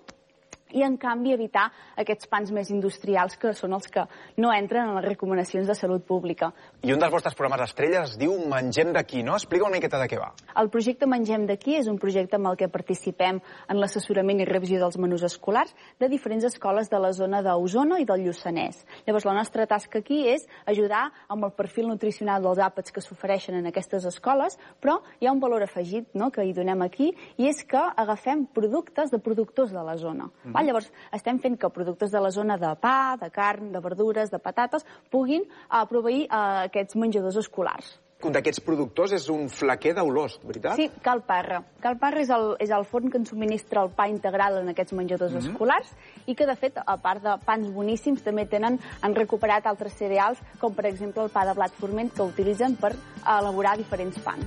i 0.74 0.84
en 0.86 0.98
canvi 1.02 1.34
evitar 1.34 1.70
aquests 2.00 2.30
pans 2.30 2.52
més 2.56 2.70
industrials 2.74 3.38
que 3.40 3.54
són 3.58 3.74
els 3.78 3.88
que 3.92 4.06
no 4.38 4.52
entren 4.54 4.90
en 4.90 4.98
les 5.00 5.08
recomanacions 5.08 5.68
de 5.68 5.76
salut 5.78 6.06
pública. 6.06 6.52
I 6.84 6.94
un 6.94 7.02
dels 7.02 7.14
vostres 7.14 7.36
programes 7.38 7.64
estrelles 7.66 8.14
es 8.14 8.20
diu 8.22 8.36
Mengem 8.50 8.94
d'aquí, 8.94 9.24
no? 9.24 9.36
Explica 9.38 9.66
una 9.66 9.78
miqueta 9.78 10.00
de 10.02 10.08
què 10.12 10.20
va. 10.20 10.32
El 10.60 10.70
projecte 10.74 11.10
Mengem 11.10 11.46
d'aquí 11.50 11.78
és 11.80 11.90
un 11.92 12.00
projecte 12.02 12.38
amb 12.38 12.52
el 12.52 12.60
que 12.60 12.70
participem 12.72 13.42
en 13.42 13.80
l'assessorament 13.82 14.42
i 14.44 14.48
revisió 14.50 14.80
dels 14.82 14.98
menús 15.02 15.26
escolars 15.28 15.74
de 16.00 16.10
diferents 16.12 16.46
escoles 16.48 16.90
de 16.90 17.02
la 17.02 17.12
zona 17.14 17.42
d'Osona 17.46 18.00
i 18.00 18.08
del 18.10 18.28
Lluçanès. 18.28 18.84
Llavors, 19.08 19.28
la 19.28 19.36
nostra 19.38 19.68
tasca 19.70 20.04
aquí 20.04 20.22
és 20.30 20.46
ajudar 20.70 21.10
amb 21.28 21.48
el 21.48 21.56
perfil 21.58 21.90
nutricional 21.90 22.44
dels 22.46 22.62
àpats 22.64 22.94
que 22.94 23.04
s'ofereixen 23.04 23.58
en 23.60 23.70
aquestes 23.70 24.06
escoles, 24.10 24.58
però 24.82 25.00
hi 25.20 25.28
ha 25.28 25.34
un 25.34 25.42
valor 25.42 25.66
afegit 25.66 26.14
no?, 26.14 26.30
que 26.32 26.46
hi 26.46 26.54
donem 26.54 26.84
aquí, 26.86 27.12
i 27.38 27.50
és 27.50 27.64
que 27.68 27.80
agafem 27.80 28.46
productes 28.54 29.12
de 29.12 29.20
productors 29.24 29.74
de 29.74 29.84
la 29.84 29.98
zona. 29.98 30.30
Mm. 30.44 30.59
Val? 30.60 30.68
Llavors, 30.68 30.92
estem 31.16 31.40
fent 31.40 31.56
que 31.60 31.72
productes 31.72 32.12
de 32.12 32.20
la 32.20 32.32
zona 32.36 32.58
de 32.60 32.74
pa, 32.82 33.16
de 33.22 33.32
carn, 33.32 33.72
de 33.72 33.80
verdures, 33.80 34.32
de 34.32 34.40
patates, 34.44 34.86
puguin 35.12 35.48
uh, 35.48 35.86
proveir 35.88 36.28
uh, 36.28 36.68
aquests 36.68 37.00
menjadors 37.00 37.40
escolars. 37.40 37.98
un 38.20 38.34
d'aquests 38.36 38.60
productors 38.60 39.14
és 39.16 39.30
un 39.32 39.46
flaquer 39.48 39.94
d'Olors, 39.96 40.34
veritat? 40.44 40.76
Sí, 40.76 40.90
Cal 41.02 41.22
Parra. 41.24 41.62
Cal 41.80 41.96
Parra 42.02 42.20
és 42.20 42.32
el, 42.36 42.50
és 42.60 42.74
el 42.76 42.84
forn 42.84 43.08
que 43.08 43.16
ens 43.22 43.32
subministra 43.32 43.86
el 43.86 43.94
pa 43.96 44.10
integral 44.12 44.58
en 44.60 44.68
aquests 44.74 44.92
menjadors 44.92 45.32
mm 45.32 45.40
-hmm. 45.40 45.52
escolars 45.54 45.96
i 46.26 46.36
que, 46.36 46.46
de 46.46 46.56
fet, 46.56 46.82
a 46.86 46.98
part 46.98 47.24
de 47.24 47.38
pans 47.46 47.72
boníssims, 47.72 48.22
també 48.22 48.46
tenen, 48.46 48.78
han 49.02 49.16
recuperat 49.16 49.66
altres 49.66 49.94
cereals, 49.94 50.38
com 50.60 50.74
per 50.74 50.86
exemple 50.88 51.24
el 51.24 51.30
pa 51.30 51.46
de 51.46 51.54
blat 51.54 51.72
forment, 51.72 52.12
que 52.12 52.22
utilitzen 52.22 52.76
per 52.76 52.92
elaborar 53.26 53.78
diferents 53.78 54.20
pans. 54.20 54.46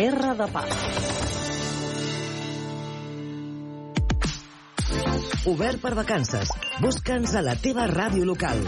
Terra 0.00 0.30
de 0.32 0.46
pa. 0.48 0.62
Obert 5.52 5.82
per 5.82 5.92
vacances. 5.98 6.54
Busca'ns 6.80 7.36
a 7.36 7.42
la 7.44 7.58
teva 7.60 7.84
ràdio 7.92 8.24
local. 8.32 8.64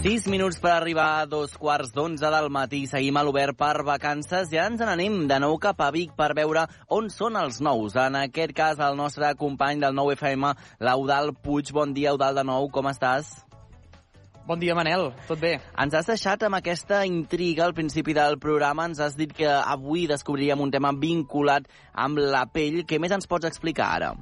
Sis 0.00 0.24
minuts 0.32 0.56
per 0.56 0.70
arribar 0.72 1.18
a 1.20 1.24
dos 1.28 1.52
quarts 1.60 1.90
d'onze 1.92 2.24
del 2.32 2.46
matí. 2.48 2.78
Seguim 2.88 3.18
a 3.20 3.22
l'obert 3.26 3.58
per 3.60 3.82
vacances 3.84 4.48
i 4.48 4.56
ara 4.56 4.70
ens 4.72 4.80
n'anem 4.80 5.26
de 5.28 5.36
nou 5.44 5.58
cap 5.60 5.82
a 5.84 5.90
Vic 5.92 6.14
per 6.16 6.30
veure 6.38 6.62
on 6.88 7.10
són 7.12 7.36
els 7.36 7.58
nous. 7.60 7.98
En 8.00 8.16
aquest 8.16 8.54
cas, 8.56 8.80
el 8.80 8.96
nostre 8.96 9.34
company 9.36 9.84
del 9.84 9.92
nou 9.92 10.08
FM, 10.14 10.54
l'Eudal 10.80 11.34
Puig. 11.44 11.74
Bon 11.76 11.92
dia, 11.92 12.14
Eudal, 12.14 12.40
de 12.40 12.46
nou. 12.48 12.70
Com 12.72 12.88
estàs? 12.88 13.28
Bon 14.48 14.56
dia, 14.56 14.72
Manel. 14.72 15.10
Tot 15.28 15.44
bé? 15.44 15.58
Ens 15.76 15.92
has 15.92 16.08
deixat 16.08 16.48
amb 16.48 16.56
aquesta 16.62 17.04
intriga 17.04 17.68
al 17.68 17.76
principi 17.76 18.16
del 18.16 18.40
programa. 18.40 18.88
Ens 18.88 19.04
has 19.04 19.20
dit 19.20 19.36
que 19.36 19.52
avui 19.52 20.08
descobriríem 20.08 20.64
un 20.64 20.72
tema 20.72 20.96
vinculat 20.96 21.68
amb 21.92 22.24
la 22.24 22.46
pell. 22.48 22.86
Què 22.88 22.96
més 22.96 23.12
ens 23.12 23.28
pots 23.28 23.52
explicar 23.52 23.92
ara? 24.00 24.14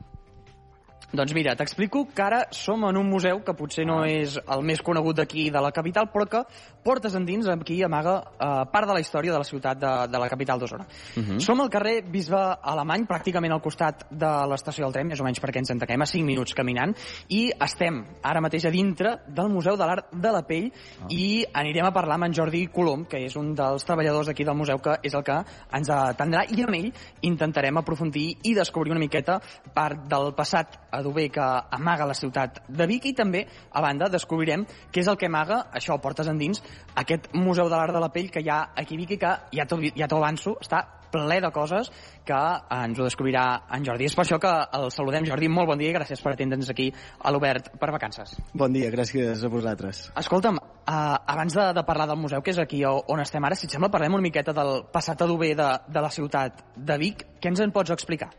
Doncs 1.08 1.32
mira, 1.32 1.54
t'explico 1.56 2.02
que 2.12 2.20
ara 2.20 2.42
som 2.52 2.82
en 2.84 2.96
un 3.00 3.06
museu 3.08 3.38
que 3.40 3.54
potser 3.56 3.86
no 3.88 4.02
és 4.04 4.34
el 4.44 4.64
més 4.68 4.82
conegut 4.84 5.16
d'aquí 5.16 5.46
de 5.48 5.62
la 5.64 5.70
capital, 5.72 6.10
però 6.12 6.26
que 6.28 6.42
portes 6.88 7.14
endins 7.18 7.48
aquí 7.52 7.82
amaga 7.84 8.16
eh, 8.40 8.64
part 8.72 8.88
de 8.88 8.96
la 8.96 9.02
història 9.04 9.34
de 9.34 9.42
la 9.42 9.44
ciutat 9.44 9.80
de, 9.82 9.92
de 10.08 10.22
la 10.22 10.28
capital 10.32 10.58
d'Osona. 10.58 10.86
Uh 11.16 11.22
-huh. 11.22 11.40
Som 11.40 11.60
al 11.60 11.68
carrer 11.68 12.02
Bisbe 12.02 12.40
Alemany, 12.62 13.04
pràcticament 13.06 13.52
al 13.52 13.60
costat 13.60 14.06
de 14.10 14.32
l'estació 14.48 14.84
del 14.84 14.92
tren, 14.92 15.06
més 15.06 15.20
o 15.20 15.24
menys 15.24 15.40
perquè 15.40 15.58
ens 15.58 15.70
entenguem, 15.70 16.02
a 16.02 16.06
5 16.06 16.24
minuts 16.24 16.54
caminant, 16.54 16.96
i 17.28 17.50
estem 17.60 18.04
ara 18.22 18.40
mateix 18.40 18.64
a 18.64 18.70
dintre 18.70 19.18
del 19.28 19.48
Museu 19.48 19.76
de 19.76 19.84
l'Art 19.84 20.12
de 20.12 20.32
la 20.32 20.42
Pell 20.42 20.72
-huh. 20.72 21.06
i 21.10 21.44
anirem 21.52 21.86
a 21.86 21.92
parlar 21.92 22.14
amb 22.14 22.24
en 22.24 22.34
Jordi 22.34 22.66
Colom, 22.68 23.04
que 23.04 23.18
és 23.18 23.36
un 23.36 23.54
dels 23.54 23.84
treballadors 23.84 24.26
d'aquí 24.26 24.44
del 24.44 24.56
museu, 24.56 24.78
que 24.78 24.98
és 25.02 25.14
el 25.14 25.22
que 25.22 25.44
ens 25.72 25.88
atendrà, 25.90 26.44
i 26.48 26.62
amb 26.62 26.74
ell 26.74 26.92
intentarem 27.22 27.76
aprofundir 27.76 28.38
i 28.44 28.54
descobrir 28.54 28.92
una 28.92 29.00
miqueta 29.00 29.40
part 29.74 30.08
del 30.08 30.34
passat 30.34 30.78
adober 30.90 31.30
que 31.30 31.40
amaga 31.70 32.06
la 32.06 32.14
ciutat 32.14 32.62
de 32.68 32.86
Vic 32.86 33.06
i 33.06 33.14
també, 33.14 33.46
a 33.72 33.80
banda, 33.80 34.08
descobrirem 34.08 34.64
què 34.92 35.00
és 35.00 35.08
el 35.08 35.16
que 35.16 35.26
amaga, 35.26 35.66
això 35.72 35.98
portes 36.00 36.28
endins, 36.28 36.62
aquest 37.02 37.32
Museu 37.34 37.68
de 37.68 37.76
l'Art 37.76 37.94
de 37.94 38.02
la 38.02 38.12
Pell 38.12 38.30
que 38.30 38.42
hi 38.44 38.48
ha 38.52 38.60
aquí 38.76 38.96
a 38.96 39.02
Vic 39.02 39.16
i 39.16 39.20
que, 39.24 39.34
ja 39.54 39.66
t'ho 39.68 39.80
ja 39.96 40.08
avanço, 40.18 40.56
està 40.60 40.84
ple 41.10 41.40
de 41.40 41.50
coses 41.52 41.90
que 42.28 42.38
ens 42.76 42.98
ho 42.98 43.06
descobrirà 43.06 43.44
en 43.74 43.84
Jordi. 43.86 44.08
És 44.08 44.16
per 44.16 44.24
això 44.24 44.38
que 44.42 44.50
el 44.78 44.90
saludem. 44.92 45.26
Jordi, 45.28 45.48
molt 45.52 45.70
bon 45.70 45.80
dia 45.80 45.92
i 45.92 45.96
gràcies 45.96 46.20
per 46.24 46.34
atendre'ns 46.34 46.70
aquí 46.72 46.90
a 46.92 47.32
l'Obert 47.32 47.70
per 47.80 47.90
vacances. 47.94 48.36
Bon 48.52 48.72
dia, 48.72 48.90
gràcies 48.92 49.44
a 49.44 49.52
vosaltres. 49.52 50.02
Escolta'm, 50.20 50.58
uh, 50.60 50.90
abans 51.34 51.56
de, 51.56 51.70
de 51.78 51.86
parlar 51.88 52.08
del 52.10 52.20
museu, 52.20 52.42
que 52.44 52.52
és 52.52 52.60
aquí 52.60 52.82
on 52.88 53.24
estem 53.24 53.44
ara, 53.44 53.56
si 53.56 53.68
et 53.68 53.76
sembla, 53.76 53.92
parlem 53.92 54.18
una 54.18 54.26
miqueta 54.28 54.52
del 54.56 54.84
passat 54.92 55.24
adober 55.24 55.54
de, 55.56 55.70
de 55.88 56.04
la 56.04 56.12
ciutat 56.12 56.62
de 56.76 57.00
Vic. 57.00 57.24
Què 57.40 57.52
ens 57.52 57.64
en 57.64 57.72
pots 57.72 57.96
explicar? 57.96 58.30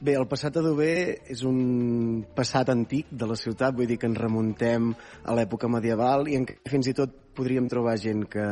Bé, 0.00 0.14
el 0.16 0.24
passat 0.24 0.54
adober 0.56 1.20
és 1.28 1.42
un 1.44 2.22
passat 2.32 2.70
antic 2.72 3.10
de 3.12 3.26
la 3.28 3.34
ciutat, 3.36 3.74
vull 3.76 3.84
dir 3.90 3.98
que 4.00 4.08
ens 4.08 4.16
remuntem 4.16 4.86
a 5.28 5.34
l'època 5.36 5.68
medieval 5.68 6.24
i 6.32 6.38
en 6.38 6.46
què 6.48 6.56
fins 6.72 6.88
i 6.88 6.94
tot 6.96 7.12
podríem 7.36 7.68
trobar 7.68 7.98
gent 8.00 8.22
que 8.32 8.46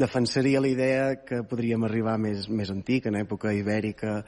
defensaria 0.00 0.62
la 0.64 0.70
idea 0.72 1.02
que 1.28 1.42
podríem 1.50 1.84
arribar 1.84 2.16
més, 2.16 2.48
més 2.48 2.72
antic, 2.72 3.10
en 3.10 3.20
època 3.20 3.52
ibèrica 3.52 4.22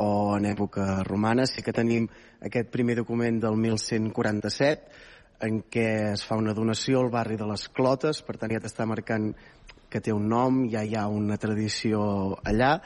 o 0.00 0.08
en 0.38 0.48
època 0.48 1.02
romana. 1.04 1.44
Sí 1.44 1.60
que 1.60 1.76
tenim 1.76 2.08
aquest 2.48 2.72
primer 2.72 2.96
document 3.02 3.36
del 3.44 3.60
1147 3.60 5.08
en 5.44 5.62
què 5.68 5.88
es 6.14 6.24
fa 6.24 6.40
una 6.40 6.56
donació 6.56 7.04
al 7.04 7.12
barri 7.12 7.36
de 7.36 7.44
les 7.52 7.68
Clotes, 7.76 8.24
per 8.24 8.40
tant 8.40 8.56
ja 8.56 8.64
t'està 8.64 8.88
marcant 8.88 9.34
que 9.90 10.00
té 10.00 10.14
un 10.14 10.28
nom, 10.30 10.62
ja 10.70 10.80
hi 10.86 10.94
ha 10.96 11.08
una 11.10 11.36
tradició 11.42 12.00
allà, 12.46 12.76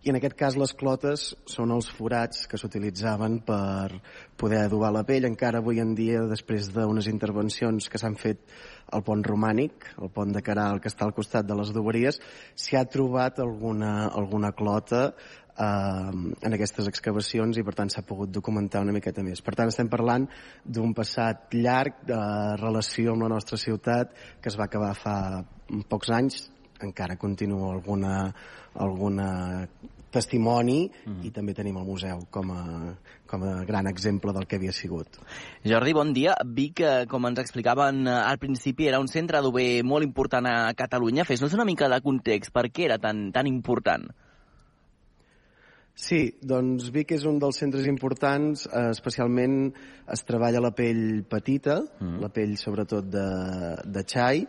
i 0.00 0.08
en 0.08 0.16
aquest 0.16 0.32
cas 0.38 0.56
les 0.56 0.72
clotes 0.80 1.26
són 1.50 1.74
els 1.74 1.90
forats 1.92 2.46
que 2.48 2.56
s'utilitzaven 2.60 3.40
per 3.44 3.98
poder 4.40 4.62
adobar 4.64 4.94
la 4.96 5.02
pell. 5.04 5.26
Encara 5.28 5.60
avui 5.60 5.80
en 5.82 5.92
dia, 5.98 6.22
després 6.30 6.70
d'unes 6.72 7.08
intervencions 7.10 7.90
que 7.92 8.00
s'han 8.00 8.16
fet 8.16 8.40
al 8.96 9.04
pont 9.04 9.20
romànic, 9.26 9.90
el 10.00 10.08
pont 10.14 10.32
de 10.32 10.40
Caral 10.46 10.80
que 10.80 10.88
està 10.88 11.04
al 11.04 11.12
costat 11.12 11.44
de 11.46 11.56
les 11.58 11.72
adoberies, 11.74 12.16
s'hi 12.56 12.78
ha 12.80 12.86
trobat 12.88 13.42
alguna, 13.44 14.08
alguna 14.08 14.54
clota 14.56 15.02
eh, 15.10 16.14
en 16.48 16.56
aquestes 16.56 16.88
excavacions 16.88 17.60
i 17.60 17.64
per 17.66 17.76
tant 17.76 17.92
s'ha 17.92 18.04
pogut 18.08 18.32
documentar 18.32 18.80
una 18.80 18.96
miqueta 18.96 19.24
més. 19.26 19.44
Per 19.44 19.52
tant 19.52 19.68
estem 19.68 19.90
parlant 19.92 20.24
d'un 20.64 20.96
passat 20.96 21.52
llarg 21.60 22.00
de 22.08 22.22
relació 22.62 23.12
amb 23.12 23.26
la 23.26 23.34
nostra 23.34 23.60
ciutat 23.60 24.16
que 24.40 24.48
es 24.48 24.56
va 24.56 24.64
acabar 24.70 24.94
fa 24.96 25.18
pocs 25.92 26.16
anys, 26.16 26.40
encara 26.86 27.16
continua 27.20 27.72
alguna, 27.74 28.28
alguna 28.74 29.30
testimoni 30.10 30.88
mm. 30.90 31.20
i 31.26 31.30
també 31.34 31.54
tenim 31.54 31.78
el 31.78 31.86
museu 31.86 32.24
com 32.34 32.50
a, 32.52 32.62
com 33.30 33.44
a 33.46 33.52
gran 33.66 33.86
exemple 33.90 34.34
del 34.34 34.46
que 34.50 34.58
havia 34.58 34.74
sigut. 34.74 35.20
Jordi, 35.64 35.94
bon 35.96 36.12
dia. 36.16 36.34
Vic, 36.44 36.82
com 37.10 37.30
ens 37.30 37.42
explicaven 37.42 38.02
eh, 38.06 38.16
al 38.18 38.40
principi, 38.42 38.90
era 38.90 39.00
un 39.02 39.08
centre 39.10 39.42
d'UB 39.42 39.60
molt 39.86 40.06
important 40.06 40.50
a 40.50 40.56
Catalunya. 40.78 41.26
Fes-nos 41.28 41.54
una 41.54 41.68
mica 41.68 41.88
de 41.88 42.00
context. 42.02 42.52
Per 42.54 42.66
què 42.70 42.88
era 42.90 42.98
tan, 43.02 43.30
tan 43.34 43.50
important? 43.50 44.10
Sí, 46.00 46.20
doncs 46.40 46.88
Vic 46.94 47.12
és 47.12 47.26
un 47.28 47.38
dels 47.42 47.58
centres 47.60 47.86
importants, 47.90 48.64
eh, 48.66 48.88
especialment 48.94 49.56
es 50.10 50.22
treballa 50.26 50.62
la 50.64 50.72
pell 50.74 51.22
petita, 51.28 51.80
mm. 52.00 52.20
la 52.22 52.30
pell 52.32 52.56
sobretot 52.58 53.10
de, 53.12 53.26
de 53.84 54.04
xai, 54.08 54.46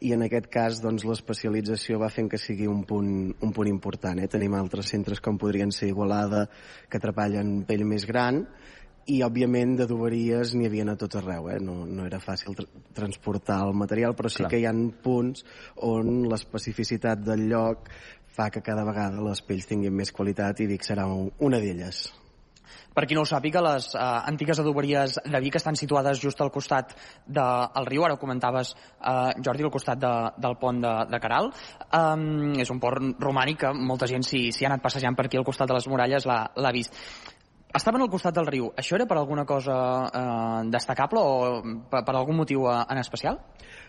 i 0.00 0.14
en 0.16 0.24
aquest 0.24 0.48
cas 0.52 0.80
doncs, 0.80 1.04
l'especialització 1.04 1.98
va 2.00 2.08
fent 2.12 2.30
que 2.32 2.40
sigui 2.40 2.68
un 2.70 2.84
punt, 2.88 3.10
un 3.44 3.54
punt 3.56 3.68
important. 3.68 4.20
Eh? 4.20 4.28
Tenim 4.32 4.56
altres 4.56 4.88
centres 4.92 5.20
com 5.20 5.38
podrien 5.38 5.72
ser 5.76 5.90
Igualada, 5.90 6.46
que 6.88 7.00
treballen 7.02 7.60
pell 7.68 7.84
més 7.88 8.06
gran, 8.08 8.44
i 9.10 9.20
òbviament 9.26 9.74
d'adoberies 9.78 10.54
n'hi 10.54 10.68
havia 10.68 10.86
a 10.92 10.96
tot 11.00 11.16
arreu, 11.18 11.48
eh? 11.50 11.58
no, 11.60 11.84
no 11.88 12.06
era 12.06 12.20
fàcil 12.22 12.54
tra 12.56 12.66
transportar 12.94 13.60
el 13.66 13.74
material, 13.74 14.14
però 14.16 14.30
sí 14.30 14.42
Clar. 14.42 14.50
que 14.52 14.60
hi 14.60 14.66
ha 14.68 14.74
punts 15.04 15.44
on 15.88 16.28
l'especificitat 16.30 17.24
del 17.24 17.48
lloc 17.50 17.90
fa 18.36 18.50
que 18.50 18.62
cada 18.62 18.84
vegada 18.86 19.24
les 19.24 19.42
pells 19.42 19.66
tinguin 19.66 19.96
més 19.96 20.12
qualitat 20.12 20.60
i 20.60 20.68
dic 20.70 20.86
serà 20.86 21.08
una 21.10 21.60
d'elles. 21.62 22.19
Per 23.00 23.06
qui 23.08 23.16
no 23.16 23.22
ho 23.24 23.28
sàpiga, 23.28 23.62
les 23.64 23.86
eh, 23.94 23.98
antigues 24.28 24.58
adoberies 24.60 25.14
de 25.24 25.38
Vic 25.40 25.54
estan 25.56 25.78
situades 25.78 26.18
just 26.20 26.40
al 26.44 26.50
costat 26.52 26.90
del 27.24 27.86
riu, 27.88 28.04
ara 28.04 28.18
ho 28.18 28.20
comentaves, 28.20 28.74
eh, 29.00 29.40
Jordi, 29.40 29.64
al 29.64 29.72
costat 29.72 30.02
de, 30.02 30.10
del 30.36 30.58
pont 30.60 30.82
de, 30.84 30.90
de 31.08 31.20
Caral. 31.22 31.48
Um, 31.96 32.52
és 32.60 32.68
un 32.68 32.82
port 32.82 33.00
romànic 33.24 33.62
que 33.62 33.72
molta 33.72 34.04
gent, 34.10 34.28
si, 34.28 34.50
si 34.52 34.66
ha 34.66 34.68
anat 34.68 34.84
passejant 34.84 35.16
per 35.16 35.30
aquí 35.30 35.40
al 35.40 35.48
costat 35.48 35.72
de 35.72 35.78
les 35.78 35.88
muralles, 35.88 36.28
l'ha 36.28 36.76
vist. 36.76 37.00
Estaven 37.80 38.04
al 38.04 38.12
costat 38.12 38.36
del 38.36 38.52
riu. 38.52 38.68
Això 38.76 39.00
era 39.00 39.08
per 39.08 39.16
alguna 39.16 39.46
cosa 39.48 39.80
eh, 40.04 40.62
destacable 40.68 41.24
o 41.24 41.50
per, 41.88 42.04
per 42.04 42.18
algun 42.18 42.36
motiu 42.44 42.68
eh, 42.68 42.78
en 42.84 43.00
especial? 43.00 43.40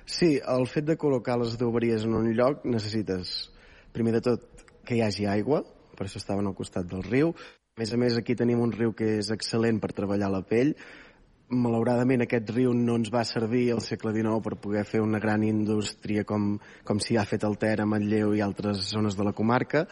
Sí, 0.08 0.38
el 0.40 0.70
fet 0.72 0.88
de 0.88 0.96
col·locar 0.96 1.36
les 1.44 1.60
adoberies 1.60 2.08
en 2.08 2.16
un 2.16 2.32
lloc 2.32 2.64
necessites, 2.64 3.50
primer 3.92 4.16
de 4.22 4.28
tot, 4.32 4.68
que 4.88 4.96
hi 4.96 5.04
hagi 5.04 5.28
aigua, 5.28 5.66
per 5.98 6.08
això 6.08 6.24
estaven 6.24 6.48
al 6.48 6.56
costat 6.56 6.88
del 6.88 7.04
riu, 7.04 7.36
més 7.82 7.94
a 7.96 7.98
més, 7.98 8.14
aquí 8.18 8.36
tenim 8.38 8.60
un 8.62 8.70
riu 8.76 8.92
que 8.94 9.16
és 9.18 9.32
excel·lent 9.34 9.80
per 9.82 9.96
treballar 9.98 10.28
la 10.30 10.44
pell. 10.46 10.76
Malauradament, 11.52 12.22
aquest 12.24 12.52
riu 12.54 12.76
no 12.78 13.00
ens 13.00 13.10
va 13.12 13.24
servir 13.26 13.64
al 13.74 13.82
segle 13.82 14.14
XIX 14.14 14.38
per 14.46 14.60
poder 14.62 14.84
fer 14.86 15.02
una 15.02 15.20
gran 15.24 15.42
indústria 15.48 16.24
com, 16.30 16.52
com 16.86 17.02
s'hi 17.02 17.18
ha 17.18 17.26
fet 17.26 17.48
el 17.48 17.58
Ter, 17.64 17.80
a 17.82 17.88
Manlleu 17.90 18.36
i 18.38 18.44
altres 18.46 18.86
zones 18.92 19.18
de 19.18 19.26
la 19.26 19.34
comarca, 19.34 19.88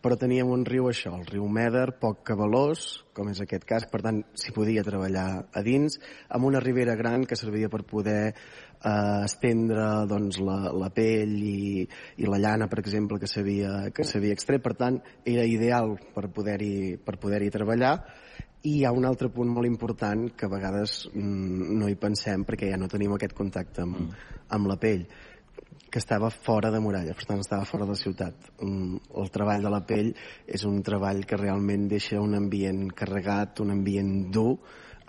però 0.00 0.16
teníem 0.16 0.48
un 0.54 0.64
riu 0.64 0.88
això, 0.88 1.12
el 1.18 1.28
riu 1.28 1.44
Meder, 1.52 1.90
poc 2.00 2.24
cabalós, 2.24 2.86
com 3.12 3.28
és 3.28 3.42
aquest 3.44 3.68
cas, 3.68 3.84
per 3.90 4.00
tant 4.06 4.22
s'hi 4.38 4.56
podia 4.56 4.86
treballar 4.86 5.26
a 5.52 5.64
dins, 5.66 6.00
amb 6.32 6.48
una 6.48 6.64
ribera 6.64 6.96
gran 6.96 7.28
que 7.28 7.36
servia 7.36 7.68
per 7.68 7.82
poder 7.84 8.32
eh, 8.86 9.24
estendre 9.24 9.86
doncs, 10.10 10.38
la, 10.44 10.58
la 10.72 10.90
pell 10.94 11.34
i, 11.42 11.86
i 12.22 12.30
la 12.30 12.40
llana, 12.42 12.70
per 12.70 12.80
exemple, 12.82 13.20
que 13.22 13.30
s'havia 13.30 13.90
que 13.94 14.06
s'havia 14.06 14.36
extret. 14.36 14.62
Per 14.64 14.76
tant, 14.78 15.00
era 15.24 15.46
ideal 15.46 15.96
per 16.14 16.28
poder-hi 16.34 16.96
per 17.02 17.18
poder 17.22 17.42
treballar. 17.54 17.96
I 18.66 18.78
hi 18.80 18.84
ha 18.86 18.90
un 18.94 19.06
altre 19.06 19.28
punt 19.30 19.52
molt 19.52 19.68
important 19.68 20.26
que 20.34 20.46
a 20.48 20.50
vegades 20.50 21.04
mm, 21.12 21.76
no 21.78 21.90
hi 21.90 21.98
pensem 22.00 22.42
perquè 22.46 22.72
ja 22.72 22.80
no 22.80 22.90
tenim 22.90 23.14
aquest 23.14 23.36
contacte 23.36 23.84
amb, 23.84 24.00
mm. 24.00 24.28
amb 24.56 24.70
la 24.72 24.78
pell 24.80 25.06
que 25.86 26.00
estava 26.02 26.32
fora 26.34 26.72
de 26.74 26.80
muralla, 26.82 27.14
per 27.14 27.24
tant 27.28 27.38
estava 27.40 27.64
fora 27.64 27.86
de 27.86 27.94
la 27.94 28.00
ciutat. 28.00 28.48
Mm, 28.58 28.98
El 29.22 29.30
treball 29.32 29.62
de 29.62 29.70
la 29.70 29.84
pell 29.86 30.10
és 30.44 30.64
un 30.66 30.82
treball 30.84 31.22
que 31.24 31.38
realment 31.38 31.86
deixa 31.88 32.18
un 32.20 32.34
ambient 32.36 32.88
carregat, 32.90 33.62
un 33.62 33.70
ambient 33.76 34.10
dur, 34.34 34.58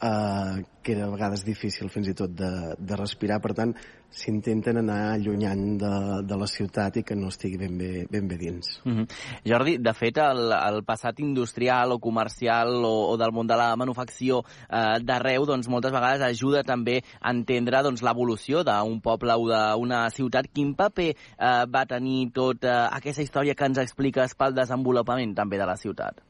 eh, 0.01 0.63
que 0.81 0.93
era 0.93 1.05
a 1.05 1.11
vegades 1.11 1.43
difícil 1.43 1.89
fins 1.89 2.07
i 2.07 2.15
tot 2.15 2.31
de, 2.31 2.49
de 2.79 2.95
respirar, 2.99 3.41
per 3.43 3.53
tant 3.57 3.73
s'intenten 4.17 4.79
anar 4.79 5.13
allunyant 5.17 5.63
de, 5.81 5.93
de 6.23 6.35
la 6.39 6.47
ciutat 6.47 6.95
i 7.01 7.03
que 7.03 7.15
no 7.15 7.27
estigui 7.27 7.57
ben 7.59 7.75
bé, 7.77 7.89
ben 8.09 8.27
bé 8.27 8.37
dins. 8.37 8.79
Mm 8.85 8.93
-hmm. 8.95 9.07
Jordi, 9.45 9.77
de 9.77 9.93
fet, 9.93 10.17
el, 10.17 10.51
el 10.51 10.83
passat 10.83 11.19
industrial 11.19 11.91
o 11.91 11.99
comercial 11.99 12.69
o, 12.85 13.11
o 13.11 13.17
del 13.17 13.31
món 13.31 13.47
de 13.47 13.57
la 13.57 13.75
manufacció 13.75 14.43
eh, 14.69 14.99
d'arreu, 15.03 15.45
doncs 15.45 15.67
moltes 15.67 15.91
vegades 15.91 16.21
ajuda 16.21 16.63
també 16.63 17.03
a 17.21 17.31
entendre 17.31 17.83
doncs, 17.83 18.01
l'evolució 18.01 18.63
d'un 18.63 19.01
poble 19.01 19.33
o 19.33 19.47
d'una 19.47 20.09
ciutat. 20.09 20.47
Quin 20.53 20.73
paper 20.75 21.09
eh, 21.09 21.65
va 21.67 21.85
tenir 21.85 22.31
tota 22.31 22.87
eh, 22.87 22.95
aquesta 22.97 23.21
història 23.21 23.55
que 23.55 23.65
ens 23.65 23.77
expliques 23.77 24.35
pel 24.35 24.53
desenvolupament 24.53 25.35
també 25.35 25.57
de 25.57 25.65
la 25.65 25.75
ciutat? 25.75 26.21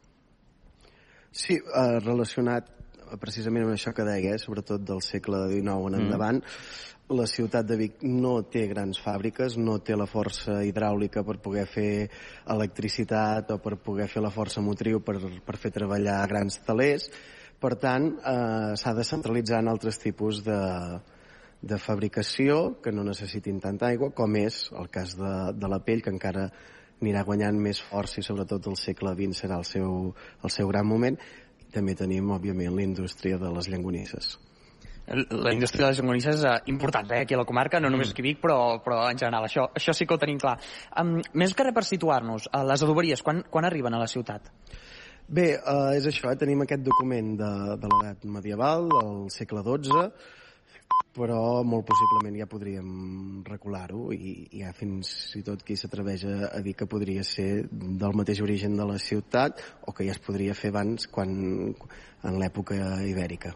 Sí, 1.32 1.54
eh, 1.54 2.00
relacionat 2.00 2.77
precisament 3.22 3.65
amb 3.65 3.76
això 3.76 3.93
que 3.96 4.06
deia, 4.08 4.36
eh, 4.36 4.41
sobretot 4.41 4.84
del 4.84 5.02
segle 5.06 5.46
XIX 5.52 5.89
en 5.89 5.98
endavant, 6.02 6.41
mm. 6.41 7.15
la 7.17 7.28
ciutat 7.32 7.65
de 7.65 7.78
Vic 7.80 8.04
no 8.04 8.41
té 8.52 8.65
grans 8.67 9.00
fàbriques, 9.04 9.58
no 9.58 9.80
té 9.80 9.96
la 9.96 10.10
força 10.12 10.60
hidràulica 10.67 11.24
per 11.24 11.38
poder 11.43 11.65
fer 11.72 11.91
electricitat 12.56 13.52
o 13.56 13.60
per 13.63 13.78
poder 13.84 14.10
fer 14.12 14.24
la 14.24 14.34
força 14.34 14.62
motriu 14.62 15.00
per, 15.00 15.17
per 15.46 15.58
fer 15.58 15.72
treballar 15.72 16.22
grans 16.28 16.60
talers. 16.67 17.10
Per 17.58 17.76
tant, 17.82 18.12
eh, 18.20 18.74
s'ha 18.78 18.93
de 18.93 19.06
centralitzar 19.08 19.63
en 19.63 19.72
altres 19.72 19.98
tipus 20.04 20.43
de, 20.46 20.62
de 21.62 21.78
fabricació 21.82 22.78
que 22.84 22.91
no 22.91 23.04
necessitin 23.08 23.60
tanta 23.60 23.88
aigua, 23.88 24.12
com 24.12 24.36
és 24.38 24.67
el 24.78 24.91
cas 24.93 25.15
de, 25.17 25.36
de 25.58 25.72
la 25.72 25.80
pell, 25.84 26.04
que 26.06 26.13
encara 26.13 26.52
anirà 27.02 27.24
guanyant 27.26 27.58
més 27.62 27.80
força 27.82 28.22
i 28.22 28.26
sobretot 28.26 28.67
el 28.70 28.78
segle 28.80 29.13
XX 29.17 29.43
serà 29.43 29.60
el 29.62 29.65
seu, 29.70 30.13
el 30.43 30.54
seu 30.54 30.70
gran 30.72 30.88
moment 30.89 31.17
també 31.74 31.96
tenim, 31.96 32.30
òbviament, 32.32 32.76
la 32.76 32.86
indústria 32.86 33.40
de 33.42 33.52
les 33.54 33.70
llangonisses. 33.72 34.38
La 35.08 35.54
indústria 35.56 35.86
de 35.86 35.92
les 35.92 36.00
llangonisses 36.02 36.42
és 36.44 36.72
important, 36.74 37.12
eh, 37.16 37.22
aquí 37.24 37.36
a 37.36 37.40
la 37.40 37.46
comarca, 37.48 37.80
no 37.80 37.90
només 37.90 38.12
aquí 38.12 38.24
a 38.24 38.28
Vic, 38.28 38.42
però, 38.44 38.58
però 38.84 39.06
en 39.10 39.18
general, 39.18 39.46
això, 39.48 39.70
això 39.74 39.96
sí 39.96 40.06
que 40.06 40.16
ho 40.16 40.20
tenim 40.20 40.40
clar. 40.42 40.58
Um, 41.00 41.22
més 41.34 41.54
que 41.56 41.64
res 41.64 41.76
per 41.76 41.86
situar-nos, 41.88 42.50
uh, 42.52 42.64
les 42.68 42.84
adoberies, 42.84 43.24
quan, 43.24 43.40
quan 43.50 43.66
arriben 43.66 43.96
a 43.96 44.02
la 44.04 44.10
ciutat? 44.12 44.52
Bé, 45.28 45.48
uh, 45.60 45.94
és 45.96 46.08
això, 46.12 46.32
eh? 46.32 46.40
tenim 46.40 46.66
aquest 46.66 46.84
document 46.84 47.38
de, 47.40 47.54
de 47.80 47.94
l'edat 47.94 48.28
medieval, 48.36 48.90
del 48.92 49.30
segle 49.32 49.64
XII, 49.64 50.10
però 51.18 51.64
molt 51.66 51.88
possiblement 51.90 52.38
ja 52.38 52.48
podríem 52.50 52.90
recular-ho 53.48 54.12
i 54.14 54.34
hi 54.54 54.64
ha 54.66 54.74
fins 54.78 55.12
i 55.40 55.44
tot 55.46 55.64
qui 55.66 55.78
s'atreveix 55.80 56.28
a, 56.30 56.36
a 56.60 56.62
dir 56.66 56.76
que 56.78 56.90
podria 56.90 57.26
ser 57.26 57.66
del 57.72 58.18
mateix 58.18 58.42
origen 58.46 58.78
de 58.78 58.86
la 58.86 59.00
ciutat 59.02 59.64
o 59.88 59.96
que 59.98 60.06
ja 60.06 60.14
es 60.14 60.22
podria 60.22 60.56
fer 60.58 60.72
abans 60.74 61.10
quan, 61.10 61.34
en 62.26 62.38
l'època 62.42 62.76
ibèrica. 63.06 63.54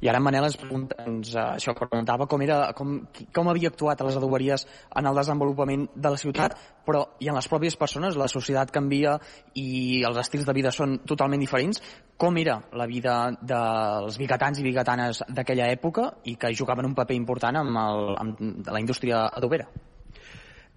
I 0.00 0.08
ara 0.08 0.20
en 0.20 0.24
Manel 0.24 0.46
ens, 0.46 0.56
pregunta, 0.60 0.96
ens 1.06 1.32
uh, 1.34 1.54
això 1.56 1.74
preguntava 1.76 2.28
com, 2.30 2.42
era, 2.44 2.58
com, 2.76 2.96
com 3.34 3.50
havia 3.50 3.70
actuat 3.72 4.00
a 4.00 4.06
les 4.08 4.18
adoberies 4.20 4.66
en 4.94 5.08
el 5.10 5.18
desenvolupament 5.18 5.88
de 5.94 6.12
la 6.14 6.20
ciutat, 6.20 6.54
però 6.86 7.04
i 7.24 7.30
en 7.30 7.38
les 7.38 7.48
pròpies 7.50 7.78
persones, 7.80 8.18
la 8.20 8.28
societat 8.30 8.70
canvia 8.74 9.16
i 9.58 10.02
els 10.06 10.20
estils 10.22 10.46
de 10.46 10.54
vida 10.56 10.72
són 10.74 11.00
totalment 11.08 11.42
diferents. 11.42 11.82
Com 12.20 12.38
era 12.38 12.60
la 12.72 12.86
vida 12.86 13.16
dels 13.42 14.20
biguetans 14.20 14.60
i 14.60 14.68
biguetanes 14.68 15.24
d'aquella 15.28 15.72
època 15.74 16.10
i 16.30 16.36
que 16.38 16.54
jugaven 16.54 16.92
un 16.92 16.94
paper 16.94 17.18
important 17.18 17.64
amb, 17.64 17.82
el, 17.82 18.14
amb 18.20 18.70
la 18.70 18.84
indústria 18.84 19.26
adobera? 19.32 19.68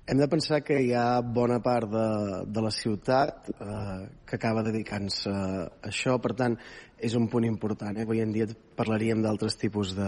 Hem 0.07 0.21
de 0.21 0.27
pensar 0.31 0.61
que 0.63 0.77
hi 0.79 0.93
ha 0.95 1.19
bona 1.19 1.57
part 1.59 1.89
de, 1.91 2.03
de 2.47 2.61
la 2.63 2.69
ciutat 2.71 3.49
eh, 3.51 4.05
que 4.23 4.37
acaba 4.37 4.61
dedicant-se 4.63 5.33
a 5.33 5.65
això, 5.89 6.13
per 6.23 6.31
tant, 6.39 6.55
és 6.95 7.17
un 7.19 7.25
punt 7.27 7.43
important. 7.43 7.91
Eh? 7.99 8.05
Avui 8.07 8.23
en 8.23 8.31
dia 8.31 8.47
parlaríem 8.79 9.19
d'altres 9.25 9.59
tipus 9.59 9.91
de, 9.97 10.07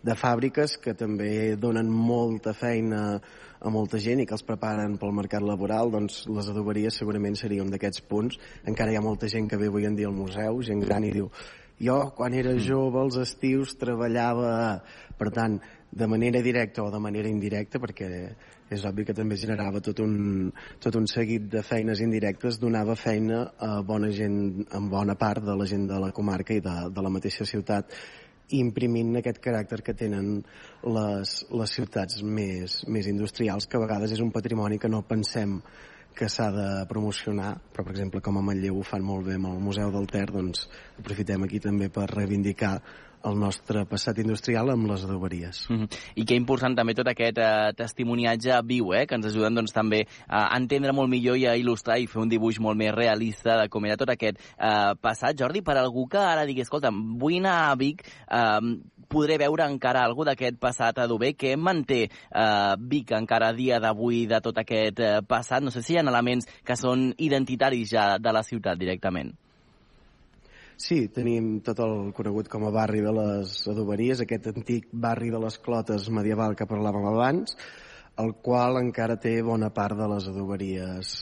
de 0.00 0.16
fàbriques 0.16 0.78
que 0.80 0.96
també 0.96 1.28
donen 1.60 1.92
molta 1.92 2.56
feina 2.56 3.02
a 3.60 3.74
molta 3.74 4.00
gent 4.00 4.24
i 4.24 4.26
que 4.30 4.32
els 4.38 4.48
preparen 4.48 4.96
pel 4.96 5.12
mercat 5.20 5.44
laboral, 5.44 5.92
doncs 5.92 6.22
les 6.32 6.48
adoberies 6.48 6.96
segurament 6.96 7.36
seria 7.36 7.66
un 7.66 7.74
d'aquests 7.74 8.08
punts. 8.08 8.40
Encara 8.64 8.96
hi 8.96 8.96
ha 8.96 9.04
molta 9.04 9.28
gent 9.28 9.52
que 9.52 9.60
ve 9.60 9.68
avui 9.68 9.84
en 9.84 10.00
dia 10.00 10.08
al 10.08 10.16
museu, 10.16 10.62
gent 10.64 10.80
gran, 10.88 11.04
i 11.04 11.12
diu 11.12 11.28
jo 11.78 11.98
quan 12.16 12.32
era 12.34 12.56
jove 12.56 13.04
els 13.04 13.20
estius 13.28 13.76
treballava... 13.76 14.80
Per 15.18 15.32
tant, 15.34 15.56
de 15.98 16.06
manera 16.06 16.42
directa 16.42 16.84
o 16.84 16.92
de 16.94 17.00
manera 17.02 17.28
indirecta, 17.28 17.80
perquè 17.82 18.08
és 18.70 18.84
obvi 18.84 19.06
que 19.08 19.16
també 19.16 19.38
generava 19.40 19.80
tot 19.84 20.00
un, 20.04 20.52
tot 20.82 20.96
un 21.00 21.08
seguit 21.10 21.48
de 21.50 21.64
feines 21.64 22.02
indirectes, 22.04 22.60
donava 22.62 22.96
feina 22.98 23.42
a 23.58 23.80
bona 23.82 24.12
gent, 24.14 24.38
en 24.76 24.88
bona 24.92 25.16
part 25.18 25.44
de 25.44 25.56
la 25.56 25.66
gent 25.66 25.88
de 25.90 25.98
la 25.98 26.12
comarca 26.14 26.54
i 26.54 26.62
de, 26.64 26.76
de 26.94 27.04
la 27.04 27.12
mateixa 27.12 27.48
ciutat, 27.48 27.94
imprimint 28.56 29.18
aquest 29.18 29.42
caràcter 29.44 29.82
que 29.84 29.96
tenen 29.96 30.38
les, 30.88 31.34
les 31.50 31.76
ciutats 31.76 32.22
més, 32.22 32.82
més 32.88 33.08
industrials, 33.10 33.66
que 33.68 33.76
a 33.76 33.84
vegades 33.84 34.14
és 34.14 34.24
un 34.24 34.32
patrimoni 34.32 34.78
que 34.80 34.88
no 34.88 35.04
pensem 35.08 35.58
que 36.18 36.26
s'ha 36.32 36.48
de 36.50 36.68
promocionar, 36.90 37.52
però 37.72 37.84
per 37.86 37.92
exemple 37.94 38.22
com 38.24 38.40
a 38.40 38.42
Manlleu 38.42 38.80
ho 38.80 38.86
fan 38.86 39.04
molt 39.06 39.28
bé 39.28 39.36
amb 39.38 39.52
el 39.52 39.60
Museu 39.62 39.92
del 39.94 40.08
Ter, 40.10 40.26
doncs 40.34 40.64
aprofitem 40.98 41.44
aquí 41.46 41.60
també 41.62 41.90
per 41.94 42.08
reivindicar 42.10 42.72
el 43.24 43.38
nostre 43.38 43.84
passat 43.88 44.18
industrial 44.22 44.70
amb 44.70 44.88
les 44.90 45.04
adoberies. 45.04 45.66
Mm 45.70 45.76
-hmm. 45.76 45.98
I 46.14 46.24
que 46.24 46.34
important 46.34 46.76
també 46.76 46.94
tot 46.94 47.08
aquest 47.08 47.38
eh, 47.38 47.72
testimoniatge 47.76 48.60
viu, 48.64 48.94
eh, 48.94 49.06
que 49.06 49.14
ens 49.14 49.26
ajuden 49.26 49.54
doncs, 49.54 49.72
també 49.72 50.06
a 50.28 50.56
entendre 50.56 50.92
molt 50.92 51.08
millor 51.08 51.36
i 51.36 51.46
a 51.46 51.56
il·lustrar 51.56 51.98
i 51.98 52.06
fer 52.06 52.22
un 52.22 52.28
dibuix 52.28 52.58
molt 52.60 52.76
més 52.76 52.94
realista 52.94 53.60
de 53.62 53.68
com 53.68 53.84
era 53.84 53.96
tot 53.96 54.10
aquest 54.10 54.38
eh, 54.38 54.94
passat. 55.00 55.38
Jordi, 55.38 55.62
per 55.62 55.76
algú 55.76 56.08
que 56.08 56.18
ara 56.18 56.46
digui, 56.46 56.60
escolta, 56.60 56.90
vull 56.92 57.38
anar 57.38 57.70
a 57.70 57.74
Vic, 57.74 58.02
eh, 58.30 58.60
podré 59.08 59.38
veure 59.38 59.64
encara 59.64 60.04
alguna 60.04 60.32
d'aquest 60.32 60.58
passat 60.60 60.98
adober 60.98 61.34
que 61.34 61.56
manté 61.56 62.02
eh, 62.04 62.76
Vic 62.78 63.12
encara 63.12 63.52
dia 63.52 63.80
d'avui 63.80 64.26
de 64.26 64.40
tot 64.44 64.58
aquest 64.58 65.00
eh, 65.00 65.20
passat. 65.26 65.62
No 65.62 65.70
sé 65.70 65.82
si 65.82 65.94
hi 65.94 65.98
ha 65.98 66.06
elements 66.06 66.46
que 66.64 66.76
són 66.76 67.14
identitaris 67.16 67.90
ja 67.90 68.18
de 68.18 68.32
la 68.32 68.42
ciutat 68.42 68.78
directament. 68.78 69.32
Sí, 70.78 71.08
tenim 71.10 71.56
tot 71.66 71.80
el 71.82 72.12
conegut 72.14 72.46
com 72.52 72.68
a 72.68 72.70
barri 72.70 73.00
de 73.02 73.10
les 73.10 73.54
adoberies, 73.66 74.20
aquest 74.22 74.44
antic 74.52 74.86
barri 74.92 75.32
de 75.34 75.40
les 75.42 75.56
clotes 75.58 76.06
medieval 76.14 76.54
que 76.54 76.68
parlàvem 76.70 77.08
abans, 77.10 77.56
el 78.22 78.36
qual 78.46 78.78
encara 78.78 79.16
té 79.18 79.40
bona 79.42 79.72
part 79.74 79.98
de 79.98 80.06
les 80.12 80.28
adoberies 80.30 81.16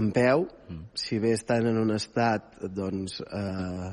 en 0.00 0.08
peu, 0.16 0.46
mm. 0.48 0.80
si 0.96 1.20
bé 1.20 1.34
estan 1.36 1.68
en 1.68 1.76
un 1.82 1.92
estat 1.92 2.56
doncs, 2.72 3.20
eh, 3.20 3.92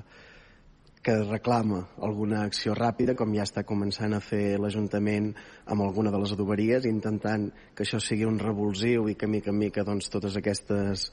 que 1.03 1.17
reclama 1.27 1.81
alguna 1.99 2.45
acció 2.47 2.71
ràpida, 2.77 3.11
com 3.19 3.35
ja 3.35 3.43
està 3.43 3.65
començant 3.67 4.15
a 4.15 4.21
fer 4.23 4.55
l'Ajuntament 4.55 5.33
amb 5.67 5.83
alguna 5.83 6.13
de 6.15 6.21
les 6.23 6.31
adoberies, 6.31 6.87
intentant 6.87 7.49
que 7.75 7.83
això 7.83 7.99
sigui 7.99 8.23
un 8.23 8.39
revulsiu 8.39 9.09
i 9.11 9.17
que 9.19 9.27
mica 9.27 9.51
en 9.51 9.59
mica 9.59 9.83
doncs, 9.83 10.07
totes 10.13 10.39
aquestes 10.39 11.09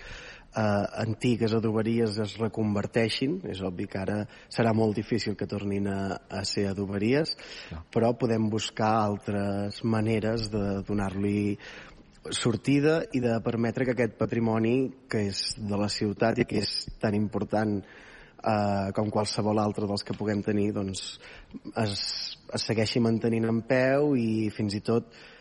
eh, 0.56 0.86
antigues 1.02 1.54
adoberies 1.54 2.18
es 2.22 2.36
reconverteixin. 2.40 3.40
És 3.50 3.62
obvi 3.66 3.86
que 3.90 4.00
ara 4.00 4.18
serà 4.52 4.74
molt 4.76 4.96
difícil 4.98 5.36
que 5.36 5.48
tornin 5.50 5.88
a, 5.90 6.00
a 6.28 6.44
ser 6.48 6.68
adoberies, 6.70 7.36
no. 7.72 7.84
però 7.92 8.12
podem 8.18 8.50
buscar 8.52 8.92
altres 9.04 9.82
maneres 9.84 10.50
de 10.52 10.82
donar-li 10.86 11.56
sortida 12.36 13.00
i 13.16 13.22
de 13.24 13.38
permetre 13.40 13.86
que 13.86 13.96
aquest 13.96 14.18
patrimoni 14.18 14.76
que 15.08 15.24
és 15.30 15.54
de 15.56 15.76
la 15.80 15.88
ciutat 15.88 16.38
i 16.38 16.44
que 16.44 16.60
és 16.60 16.74
tan 17.00 17.16
important 17.16 17.78
eh, 17.80 18.88
com 18.96 19.08
qualsevol 19.08 19.58
altre 19.62 19.88
dels 19.88 20.04
que 20.04 20.16
puguem 20.18 20.42
tenir 20.44 20.68
doncs 20.76 21.14
es, 21.80 21.94
es 22.52 22.66
segueixi 22.68 23.00
mantenint 23.00 23.48
en 23.48 23.62
peu 23.64 24.12
i 24.20 24.50
fins 24.52 24.76
i 24.76 24.82
tot 24.84 25.08
eh, 25.08 25.39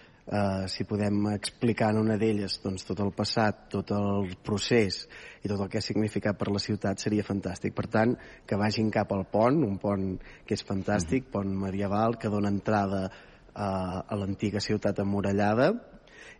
si 0.69 0.85
podem 0.85 1.23
explicar 1.33 1.89
en 1.89 2.03
una 2.03 2.17
d'elles 2.21 2.59
doncs, 2.61 2.83
tot 2.85 2.99
el 3.01 3.11
passat, 3.17 3.63
tot 3.73 3.89
el 3.95 4.35
procés 4.45 5.01
i 5.41 5.49
tot 5.49 5.57
el 5.57 5.69
que 5.71 5.79
ha 5.79 5.85
significat 5.85 6.37
per 6.37 6.51
la 6.53 6.61
ciutat 6.61 7.01
seria 7.01 7.25
fantàstic. 7.25 7.73
Per 7.73 7.87
tant, 7.89 8.13
que 8.45 8.59
vagin 8.59 8.91
cap 8.93 9.11
al 9.15 9.25
pont, 9.31 9.63
un 9.65 9.79
pont 9.81 10.11
que 10.45 10.53
és 10.53 10.65
fantàstic, 10.65 11.23
mm 11.23 11.27
-hmm. 11.27 11.31
pont 11.31 11.55
medieval, 11.65 12.17
que 12.17 12.29
dona 12.29 12.49
entrada 12.49 13.09
a, 13.53 14.05
a 14.07 14.15
l'antiga 14.15 14.59
ciutat 14.59 14.99
emmurallada, 14.99 15.73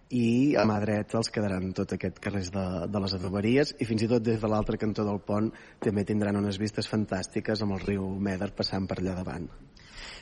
i 0.10 0.56
a 0.58 0.66
mà 0.66 0.80
dreta 0.82 1.18
els 1.20 1.30
quedaran 1.30 1.74
tot 1.78 1.94
aquest 1.94 2.20
carrers 2.20 2.50
de, 2.52 2.66
de 2.90 3.00
les 3.00 3.14
adoberies 3.14 3.76
i 3.78 3.86
fins 3.86 4.02
i 4.02 4.08
tot 4.08 4.24
des 4.26 4.42
de 4.42 4.48
l'altre 4.48 4.78
cantó 4.78 5.06
del 5.06 5.22
pont 5.22 5.52
també 5.80 6.04
tindran 6.04 6.36
unes 6.36 6.58
vistes 6.58 6.90
fantàstiques 6.90 7.62
amb 7.62 7.78
el 7.78 7.86
riu 7.86 8.08
Meder 8.18 8.52
passant 8.58 8.88
per 8.88 9.00
allà 9.00 9.14
davant. 9.22 9.69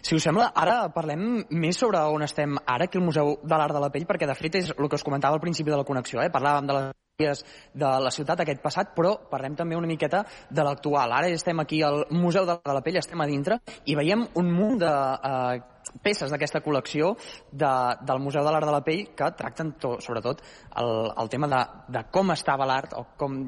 Si 0.02 0.16
us 0.16 0.24
sembla, 0.24 0.52
ara 0.56 0.78
parlem 0.94 1.44
més 1.50 1.80
sobre 1.80 2.02
on 2.14 2.24
estem 2.26 2.58
ara, 2.66 2.86
aquí 2.86 3.00
al 3.00 3.06
Museu 3.06 3.38
de 3.44 3.58
l'Art 3.58 3.76
de 3.76 3.82
la 3.84 3.92
Pell, 3.94 4.08
perquè 4.10 4.30
de 4.30 4.36
fet 4.38 4.62
és 4.62 4.72
el 4.76 4.90
que 4.90 5.00
us 5.00 5.06
comentava 5.06 5.38
al 5.38 5.44
principi 5.44 5.74
de 5.74 5.80
la 5.80 5.88
connexió, 5.88 6.22
eh? 6.22 6.32
parlàvem 6.34 6.68
de 6.68 6.78
les 6.78 6.92
històries 6.92 7.44
de 7.74 7.94
la 8.06 8.12
ciutat, 8.14 8.44
aquest 8.44 8.62
passat, 8.62 8.94
però 8.96 9.16
parlem 9.32 9.56
també 9.58 9.78
una 9.78 9.90
miqueta 9.90 10.24
de 10.50 10.64
l'actual. 10.64 11.12
Ara 11.12 11.32
estem 11.34 11.60
aquí 11.60 11.82
al 11.82 12.06
Museu 12.12 12.46
de 12.46 12.60
la 12.62 12.84
Pell, 12.86 13.00
estem 13.02 13.22
a 13.22 13.28
dintre, 13.30 13.60
i 13.86 13.96
veiem 13.98 14.28
un 14.38 14.52
munt 14.54 14.78
de 14.84 14.92
eh, 14.92 15.98
peces 16.04 16.32
d'aquesta 16.32 16.62
col·lecció 16.62 17.16
de, 17.52 17.74
del 18.06 18.22
Museu 18.22 18.46
de 18.46 18.54
l'Art 18.54 18.70
de 18.70 18.78
la 18.78 18.84
Pell 18.86 19.08
que 19.18 19.32
tracten 19.40 19.74
to, 19.82 19.98
sobretot 20.04 20.44
el, 20.78 20.94
el 21.18 21.34
tema 21.34 21.50
de, 21.50 21.64
de 21.98 22.06
com 22.14 22.36
estava 22.36 22.70
l'art 22.70 22.94
o 23.00 23.08
com, 23.18 23.40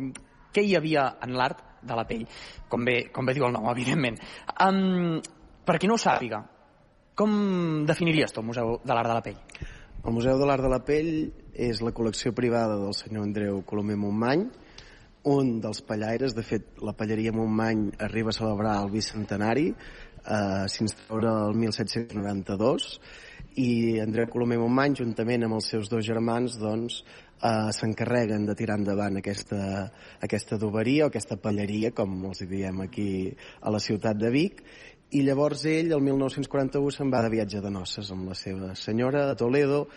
què 0.53 0.65
hi 0.65 0.75
havia 0.77 1.11
en 1.21 1.37
l'art 1.37 1.65
de 1.81 1.95
la 1.95 2.05
pell, 2.07 2.25
com 2.67 2.83
bé, 2.85 2.95
com 3.15 3.27
bé 3.27 3.35
diu 3.37 3.45
el 3.47 3.53
nom, 3.55 3.69
evidentment. 3.71 4.17
Um, 4.65 5.19
per 5.69 5.77
qui 5.77 5.85
no 5.85 5.99
ho 5.99 6.01
sàpiga, 6.01 6.39
com 7.13 7.33
definiries 7.85 8.31
tu 8.33 8.41
el 8.41 8.47
Museu 8.47 8.79
de 8.81 8.95
l'Art 8.95 9.11
de 9.11 9.17
la 9.19 9.21
Pell? 9.21 9.67
El 9.99 10.15
Museu 10.15 10.39
de 10.39 10.47
l'Art 10.49 10.65
de 10.65 10.71
la 10.71 10.79
Pell 10.87 11.11
és 11.53 11.83
la 11.85 11.93
col·lecció 11.93 12.33
privada 12.33 12.79
del 12.79 12.95
senyor 12.97 13.27
Andreu 13.27 13.61
Colomer 13.69 13.99
Montmany, 14.01 14.47
un 15.29 15.51
dels 15.61 15.83
pallaires, 15.85 16.33
de 16.33 16.41
fet, 16.47 16.71
la 16.81 16.95
palleria 16.97 17.35
Montmany 17.35 17.85
arriba 18.07 18.33
a 18.33 18.37
celebrar 18.39 18.79
el 18.81 18.89
bicentenari, 18.95 19.67
eh, 19.69 20.65
s'instaura 20.73 21.35
el 21.51 21.61
1792, 21.61 22.89
i 23.61 23.99
Andreu 24.01 24.29
Colomer 24.33 24.57
Montmany, 24.63 24.97
juntament 25.03 25.45
amb 25.45 25.59
els 25.59 25.69
seus 25.69 25.91
dos 25.91 26.01
germans, 26.07 26.57
doncs, 26.57 27.03
eh, 27.43 27.71
s'encarreguen 27.75 28.45
de 28.47 28.55
tirar 28.55 28.77
endavant 28.79 29.19
aquesta, 29.19 29.91
aquesta 30.21 30.57
doberia 30.57 31.05
o 31.05 31.09
aquesta 31.09 31.37
palleria, 31.37 31.91
com 31.95 32.15
els 32.29 32.43
diem 32.49 32.81
aquí 32.85 33.09
a 33.61 33.71
la 33.71 33.81
ciutat 33.83 34.17
de 34.19 34.31
Vic, 34.33 34.63
i 35.09 35.23
llavors 35.25 35.63
ell, 35.65 35.89
el 35.95 36.03
1941, 36.05 36.91
se'n 36.93 37.09
va 37.09 37.23
de 37.25 37.31
viatge 37.33 37.63
de 37.63 37.71
noces 37.73 38.11
amb 38.13 38.29
la 38.29 38.35
seva 38.37 38.75
senyora 38.77 39.23
a 39.31 39.35
Toledo 39.37 39.87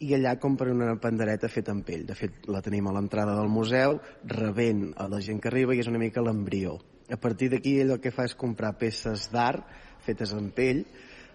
i 0.00 0.14
allà 0.16 0.38
compra 0.40 0.72
una 0.72 0.94
pandereta 1.00 1.50
feta 1.52 1.74
en 1.74 1.82
pell. 1.84 2.06
De 2.08 2.16
fet, 2.16 2.46
la 2.48 2.62
tenim 2.64 2.88
a 2.88 2.94
l'entrada 2.96 3.34
del 3.36 3.52
museu, 3.52 3.98
rebent 4.24 4.86
a 4.96 5.06
la 5.12 5.20
gent 5.20 5.42
que 5.42 5.50
arriba 5.52 5.76
i 5.76 5.82
és 5.84 5.90
una 5.90 6.00
mica 6.00 6.24
l'embrió. 6.24 6.78
A 7.12 7.18
partir 7.20 7.50
d'aquí 7.52 7.76
ell 7.82 7.92
el 7.92 8.00
que 8.00 8.12
fa 8.14 8.24
és 8.24 8.36
comprar 8.40 8.72
peces 8.80 9.28
d'art 9.32 9.68
fetes 10.04 10.32
en 10.32 10.48
pell 10.56 10.80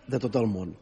de 0.09 0.19
tot 0.21 0.35
el 0.41 0.49
món. 0.49 0.73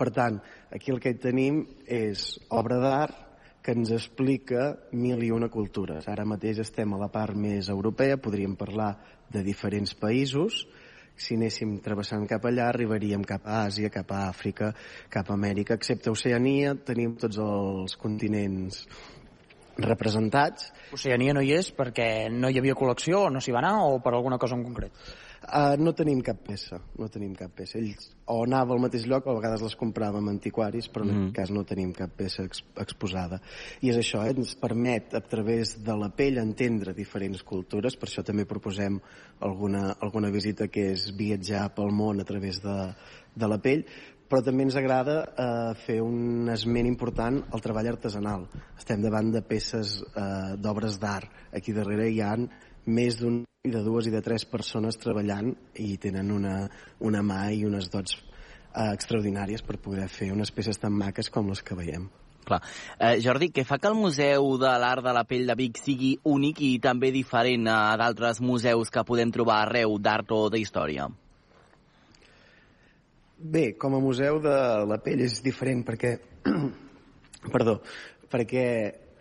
Per 0.00 0.08
tant, 0.16 0.38
aquí 0.72 0.92
el 0.94 1.00
que 1.00 1.12
tenim 1.20 1.60
és 1.84 2.38
obra 2.48 2.78
d'art 2.80 3.18
que 3.62 3.74
ens 3.76 3.92
explica 3.94 4.72
mil 4.96 5.20
i 5.22 5.28
una 5.30 5.50
cultures. 5.52 6.08
Ara 6.08 6.24
mateix 6.24 6.64
estem 6.64 6.96
a 6.96 7.02
la 7.04 7.10
part 7.12 7.36
més 7.36 7.68
europea, 7.68 8.16
podríem 8.16 8.56
parlar 8.56 8.94
de 9.32 9.44
diferents 9.44 9.92
països, 9.94 10.64
si 11.22 11.38
anéssim 11.38 11.76
travessant 11.84 12.26
cap 12.30 12.44
allà 12.48 12.68
arribaríem 12.72 13.24
cap 13.28 13.46
a 13.46 13.62
Àsia, 13.68 13.90
cap 13.94 14.10
a 14.12 14.26
Àfrica, 14.28 14.72
cap 15.12 15.30
a 15.30 15.36
Amèrica, 15.38 15.78
excepte 15.78 16.10
Oceania, 16.10 16.74
tenim 16.86 17.16
tots 17.20 17.38
els 17.42 17.96
continents 18.00 18.86
representats. 19.78 20.70
Oceania 20.92 21.34
no 21.36 21.42
hi 21.42 21.54
és 21.56 21.70
perquè 21.74 22.28
no 22.32 22.50
hi 22.50 22.58
havia 22.60 22.76
col·lecció 22.78 23.28
no 23.32 23.40
s'hi 23.40 23.54
va 23.54 23.62
anar 23.62 23.76
o 23.86 24.00
per 24.04 24.12
alguna 24.14 24.38
cosa 24.38 24.58
en 24.58 24.66
concret? 24.66 24.92
Uh, 25.42 25.74
no 25.82 25.90
tenim 25.90 26.20
cap 26.22 26.38
peça, 26.46 26.78
no 26.98 27.08
tenim 27.10 27.32
cap 27.34 27.50
peça. 27.58 27.80
Ells 27.80 28.12
o 28.30 28.44
anava 28.44 28.76
al 28.76 28.82
mateix 28.84 29.08
lloc 29.10 29.26
o 29.26 29.32
a 29.32 29.36
vegades 29.40 29.64
les 29.64 29.74
compràvem 29.80 30.30
antiquaris, 30.30 30.86
però 30.92 31.02
en 31.04 31.10
mm. 31.10 31.18
aquest 31.24 31.36
cas 31.40 31.52
no 31.54 31.64
tenim 31.66 31.90
cap 31.96 32.14
peça 32.16 32.44
ex 32.46 32.62
exposada. 32.80 33.40
I 33.82 33.90
és 33.90 33.98
això, 33.98 34.22
eh? 34.22 34.36
ens 34.36 34.54
permet 34.60 35.16
a 35.18 35.22
través 35.26 35.74
de 35.82 35.98
la 35.98 36.12
pell 36.14 36.38
entendre 36.42 36.94
diferents 36.94 37.42
cultures, 37.42 37.98
per 37.98 38.08
això 38.08 38.22
també 38.26 38.46
proposem 38.46 39.00
alguna, 39.42 39.96
alguna 39.98 40.30
visita 40.30 40.70
que 40.70 40.92
és 40.94 41.10
viatjar 41.18 41.66
pel 41.74 41.90
món 41.90 42.22
a 42.22 42.28
través 42.28 42.62
de, 42.62 42.78
de 43.34 43.50
la 43.50 43.58
pell, 43.62 43.82
però 44.32 44.40
també 44.46 44.64
ens 44.64 44.78
agrada 44.80 45.18
eh, 45.26 45.72
fer 45.84 45.98
un 46.00 46.48
esment 46.54 46.86
important 46.88 47.42
al 47.52 47.60
treball 47.60 47.90
artesanal. 47.90 48.46
Estem 48.78 49.02
davant 49.04 49.34
de 49.34 49.42
peces 49.44 49.98
eh, 50.06 50.54
d'obres 50.56 50.96
d'art. 51.02 51.28
Aquí 51.52 51.74
darrere 51.76 52.08
hi 52.08 52.22
han 52.24 52.46
més 52.86 53.18
d'un 53.20 53.42
i 53.62 53.70
de 53.70 53.78
dues 53.86 54.08
i 54.08 54.10
de 54.10 54.18
tres 54.26 54.42
persones 54.50 54.96
treballant 54.98 55.52
i 55.78 55.92
tenen 56.02 56.32
una, 56.34 56.64
una 57.06 57.20
mà 57.22 57.44
i 57.54 57.60
unes 57.62 57.86
dots 57.92 58.16
eh, 58.16 58.88
extraordinàries 58.88 59.62
per 59.62 59.76
poder 59.78 60.08
fer 60.10 60.32
unes 60.34 60.50
peces 60.50 60.82
tan 60.82 60.90
maques 60.98 61.30
com 61.30 61.46
les 61.46 61.62
que 61.62 61.76
veiem. 61.78 62.08
Clar. 62.42 62.58
Eh, 62.98 63.20
Jordi, 63.22 63.52
què 63.54 63.62
fa 63.62 63.78
que 63.78 63.86
el 63.86 63.94
Museu 63.94 64.48
de 64.58 64.72
l'Art 64.82 65.06
de 65.06 65.14
la 65.14 65.22
Pell 65.30 65.46
de 65.46 65.54
Vic 65.60 65.78
sigui 65.78 66.10
únic 66.26 66.58
i 66.66 66.72
també 66.82 67.12
diferent 67.14 67.70
a 67.70 67.78
d'altres 68.02 68.42
museus 68.42 68.90
que 68.90 69.06
podem 69.06 69.30
trobar 69.30 69.60
arreu 69.60 69.94
d'art 69.94 70.34
o 70.34 70.42
d'història? 70.50 71.06
Bé, 73.38 73.68
com 73.78 73.94
a 73.94 74.02
museu 74.02 74.42
de 74.42 74.58
la 74.90 74.98
pell 75.06 75.22
és 75.22 75.38
diferent 75.46 75.86
perquè... 75.86 76.16
Perdó, 77.54 77.78
perquè 78.26 78.66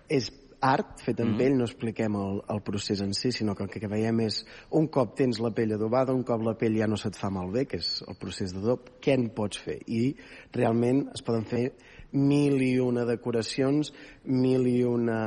és 0.09 0.33
art 0.61 1.01
fet 1.01 1.19
amb 1.19 1.33
mm. 1.33 1.39
pell, 1.41 1.55
no 1.57 1.65
expliquem 1.67 2.15
el, 2.17 2.41
el 2.53 2.61
procés 2.65 3.01
en 3.01 3.15
si, 3.17 3.31
sinó 3.33 3.55
que 3.57 3.65
el 3.65 3.71
que 3.73 3.89
veiem 3.89 4.21
és 4.27 4.41
un 4.77 4.87
cop 4.93 5.15
tens 5.17 5.41
la 5.41 5.51
pell 5.57 5.73
adobada, 5.75 6.13
un 6.13 6.23
cop 6.27 6.43
la 6.45 6.53
pell 6.57 6.77
ja 6.77 6.89
no 6.89 6.99
se't 7.01 7.17
fa 7.17 7.31
malbé, 7.33 7.65
que 7.69 7.81
és 7.81 7.89
el 8.07 8.17
procés 8.21 8.53
d'adob, 8.53 8.93
què 9.01 9.17
en 9.17 9.29
pots 9.35 9.61
fer? 9.65 9.79
I 9.89 10.13
realment 10.53 11.07
es 11.15 11.25
poden 11.25 11.47
fer 11.49 11.65
mil 12.13 12.61
i 12.61 12.75
una 12.83 13.05
decoracions, 13.09 13.93
mil 14.29 14.67
i 14.69 14.81
una 14.85 15.19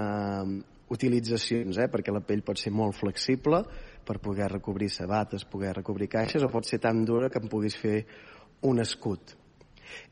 utilitzacions, 0.94 1.78
eh? 1.80 1.88
perquè 1.90 2.12
la 2.14 2.22
pell 2.22 2.44
pot 2.46 2.60
ser 2.60 2.70
molt 2.74 2.94
flexible 2.94 3.64
per 4.04 4.20
poder 4.22 4.50
recobrir 4.52 4.90
sabates, 4.92 5.46
poder 5.48 5.72
recobrir 5.80 6.10
caixes, 6.12 6.44
o 6.44 6.52
pot 6.52 6.68
ser 6.68 6.78
tan 6.78 7.02
dura 7.08 7.30
que 7.32 7.40
en 7.42 7.50
puguis 7.50 7.76
fer 7.80 8.04
un 8.68 8.78
escut 8.84 9.34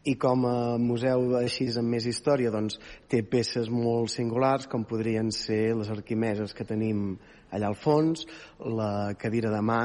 i 0.04 0.16
com 0.20 0.46
a 0.48 0.56
museu 0.78 1.36
així 1.40 1.68
amb 1.78 1.94
més 1.94 2.06
història 2.06 2.52
doncs, 2.54 2.78
té 3.08 3.22
peces 3.22 3.70
molt 3.72 4.12
singulars 4.12 4.68
com 4.70 4.86
podrien 4.88 5.30
ser 5.34 5.74
les 5.78 5.90
arquimeses 5.92 6.54
que 6.54 6.66
tenim 6.68 7.16
allà 7.52 7.68
al 7.68 7.76
fons, 7.76 8.26
la 8.64 9.12
cadira 9.20 9.52
de 9.52 9.60
mà, 9.60 9.82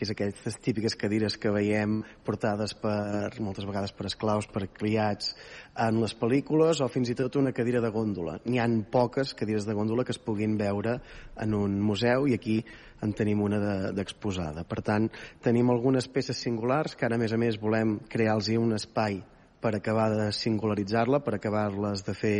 que 0.00 0.06
és 0.06 0.12
aquestes 0.14 0.56
típiques 0.64 0.94
cadires 0.96 1.34
que 1.36 1.50
veiem 1.52 1.98
portades 2.24 2.72
per, 2.80 3.28
moltes 3.44 3.66
vegades 3.68 3.92
per 3.92 4.06
esclaus, 4.08 4.46
per 4.48 4.62
criats 4.72 5.34
en 5.76 5.98
les 6.00 6.14
pel·lícules, 6.16 6.80
o 6.80 6.88
fins 6.88 7.10
i 7.12 7.16
tot 7.18 7.36
una 7.36 7.52
cadira 7.52 7.82
de 7.84 7.90
gòndola. 7.92 8.38
N'hi 8.48 8.62
han 8.62 8.78
poques 8.88 9.34
cadires 9.36 9.66
de 9.68 9.76
gòndola 9.76 10.06
que 10.08 10.14
es 10.16 10.22
puguin 10.24 10.56
veure 10.56 10.96
en 11.44 11.56
un 11.58 11.76
museu 11.84 12.24
i 12.30 12.38
aquí 12.38 12.62
en 13.04 13.12
tenim 13.16 13.42
una 13.44 13.60
d'exposada. 13.92 14.62
De, 14.62 14.68
per 14.68 14.80
tant, 14.86 15.10
tenim 15.44 15.68
algunes 15.68 16.08
peces 16.08 16.40
singulars 16.40 16.96
que 16.96 17.04
ara, 17.04 17.20
a 17.20 17.20
més 17.20 17.36
a 17.36 17.40
més, 17.40 17.60
volem 17.60 17.98
crear-los 18.08 18.48
un 18.56 18.72
espai 18.78 19.20
per 19.60 19.74
acabar 19.76 20.08
de 20.16 20.30
singularitzar-la, 20.32 21.20
per 21.20 21.36
acabar-les 21.36 22.06
de 22.06 22.16
fer 22.16 22.36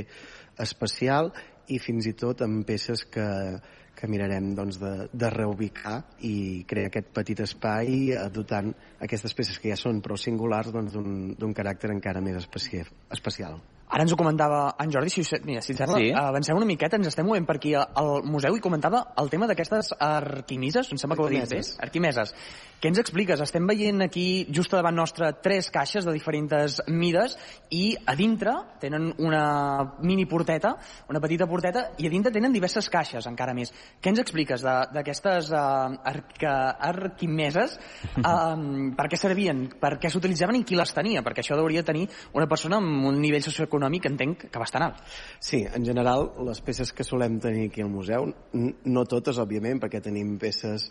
especial 0.65 1.29
i 1.69 1.77
fins 1.79 2.09
i 2.09 2.17
tot 2.17 2.41
amb 2.47 2.65
peces 2.67 3.05
que, 3.05 3.29
que 4.01 4.09
mirarem 4.11 4.55
doncs, 4.57 4.79
de, 4.81 5.09
de 5.13 5.31
reubicar 5.33 5.99
i 6.27 6.65
crear 6.69 6.91
aquest 6.91 7.13
petit 7.17 7.45
espai 7.45 8.15
eh, 8.15 8.23
dotant 8.33 8.73
aquestes 9.01 9.37
peces 9.37 9.61
que 9.61 9.73
ja 9.75 9.81
són 9.81 10.01
prou 10.05 10.19
singulars 10.21 10.73
doncs, 10.73 10.97
d'un 10.97 11.35
doncs, 11.39 11.57
caràcter 11.57 11.93
encara 11.93 12.25
més 12.25 12.41
especial. 12.41 13.61
Ara 13.91 14.05
ens 14.07 14.13
ho 14.15 14.17
comentava 14.17 14.77
en 14.79 14.93
Jordi, 14.95 15.11
si, 15.11 15.25
mira, 15.43 15.61
si 15.67 15.73
et 15.75 15.81
sembla, 15.81 15.99
sí. 15.99 16.13
avancem 16.15 16.55
una 16.55 16.67
miqueta, 16.69 16.95
ens 17.01 17.09
estem 17.11 17.27
movent 17.27 17.47
per 17.49 17.57
aquí 17.59 17.73
al 17.75 18.23
museu 18.23 18.55
i 18.55 18.63
comentava 18.63 19.03
el 19.19 19.31
tema 19.33 19.49
d'aquestes 19.51 19.91
arquimises, 19.99 20.93
em 20.95 21.01
sembla 21.01 21.17
que 21.19 21.25
ho 21.25 21.31
dit 21.33 21.51
bé, 21.51 21.59
arquimeses. 21.83 22.31
Què 22.81 22.89
ens 22.89 23.01
expliques? 23.03 23.43
Estem 23.43 23.67
veient 23.67 24.05
aquí, 24.07 24.47
just 24.55 24.71
davant 24.73 24.95
nostre, 24.95 25.33
tres 25.43 25.73
caixes 25.75 26.07
de 26.07 26.15
diferents 26.15 26.79
mides 26.87 27.35
i 27.75 27.97
a 28.07 28.15
dintre 28.17 28.55
tenen 28.81 29.11
una 29.19 29.43
mini 30.07 30.25
porteta, 30.31 30.77
una 31.11 31.21
petita 31.21 31.49
porteta, 31.51 31.89
i 31.99 32.07
a 32.07 32.13
dintre 32.15 32.33
tenen 32.33 32.55
diverses 32.55 32.89
caixes, 32.89 33.27
encara 33.27 33.57
més. 33.59 33.75
Què 34.01 34.15
ens 34.15 34.23
expliques 34.23 34.63
d'aquestes 34.63 35.51
uh, 35.51 35.99
arca, 36.15 36.55
arquimeses? 36.93 37.79
Um, 38.31 38.93
per 38.95 39.07
què 39.11 39.17
servien? 39.19 39.63
Per 39.81 39.95
què 39.99 40.11
s'utilitzaven 40.13 40.61
i 40.61 40.63
qui 40.67 40.77
les 40.79 40.93
tenia? 40.95 41.23
Perquè 41.25 41.43
això 41.43 41.57
hauria 41.59 41.83
de 41.83 41.89
tenir 41.89 42.03
una 42.37 42.47
persona 42.51 42.79
amb 42.79 43.09
un 43.09 43.17
nivell 43.23 43.43
socioeconòmic 43.43 43.80
econòmic 43.81 44.07
entenc 44.11 44.47
que 44.53 44.61
bastant 44.61 44.85
alt. 44.85 45.01
Sí, 45.41 45.65
en 45.65 45.85
general, 45.85 46.29
les 46.47 46.61
peces 46.61 46.93
que 46.93 47.05
solem 47.05 47.41
tenir 47.41 47.71
aquí 47.71 47.83
al 47.83 47.91
museu, 47.91 48.29
no 48.53 49.05
totes, 49.09 49.41
òbviament, 49.41 49.81
perquè 49.81 50.03
tenim 50.05 50.37
peces 50.39 50.91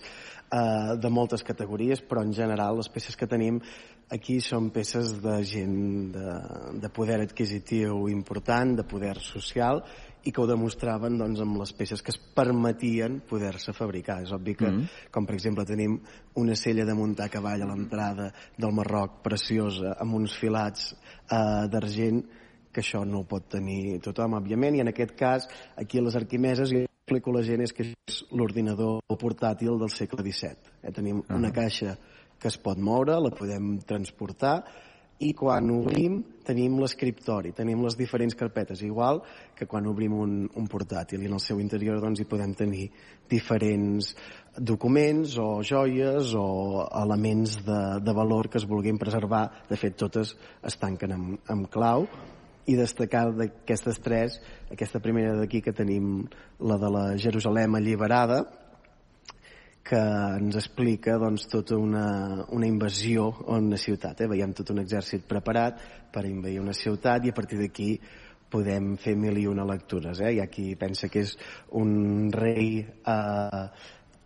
eh, 0.50 0.98
de 0.98 1.14
moltes 1.14 1.46
categories, 1.46 2.02
però 2.02 2.26
en 2.26 2.34
general 2.34 2.78
les 2.82 2.90
peces 2.90 3.16
que 3.16 3.30
tenim 3.30 3.62
aquí 4.10 4.40
són 4.42 4.72
peces 4.74 5.20
de 5.22 5.36
gent 5.46 6.12
de, 6.16 6.36
de 6.82 6.90
poder 6.90 7.20
adquisitiu 7.22 8.08
important, 8.10 8.80
de 8.80 8.88
poder 8.90 9.20
social, 9.22 9.84
i 10.26 10.34
que 10.36 10.42
ho 10.42 10.48
demostraven 10.50 11.16
doncs, 11.20 11.40
amb 11.40 11.62
les 11.62 11.72
peces 11.78 12.02
que 12.04 12.12
es 12.12 12.18
permetien 12.36 13.22
poder-se 13.30 13.72
fabricar. 13.78 14.20
És 14.26 14.34
obvi 14.36 14.56
que, 14.56 14.68
mm 14.68 14.80
-hmm. 14.80 15.12
com 15.12 15.26
per 15.26 15.36
exemple 15.36 15.66
tenim 15.66 16.00
una 16.36 16.56
cella 16.56 16.86
de 16.86 16.94
muntar 16.94 17.28
a 17.28 17.30
cavall 17.30 17.62
a 17.62 17.66
l'entrada 17.66 18.34
del 18.58 18.74
Marroc 18.74 19.22
preciosa, 19.22 19.96
amb 20.00 20.16
uns 20.16 20.36
filats 20.36 20.96
eh, 21.32 21.68
d'argent, 21.70 22.26
que 22.72 22.84
això 22.84 23.04
no 23.06 23.24
ho 23.24 23.28
pot 23.30 23.50
tenir 23.50 24.00
tothom, 24.06 24.38
òbviament, 24.40 24.78
i 24.78 24.84
en 24.84 24.92
aquest 24.92 25.16
cas, 25.18 25.48
aquí 25.78 26.00
a 26.00 26.06
les 26.06 26.18
Arquimeses, 26.20 26.74
jo 26.74 26.86
explico 26.86 27.32
a 27.32 27.40
la 27.40 27.46
gent 27.46 27.64
és 27.66 27.74
que 27.74 27.88
és 27.90 28.20
l'ordinador 28.32 29.02
portàtil 29.18 29.80
del 29.82 29.90
segle 29.90 30.22
XVII. 30.22 30.76
Eh? 30.84 30.92
Tenim 30.92 31.20
uh 31.20 31.24
-huh. 31.24 31.36
una 31.38 31.52
caixa 31.52 31.98
que 32.40 32.48
es 32.48 32.58
pot 32.58 32.78
moure, 32.78 33.20
la 33.20 33.32
podem 33.32 33.80
transportar, 33.80 34.64
i 35.20 35.34
quan 35.34 35.68
obrim 35.76 36.22
tenim 36.48 36.78
l'escriptori, 36.80 37.52
tenim 37.52 37.82
les 37.84 37.98
diferents 38.00 38.36
carpetes, 38.36 38.82
igual 38.82 39.22
que 39.56 39.68
quan 39.68 39.86
obrim 39.88 40.14
un, 40.14 40.50
un 40.56 40.68
portàtil 40.68 41.22
i 41.22 41.28
en 41.28 41.34
el 41.34 41.44
seu 41.44 41.60
interior 41.60 42.00
doncs, 42.00 42.22
hi 42.22 42.26
podem 42.26 42.54
tenir 42.54 42.90
diferents 43.30 44.16
documents 44.56 45.38
o 45.38 45.62
joies 45.62 46.34
o 46.40 46.88
elements 47.04 47.60
de, 47.66 48.00
de 48.00 48.14
valor 48.14 48.48
que 48.50 48.58
es 48.58 48.66
vulguin 48.66 48.98
preservar. 48.98 49.50
De 49.70 49.76
fet, 49.76 49.98
totes 50.00 50.38
es 50.64 50.80
tanquen 50.80 51.12
amb, 51.12 51.40
amb 51.52 51.68
clau 51.70 52.08
i 52.68 52.76
destacar 52.78 53.30
d'aquestes 53.38 54.00
tres, 54.04 54.40
aquesta 54.72 55.00
primera 55.00 55.36
d'aquí 55.38 55.62
que 55.62 55.74
tenim 55.74 56.26
la 56.60 56.78
de 56.78 56.90
la 56.92 57.06
Jerusalem 57.18 57.80
alliberada, 57.80 58.44
que 59.90 60.00
ens 60.38 60.58
explica 60.60 61.18
doncs, 61.18 61.48
tota 61.50 61.78
una, 61.80 62.46
una 62.54 62.68
invasió 62.68 63.30
a 63.48 63.58
una 63.58 63.78
ciutat. 63.78 64.22
Eh? 64.22 64.28
Veiem 64.30 64.54
tot 64.54 64.70
un 64.70 64.84
exèrcit 64.84 65.24
preparat 65.26 65.80
per 66.14 66.28
invadir 66.30 66.60
una 66.62 66.76
ciutat 66.78 67.26
i 67.26 67.32
a 67.32 67.38
partir 67.38 67.58
d'aquí 67.58 67.96
podem 68.50 68.96
fer 69.02 69.16
mil 69.18 69.38
i 69.38 69.48
una 69.50 69.66
lectures. 69.66 70.22
Eh? 70.22 70.36
Hi 70.36 70.44
ha 70.44 70.50
qui 70.52 70.76
pensa 70.78 71.10
que 71.10 71.24
és 71.26 71.34
un 71.80 72.30
rei 72.34 72.84
eh, 72.86 73.64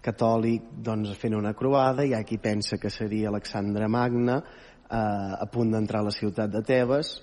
catòlic 0.04 0.68
doncs, 0.84 1.16
fent 1.20 1.38
una 1.40 1.54
croada, 1.56 2.04
hi 2.04 2.16
ha 2.16 2.24
qui 2.28 2.40
pensa 2.44 2.80
que 2.80 2.92
seria 2.92 3.30
Alexandre 3.32 3.88
Magna 3.88 4.42
eh, 4.44 4.98
a 4.98 5.48
punt 5.52 5.72
d'entrar 5.72 6.04
a 6.04 6.10
la 6.10 6.16
ciutat 6.16 6.52
de 6.52 6.64
Tebes, 6.68 7.16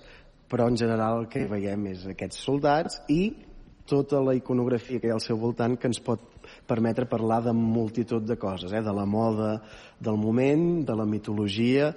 però 0.50 0.66
en 0.68 0.76
general 0.76 1.22
el 1.22 1.28
que 1.30 1.46
veiem 1.48 1.86
és 1.92 2.08
aquests 2.10 2.42
soldats 2.44 3.00
i 3.12 3.22
tota 3.90 4.20
la 4.22 4.36
iconografia 4.38 5.00
que 5.00 5.08
hi 5.08 5.12
ha 5.12 5.18
al 5.18 5.24
seu 5.24 5.38
voltant 5.38 5.76
que 5.78 5.88
ens 5.90 6.00
pot 6.02 6.22
permetre 6.66 7.08
parlar 7.10 7.40
de 7.46 7.54
multitud 7.56 8.22
de 8.26 8.36
coses, 8.38 8.72
eh? 8.72 8.82
de 8.82 8.94
la 8.94 9.06
moda 9.06 9.60
del 9.98 10.18
moment, 10.18 10.84
de 10.86 10.96
la 10.96 11.06
mitologia 11.06 11.90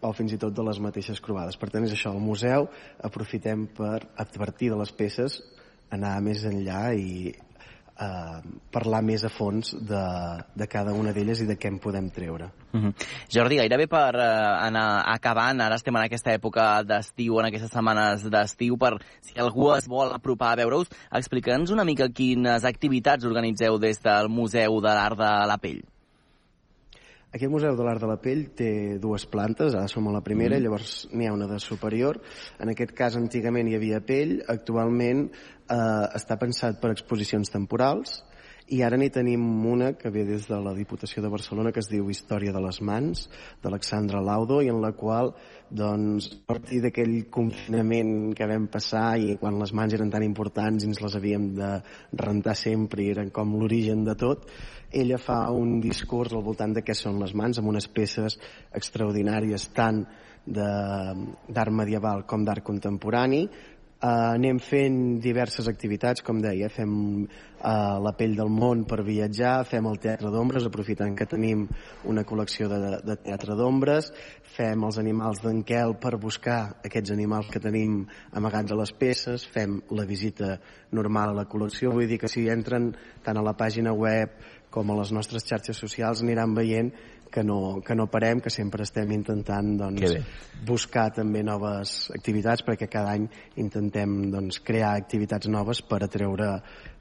o 0.00 0.12
fins 0.14 0.34
i 0.34 0.38
tot 0.38 0.54
de 0.54 0.64
les 0.66 0.78
mateixes 0.82 1.20
croades. 1.22 1.58
Per 1.58 1.70
tant, 1.70 1.86
és 1.86 1.94
això, 1.94 2.14
el 2.14 2.22
museu 2.22 2.68
aprofitem 3.06 3.66
per, 3.74 4.00
a 4.14 4.26
partir 4.38 4.70
de 4.70 4.78
les 4.78 4.92
peces, 4.94 5.40
anar 5.94 6.18
més 6.22 6.44
enllà 6.46 6.92
i 6.94 7.32
eh, 8.00 8.38
parlar 8.72 9.02
més 9.04 9.24
a 9.24 9.30
fons 9.32 9.74
de, 9.90 10.04
de 10.54 10.68
cada 10.70 10.94
una 10.96 11.12
d'elles 11.16 11.42
i 11.42 11.48
de 11.48 11.56
què 11.58 11.70
en 11.72 11.78
podem 11.82 12.10
treure. 12.14 12.50
Mm 12.72 12.80
-hmm. 12.80 13.06
Jordi, 13.34 13.56
gairebé 13.56 13.86
per 13.86 14.14
uh, 14.14 14.66
anar 14.66 15.02
acabant, 15.06 15.60
ara 15.60 15.74
estem 15.74 15.96
en 15.96 16.02
aquesta 16.02 16.32
època 16.32 16.82
d'estiu, 16.84 17.38
en 17.40 17.46
aquestes 17.46 17.70
setmanes 17.70 18.28
d'estiu, 18.30 18.76
per 18.76 18.98
si 19.20 19.38
algú 19.38 19.72
es 19.74 19.88
vol 19.88 20.12
apropar 20.12 20.52
a 20.52 20.56
veure-us, 20.56 20.88
explica'ns 21.10 21.70
una 21.70 21.84
mica 21.84 22.08
quines 22.08 22.64
activitats 22.64 23.24
organitzeu 23.24 23.78
des 23.78 24.02
del 24.02 24.28
Museu 24.28 24.80
de 24.80 24.88
l'Art 24.88 25.18
de 25.18 25.46
la 25.46 25.58
Pell. 25.58 25.82
Aquest 27.28 27.52
Museu 27.52 27.76
de 27.76 27.84
l'Art 27.84 28.00
de 28.00 28.08
la 28.08 28.16
Pell 28.24 28.46
té 28.56 28.70
dues 29.00 29.26
plantes, 29.28 29.74
ara 29.76 29.88
som 29.92 30.06
a 30.08 30.14
la 30.14 30.22
primera, 30.24 30.56
mm. 30.56 30.64
llavors 30.64 30.92
n'hi 31.12 31.28
ha 31.28 31.34
una 31.36 31.48
de 31.50 31.58
superior. 31.60 32.22
En 32.56 32.72
aquest 32.72 32.94
cas, 32.96 33.18
antigament 33.20 33.68
hi 33.68 33.76
havia 33.76 34.00
pell, 34.00 34.38
actualment 34.48 35.26
eh, 35.28 36.06
està 36.16 36.38
pensat 36.40 36.80
per 36.80 36.94
exposicions 36.94 37.52
temporals 37.52 38.22
i 38.68 38.82
ara 38.84 38.98
n'hi 39.00 39.08
tenim 39.08 39.42
una 39.66 39.94
que 39.96 40.10
ve 40.12 40.24
des 40.28 40.46
de 40.48 40.56
la 40.60 40.74
Diputació 40.76 41.22
de 41.24 41.30
Barcelona 41.32 41.72
que 41.72 41.80
es 41.80 41.88
diu 41.88 42.10
Història 42.12 42.52
de 42.52 42.60
les 42.60 42.80
mans 42.84 43.24
d'Alexandra 43.62 44.20
Laudo 44.24 44.60
i 44.60 44.68
en 44.68 44.82
la 44.82 44.92
qual 44.92 45.32
doncs, 45.70 46.28
a 46.34 46.52
partir 46.52 46.82
d'aquell 46.84 47.14
confinament 47.32 48.34
que 48.36 48.48
vam 48.50 48.66
passar 48.72 49.16
i 49.20 49.38
quan 49.40 49.58
les 49.60 49.72
mans 49.72 49.96
eren 49.96 50.12
tan 50.12 50.26
importants 50.26 50.84
i 50.84 50.90
ens 50.90 51.00
les 51.00 51.16
havíem 51.16 51.48
de 51.56 51.70
rentar 52.20 52.56
sempre 52.56 53.04
i 53.04 53.10
eren 53.14 53.32
com 53.32 53.56
l'origen 53.56 54.04
de 54.04 54.16
tot 54.20 54.44
ella 54.92 55.18
fa 55.20 55.40
un 55.52 55.80
discurs 55.80 56.32
al 56.32 56.44
voltant 56.44 56.76
de 56.76 56.84
què 56.84 56.96
són 56.96 57.20
les 57.22 57.34
mans 57.36 57.60
amb 57.60 57.72
unes 57.72 57.88
peces 57.88 58.36
extraordinàries 58.76 59.70
tant 59.76 60.04
d'art 60.48 61.72
medieval 61.72 62.24
com 62.28 62.44
d'art 62.44 62.64
contemporani 62.64 63.46
Uh, 63.98 64.36
anem 64.36 64.60
fent 64.62 65.18
diverses 65.18 65.66
activitats, 65.66 66.22
com 66.22 66.38
deia, 66.38 66.68
fem 66.70 66.90
uh, 67.26 67.96
la 67.98 68.12
pell 68.14 68.36
del 68.38 68.52
món 68.54 68.84
per 68.86 69.00
viatjar, 69.02 69.64
fem 69.66 69.88
el 69.90 69.98
teatre 69.98 70.30
d'ombres, 70.30 70.68
aprofitant 70.68 71.16
que 71.18 71.26
tenim 71.26 71.64
una 72.06 72.22
col·lecció 72.22 72.68
de, 72.70 72.78
de 73.02 73.16
teatre 73.24 73.56
d'ombres, 73.58 74.12
fem 74.54 74.86
els 74.86 75.00
animals 75.02 75.42
d'en 75.42 75.64
Quel 75.66 75.96
per 75.98 76.14
buscar 76.22 76.60
aquests 76.86 77.10
animals 77.16 77.50
que 77.50 77.58
tenim 77.64 78.04
amagats 78.38 78.70
a 78.70 78.78
les 78.78 78.94
peces, 78.94 79.48
fem 79.50 79.80
la 79.90 80.06
visita 80.06 80.60
normal 80.94 81.34
a 81.34 81.40
la 81.40 81.48
col·lecció, 81.50 81.90
vull 81.90 82.06
dir 82.06 82.20
que 82.22 82.30
si 82.30 82.46
entren 82.54 82.92
tant 83.26 83.42
a 83.42 83.42
la 83.42 83.56
pàgina 83.58 83.90
web 83.98 84.38
com 84.70 84.92
a 84.92 85.00
les 85.00 85.10
nostres 85.16 85.42
xarxes 85.48 85.82
socials 85.82 86.22
aniran 86.22 86.54
veient 86.54 86.94
que 87.30 87.44
no, 87.44 87.80
que 87.84 87.94
no 87.94 88.08
parem, 88.10 88.42
que 88.44 88.50
sempre 88.50 88.84
estem 88.86 89.12
intentant 89.16 89.74
doncs, 89.78 90.18
buscar 90.66 91.08
també 91.14 91.44
noves 91.46 92.10
activitats 92.14 92.64
perquè 92.66 92.90
cada 92.90 93.14
any 93.16 93.28
intentem 93.60 94.18
doncs, 94.32 94.60
crear 94.64 94.94
activitats 94.96 95.48
noves 95.48 95.82
per 95.86 96.02
atreure 96.04 96.56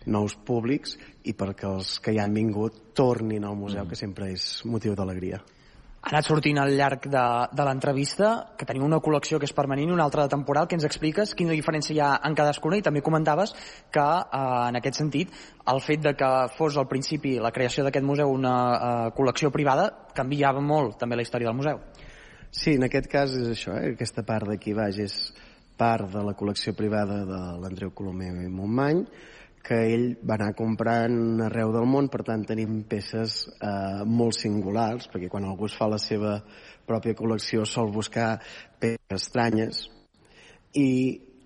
nous 0.07 0.37
públics 0.47 0.95
i 1.27 1.35
perquè 1.35 1.67
els 1.67 1.97
que 1.99 2.15
hi 2.15 2.21
han 2.23 2.35
vingut 2.35 2.95
tornin 2.95 3.43
al 3.43 3.59
museu, 3.59 3.83
mm. 3.83 3.89
que 3.89 3.99
sempre 3.99 4.31
és 4.31 4.49
motiu 4.65 4.95
d'alegria 4.95 5.41
ha 6.07 6.13
anat 6.15 6.23
sortint 6.23 6.55
al 6.61 6.69
llarg 6.71 7.03
de, 7.11 7.21
de 7.51 7.63
l'entrevista 7.67 8.27
que 8.55 8.63
tenim 8.67 8.85
una 8.85 9.01
col·lecció 9.03 9.41
que 9.41 9.47
és 9.49 9.51
permanent 9.55 9.89
i 9.89 9.91
una 9.91 10.05
altra 10.07 10.23
de 10.23 10.31
temporal, 10.31 10.63
que 10.63 10.77
ens 10.77 10.85
expliques 10.87 11.33
quina 11.35 11.51
diferència 11.51 11.91
hi 11.91 11.99
ha 11.99 12.13
en 12.23 12.37
cadascuna 12.37 12.77
i 12.79 12.83
també 12.85 13.01
comentaves 13.03 13.51
que 13.91 14.05
eh, 14.05 14.39
en 14.69 14.79
aquest 14.79 15.01
sentit 15.01 15.33
el 15.67 15.81
fet 15.83 16.05
de 16.05 16.13
que 16.15 16.29
fos 16.55 16.77
al 16.79 16.87
principi 16.87 17.35
la 17.43 17.51
creació 17.51 17.83
d'aquest 17.83 18.07
museu 18.07 18.31
una 18.31 18.55
eh, 18.77 19.09
col·lecció 19.17 19.51
privada 19.51 19.89
canviava 20.15 20.63
molt 20.63 20.95
també 21.01 21.19
la 21.19 21.27
història 21.27 21.51
del 21.51 21.59
museu. 21.59 21.83
Sí, 22.55 22.77
en 22.77 22.87
aquest 22.87 23.11
cas 23.11 23.35
és 23.35 23.51
això, 23.51 23.75
eh? 23.75 23.91
aquesta 23.97 24.23
part 24.23 24.47
d'aquí 24.47 24.77
baix 24.77 25.03
és 25.03 25.17
part 25.75 26.07
de 26.13 26.23
la 26.23 26.37
col·lecció 26.39 26.71
privada 26.77 27.25
de 27.27 27.41
l'Andreu 27.59 27.91
Colomer 27.91 28.31
i 28.45 28.47
Montmany, 28.47 29.03
que 29.65 29.77
ell 29.93 30.07
va 30.23 30.37
anar 30.37 30.53
comprant 30.55 31.41
arreu 31.47 31.73
del 31.75 31.87
món, 31.89 32.07
per 32.11 32.23
tant 32.27 32.45
tenim 32.47 32.81
peces 32.89 33.43
eh, 33.57 34.03
molt 34.05 34.37
singulars, 34.37 35.09
perquè 35.11 35.29
quan 35.31 35.47
algú 35.47 35.67
es 35.67 35.75
fa 35.77 35.89
la 35.91 35.99
seva 35.99 36.37
pròpia 36.87 37.17
col·lecció 37.19 37.65
sol 37.67 37.91
buscar 37.91 38.37
peces 38.79 39.21
estranyes, 39.21 39.87
i 40.77 40.89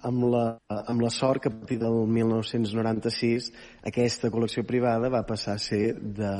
amb 0.08 0.26
la, 0.34 0.46
amb 0.70 1.02
la 1.02 1.12
sort 1.14 1.44
que 1.44 1.50
a 1.50 1.54
partir 1.54 1.78
del 1.82 2.08
1996 2.10 3.52
aquesta 3.92 4.32
col·lecció 4.34 4.66
privada 4.66 5.12
va 5.14 5.26
passar 5.28 5.56
a 5.56 5.62
ser 5.62 5.94
de, 5.94 6.32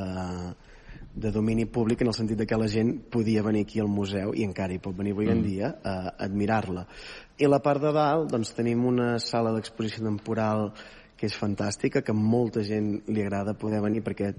de 1.14 1.30
domini 1.30 1.66
públic 1.66 2.02
en 2.02 2.10
el 2.10 2.16
sentit 2.16 2.38
de 2.38 2.46
que 2.46 2.58
la 2.58 2.68
gent 2.68 2.94
podia 3.12 3.44
venir 3.46 3.62
aquí 3.66 3.80
al 3.80 3.90
museu 3.92 4.32
i 4.34 4.46
encara 4.46 4.74
hi 4.74 4.80
pot 4.82 4.96
venir 4.96 5.14
avui 5.14 5.28
mm. 5.28 5.36
en 5.36 5.44
dia 5.44 5.74
a 5.84 5.94
admirar-la. 6.26 6.86
I 7.38 7.50
la 7.50 7.62
part 7.62 7.82
de 7.82 7.92
dalt 7.94 8.32
doncs, 8.32 8.54
tenim 8.56 8.84
una 8.88 9.14
sala 9.22 9.52
d'exposició 9.54 10.04
temporal 10.08 10.72
que 11.22 11.28
és 11.30 11.38
fantàstica, 11.38 12.00
que 12.02 12.14
molta 12.18 12.64
gent 12.66 12.96
li 13.14 13.22
agrada 13.22 13.54
poder 13.54 13.78
venir 13.84 14.00
perquè 14.02 14.32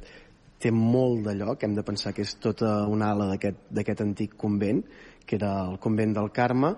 té 0.59 0.71
molt 0.75 1.21
de 1.23 1.37
lloc, 1.39 1.63
hem 1.63 1.77
de 1.77 1.83
pensar 1.87 2.11
que 2.11 2.25
és 2.27 2.33
tota 2.43 2.73
una 2.91 3.13
ala 3.13 3.29
d'aquest 3.31 4.03
antic 4.03 4.35
convent, 4.35 4.81
que 5.23 5.37
era 5.39 5.53
el 5.69 5.77
convent 5.79 6.11
del 6.17 6.27
Carme, 6.35 6.73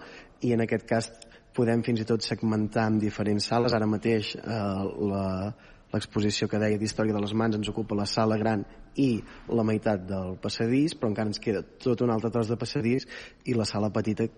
i 0.46 0.54
en 0.54 0.62
aquest 0.62 0.86
cas 0.86 1.10
podem 1.58 1.82
fins 1.82 2.04
i 2.04 2.06
tot 2.06 2.22
segmentar 2.22 2.86
en 2.92 3.02
diferents 3.02 3.50
sales. 3.50 3.74
Ara 3.74 3.90
mateix 3.90 4.36
eh, 4.38 5.52
l'exposició 5.96 6.52
que 6.52 6.62
deia 6.62 6.78
d'Història 6.78 7.18
de 7.18 7.26
les 7.26 7.34
Mans 7.34 7.58
ens 7.58 7.74
ocupa 7.74 7.98
la 7.98 8.06
sala 8.06 8.38
gran 8.38 8.62
i 9.02 9.10
la 9.50 9.66
meitat 9.66 10.06
del 10.06 10.36
passadís, 10.38 10.94
però 10.94 11.10
encara 11.16 11.34
ens 11.34 11.42
queda 11.42 11.66
tot 11.82 12.06
un 12.06 12.14
altre 12.14 12.30
tros 12.30 12.54
de 12.54 12.62
passadís 12.62 13.10
i 13.50 13.58
la 13.58 13.66
sala 13.66 13.90
petita 13.90 14.30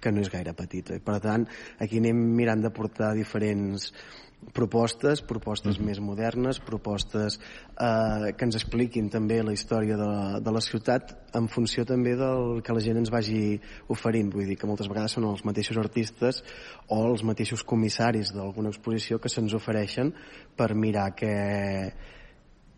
que 0.00 0.12
no 0.12 0.20
és 0.20 0.32
gaire 0.32 0.52
petita. 0.56 0.96
Per 1.04 1.20
tant, 1.24 1.44
aquí 1.80 2.00
anem 2.00 2.20
mirant 2.36 2.60
de 2.64 2.72
portar 2.72 3.14
diferents 3.16 3.92
propostes, 4.52 5.22
propostes 5.22 5.78
mm 5.78 5.82
-hmm. 5.82 5.86
més 5.86 6.00
modernes, 6.00 6.58
propostes 6.58 7.38
eh, 7.38 8.32
que 8.36 8.44
ens 8.44 8.56
expliquin 8.56 9.08
també 9.08 9.42
la 9.42 9.52
història 9.52 9.96
de, 9.96 10.40
de 10.40 10.52
la 10.52 10.60
ciutat 10.60 11.16
en 11.34 11.48
funció 11.48 11.84
també 11.84 12.16
del 12.16 12.62
que 12.62 12.72
la 12.72 12.80
gent 12.80 12.96
ens 12.96 13.10
vagi 13.10 13.60
oferint. 13.88 14.32
Vull 14.32 14.46
dir 14.46 14.56
que 14.56 14.66
moltes 14.66 14.88
vegades 14.88 15.12
són 15.12 15.24
els 15.24 15.44
mateixos 15.44 15.76
artistes 15.76 16.44
o 16.88 17.06
els 17.06 17.22
mateixos 17.22 17.62
comissaris 17.62 18.32
d'alguna 18.32 18.68
exposició 18.68 19.18
que 19.18 19.28
se'ns 19.28 19.54
ofereixen 19.54 20.12
per 20.56 20.74
mirar 20.74 21.14
que 21.14 21.92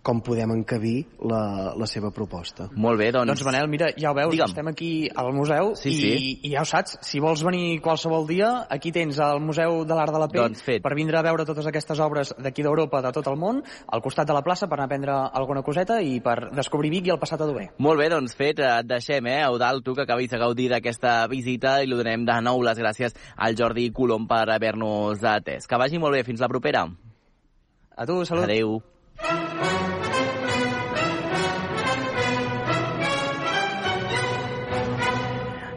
com 0.03 0.21
podem 0.25 0.51
encabir 0.51 1.07
la, 1.23 1.73
la 1.79 1.87
seva 1.87 2.11
proposta. 2.15 2.67
Molt 2.75 2.99
bé, 2.99 3.11
doncs... 3.15 3.31
Doncs 3.31 3.45
Manel, 3.47 3.69
mira, 3.71 3.93
ja 3.95 4.11
ho 4.11 4.17
veus, 4.19 4.33
Digue'm. 4.35 4.51
estem 4.51 4.71
aquí 4.73 4.91
al 5.09 5.31
museu 5.35 5.73
sí, 5.79 5.93
i, 5.93 6.01
sí. 6.01 6.33
i 6.49 6.53
ja 6.57 6.65
ho 6.65 6.69
saps, 6.69 6.99
si 7.07 7.23
vols 7.23 7.45
venir 7.47 7.79
qualsevol 7.85 8.27
dia, 8.27 8.51
aquí 8.71 8.93
tens 8.95 9.21
el 9.23 9.41
Museu 9.43 9.85
de 9.87 9.95
l'Art 9.95 10.13
de 10.15 10.23
la 10.23 10.29
Pell 10.33 10.43
doncs 10.49 10.65
fet. 10.67 10.83
per 10.83 10.95
vindre 10.99 11.21
a 11.21 11.23
veure 11.25 11.47
totes 11.47 11.67
aquestes 11.71 12.03
obres 12.03 12.35
d'aquí 12.43 12.67
d'Europa, 12.67 13.03
de 13.07 13.13
tot 13.15 13.31
el 13.31 13.39
món, 13.39 13.63
al 13.63 14.03
costat 14.03 14.27
de 14.29 14.37
la 14.37 14.43
plaça 14.43 14.67
per 14.67 14.79
anar 14.79 14.91
a 14.91 14.93
prendre 14.93 15.17
alguna 15.33 15.63
coseta 15.63 16.01
i 16.03 16.19
per 16.25 16.51
descobrir 16.51 16.91
Vic 16.93 17.07
i 17.09 17.15
el 17.15 17.21
passat 17.23 17.47
Adober. 17.47 17.69
Molt 17.83 18.03
bé, 18.03 18.11
doncs 18.13 18.35
fet, 18.39 18.59
et 18.59 18.89
deixem, 18.91 19.27
eh, 19.31 19.41
Eudal, 19.47 19.83
tu 19.87 19.95
que 19.95 20.05
acabis 20.05 20.31
de 20.35 20.43
gaudir 20.43 20.69
d'aquesta 20.73 21.15
visita 21.31 21.79
i 21.83 21.89
li 21.91 21.99
donem 21.99 22.27
de 22.27 22.41
nou 22.43 22.63
les 22.67 22.79
gràcies 22.79 23.15
al 23.37 23.57
Jordi 23.59 23.91
Colom 23.95 24.27
per 24.27 24.45
haver-nos 24.51 25.23
atès. 25.23 25.71
Que 25.71 25.79
vagi 25.79 26.03
molt 26.03 26.19
bé, 26.19 26.27
fins 26.27 26.43
la 26.43 26.51
propera. 26.51 26.89
A 27.97 28.07
tu, 28.09 28.25
salut. 28.25 28.45
Adéu. 28.49 28.81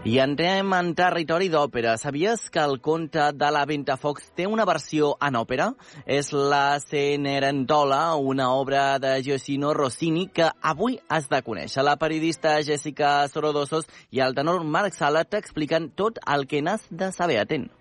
I 0.06 0.20
entrem 0.22 0.70
en 0.78 0.92
territori 0.94 1.48
d'òpera. 1.50 1.96
Sabies 1.98 2.44
que 2.54 2.62
el 2.62 2.76
conte 2.78 3.24
de 3.34 3.48
la 3.50 3.64
Ventafocs 3.66 4.28
té 4.38 4.46
una 4.46 4.62
versió 4.70 5.16
en 5.18 5.40
òpera? 5.40 5.72
És 6.06 6.30
la 6.30 6.78
Cenerentola, 6.84 8.14
una 8.14 8.52
obra 8.54 9.00
de 9.02 9.16
Gioacchino 9.26 9.74
Rossini 9.74 10.28
que 10.30 10.52
avui 10.62 11.00
has 11.10 11.26
de 11.34 11.42
conèixer. 11.42 11.82
La 11.82 11.98
periodista 11.98 12.54
Jessica 12.62 13.18
Sorodosos 13.34 13.90
i 14.14 14.22
el 14.22 14.38
tenor 14.38 14.62
Marc 14.62 14.94
Sala 14.94 15.26
t'expliquen 15.26 15.90
tot 15.98 16.22
el 16.22 16.46
que 16.46 16.62
n'has 16.62 16.86
de 16.92 17.10
saber. 17.10 17.42
Atent. 17.42 17.72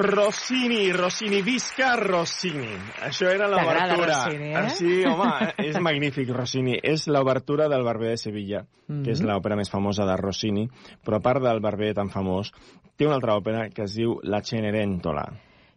Rossini, 0.00 0.90
Rossini, 0.92 1.42
visca 1.42 1.94
Rossini. 1.94 2.70
Això 3.04 3.28
era 3.28 3.46
l'obertura. 3.52 4.32
Eh? 4.32 4.54
Ah, 4.56 4.68
Sí, 4.72 5.04
home, 5.04 5.50
és 5.58 5.76
magnífic, 5.78 6.30
Rossini. 6.32 6.78
És 6.82 7.04
l'obertura 7.06 7.68
del 7.68 7.84
Barber 7.84 8.08
de 8.14 8.16
Sevilla, 8.16 8.62
Mhm. 8.88 9.02
que 9.04 9.10
és 9.12 9.20
l'òpera 9.20 9.56
més 9.56 9.68
famosa 9.70 10.06
de 10.06 10.16
Rossini, 10.16 10.68
però 11.04 11.16
a 11.16 11.20
part 11.20 11.42
del 11.42 11.60
Barber 11.60 11.92
tan 11.94 12.08
famós, 12.08 12.50
té 12.96 13.04
una 13.04 13.16
altra 13.16 13.36
òpera 13.36 13.68
que 13.68 13.82
es 13.82 13.94
diu 13.94 14.18
La 14.22 14.40
Cenerentola. 14.42 15.26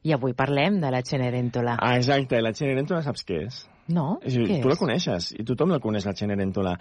I 0.03 0.13
avui 0.13 0.33
parlem 0.33 0.79
de 0.79 0.89
la 0.91 1.01
Cenerentola. 1.01 1.77
Ah, 1.81 1.97
exacte, 1.97 2.41
la 2.41 2.53
Cenerentola 2.53 3.01
saps 3.01 3.25
què 3.25 3.45
és? 3.47 3.69
No? 3.89 4.19
És 4.21 4.37
Què 4.37 4.61
tu 4.61 4.69
la 4.69 4.73
és? 4.73 4.79
coneixes, 4.79 5.31
i 5.37 5.43
tothom 5.43 5.69
la 5.69 5.79
coneix, 5.79 6.05
la 6.05 6.13
Cenerentola. 6.13 6.77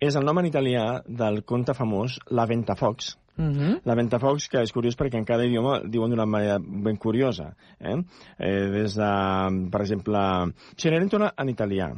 És 0.00 0.16
el 0.16 0.24
nom 0.24 0.38
en 0.38 0.46
italià 0.46 1.02
del 1.06 1.44
conte 1.44 1.74
famós 1.74 2.18
La 2.30 2.46
Ventafocs, 2.46 3.18
Mhm. 3.36 3.80
La 3.84 3.94
Ventafocs, 3.94 4.48
que 4.48 4.62
és 4.62 4.72
curiós 4.72 4.96
perquè 4.96 5.18
en 5.18 5.24
cada 5.24 5.44
idioma 5.44 5.80
diuen 5.84 6.10
d'una 6.10 6.26
manera 6.26 6.58
ben 6.58 6.96
curiosa. 6.96 7.54
Eh? 7.78 7.96
Eh, 8.38 8.68
des 8.72 8.94
de, 8.96 9.10
per 9.70 9.80
exemple, 9.82 10.52
Cenerentola 10.76 11.34
en 11.36 11.48
italià. 11.48 11.90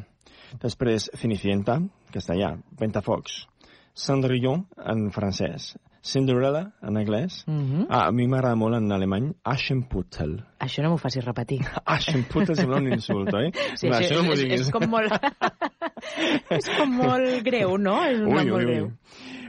Després, 0.61 1.11
Cenicienta, 1.15 1.79
castellà. 2.13 2.57
Ventafocs. 2.79 3.47
Cendrillon, 3.95 4.67
en 4.79 5.11
francès. 5.11 5.77
Cinderella, 6.01 6.73
en 6.83 6.97
anglès. 6.97 7.45
Mhm. 7.47 7.87
Ah, 7.91 8.07
a 8.07 8.13
mi 8.13 8.27
m'agrada 8.27 8.55
molt 8.57 8.77
en 8.77 8.93
alemany. 8.93 9.33
Aschenputtel. 9.45 10.39
Això 10.61 10.83
no 10.83 10.91
m'ho 10.91 10.99
facis 10.99 11.25
repetir. 11.25 11.61
Aschenputtel 11.85 12.57
sembla 12.57 12.79
un 12.79 12.93
insult, 12.93 13.35
oi? 13.35 13.51
Sí, 13.75 13.89
Va, 13.91 13.99
això, 13.99 14.17
no 14.17 14.29
m'ho 14.29 14.33
és, 14.33 14.45
diguis. 14.45 14.61
és, 14.61 14.71
com 14.71 14.87
molt... 14.89 15.13
és 16.59 16.71
com 16.79 16.95
molt 16.95 17.43
greu, 17.45 17.77
no? 17.77 17.99
És 18.07 18.21
un 18.23 18.31
nom 18.31 18.49
molt 18.55 18.65
greu. 18.65 18.89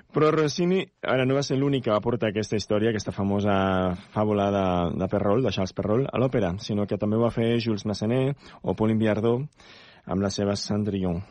Però 0.10 0.32
Rossini 0.34 0.82
ara 1.06 1.26
no 1.28 1.36
va 1.38 1.44
ser 1.46 1.60
l'únic 1.60 1.84
que 1.86 1.94
va 1.94 2.02
portar 2.02 2.32
aquesta 2.32 2.58
història, 2.58 2.90
aquesta 2.90 3.14
famosa 3.14 3.54
fàbula 4.16 4.48
de, 4.56 4.66
de 4.98 5.08
Perrault, 5.12 5.46
de 5.46 5.54
Charles 5.54 5.76
Perrault, 5.78 6.10
a 6.10 6.22
l'òpera, 6.22 6.56
sinó 6.66 6.88
que 6.90 6.98
també 6.98 7.20
ho 7.20 7.28
va 7.28 7.34
fer 7.36 7.52
Jules 7.62 7.86
Massenet 7.86 8.50
o 8.64 8.74
Pauline 8.74 8.98
Biardot 8.98 9.46
amb 10.10 10.26
la 10.26 10.34
seva 10.34 10.58
Cendrillon. 10.58 11.22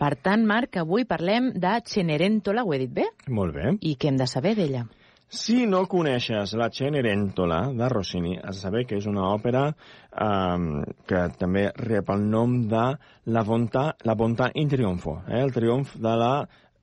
Per 0.00 0.10
tant, 0.24 0.42
Marc, 0.48 0.80
avui 0.80 1.04
parlem 1.04 1.52
de 1.60 1.76
Cenerentola, 1.84 2.64
ho 2.64 2.72
he 2.72 2.80
dit 2.86 2.96
bé? 2.96 3.10
Molt 3.28 3.54
bé. 3.54 3.76
I 3.84 3.94
què 4.00 4.08
hem 4.08 4.16
de 4.20 4.30
saber 4.30 4.56
d'ella? 4.56 4.86
Si 5.34 5.64
no 5.68 5.84
coneixes 5.90 6.56
la 6.56 6.70
Cenerentola 6.72 7.60
de 7.76 7.92
Rossini, 7.92 8.38
has 8.38 8.56
de 8.56 8.64
saber 8.64 8.84
que 8.88 8.96
és 9.00 9.06
una 9.10 9.28
òpera 9.34 9.68
eh, 9.68 10.84
que 11.08 11.24
també 11.36 11.68
rep 11.76 12.12
el 12.16 12.28
nom 12.32 12.62
de 12.72 12.90
La 13.36 13.44
Bontà, 13.44 13.90
la 14.08 14.16
Bontà 14.16 14.48
in 14.60 14.72
Triomfo, 14.72 15.20
eh, 15.28 15.40
el 15.44 15.52
triomf 15.52 15.96
de 16.00 16.20
la 16.24 16.36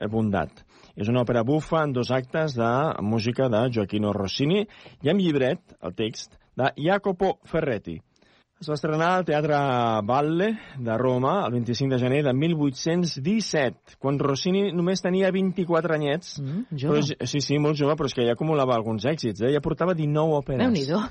bondat. 0.10 0.66
És 0.96 1.08
una 1.10 1.22
òpera 1.24 1.44
bufa 1.48 1.84
en 1.86 1.94
dos 1.94 2.12
actes 2.12 2.56
de 2.58 2.72
música 3.02 3.48
de 3.50 3.66
Gioacchino 3.72 4.12
Rossini 4.14 4.66
i 5.02 5.10
amb 5.10 5.20
llibret, 5.24 5.62
el 5.82 5.94
text, 5.96 6.36
de 6.58 6.72
Jacopo 6.78 7.38
Ferretti. 7.48 8.00
Es 8.62 8.68
va 8.70 8.76
estrenar 8.78 9.08
al 9.18 9.24
Teatre 9.26 9.58
Valle 10.06 10.52
de 10.78 10.98
Roma 11.00 11.46
el 11.48 11.54
25 11.56 11.96
de 11.96 12.00
gener 12.04 12.20
de 12.28 12.34
1817, 12.38 13.96
quan 13.98 14.20
Rossini 14.22 14.68
només 14.76 15.02
tenia 15.02 15.32
24 15.34 15.96
anyets. 15.96 16.36
Mm, 16.40 16.68
Però, 16.70 16.80
jove. 16.84 17.00
és- 17.00 17.30
sí, 17.32 17.42
sí, 17.42 17.58
molt 17.58 17.76
jove, 17.80 17.96
però 17.96 18.06
és 18.06 18.14
que 18.14 18.26
ja 18.28 18.34
acumulava 18.34 18.76
alguns 18.76 19.06
èxits. 19.06 19.42
Eh? 19.42 19.52
Ja 19.54 19.62
portava 19.62 19.96
19 19.96 20.36
òperes. 20.38 20.62
Déu-n'hi-do. 20.62 21.02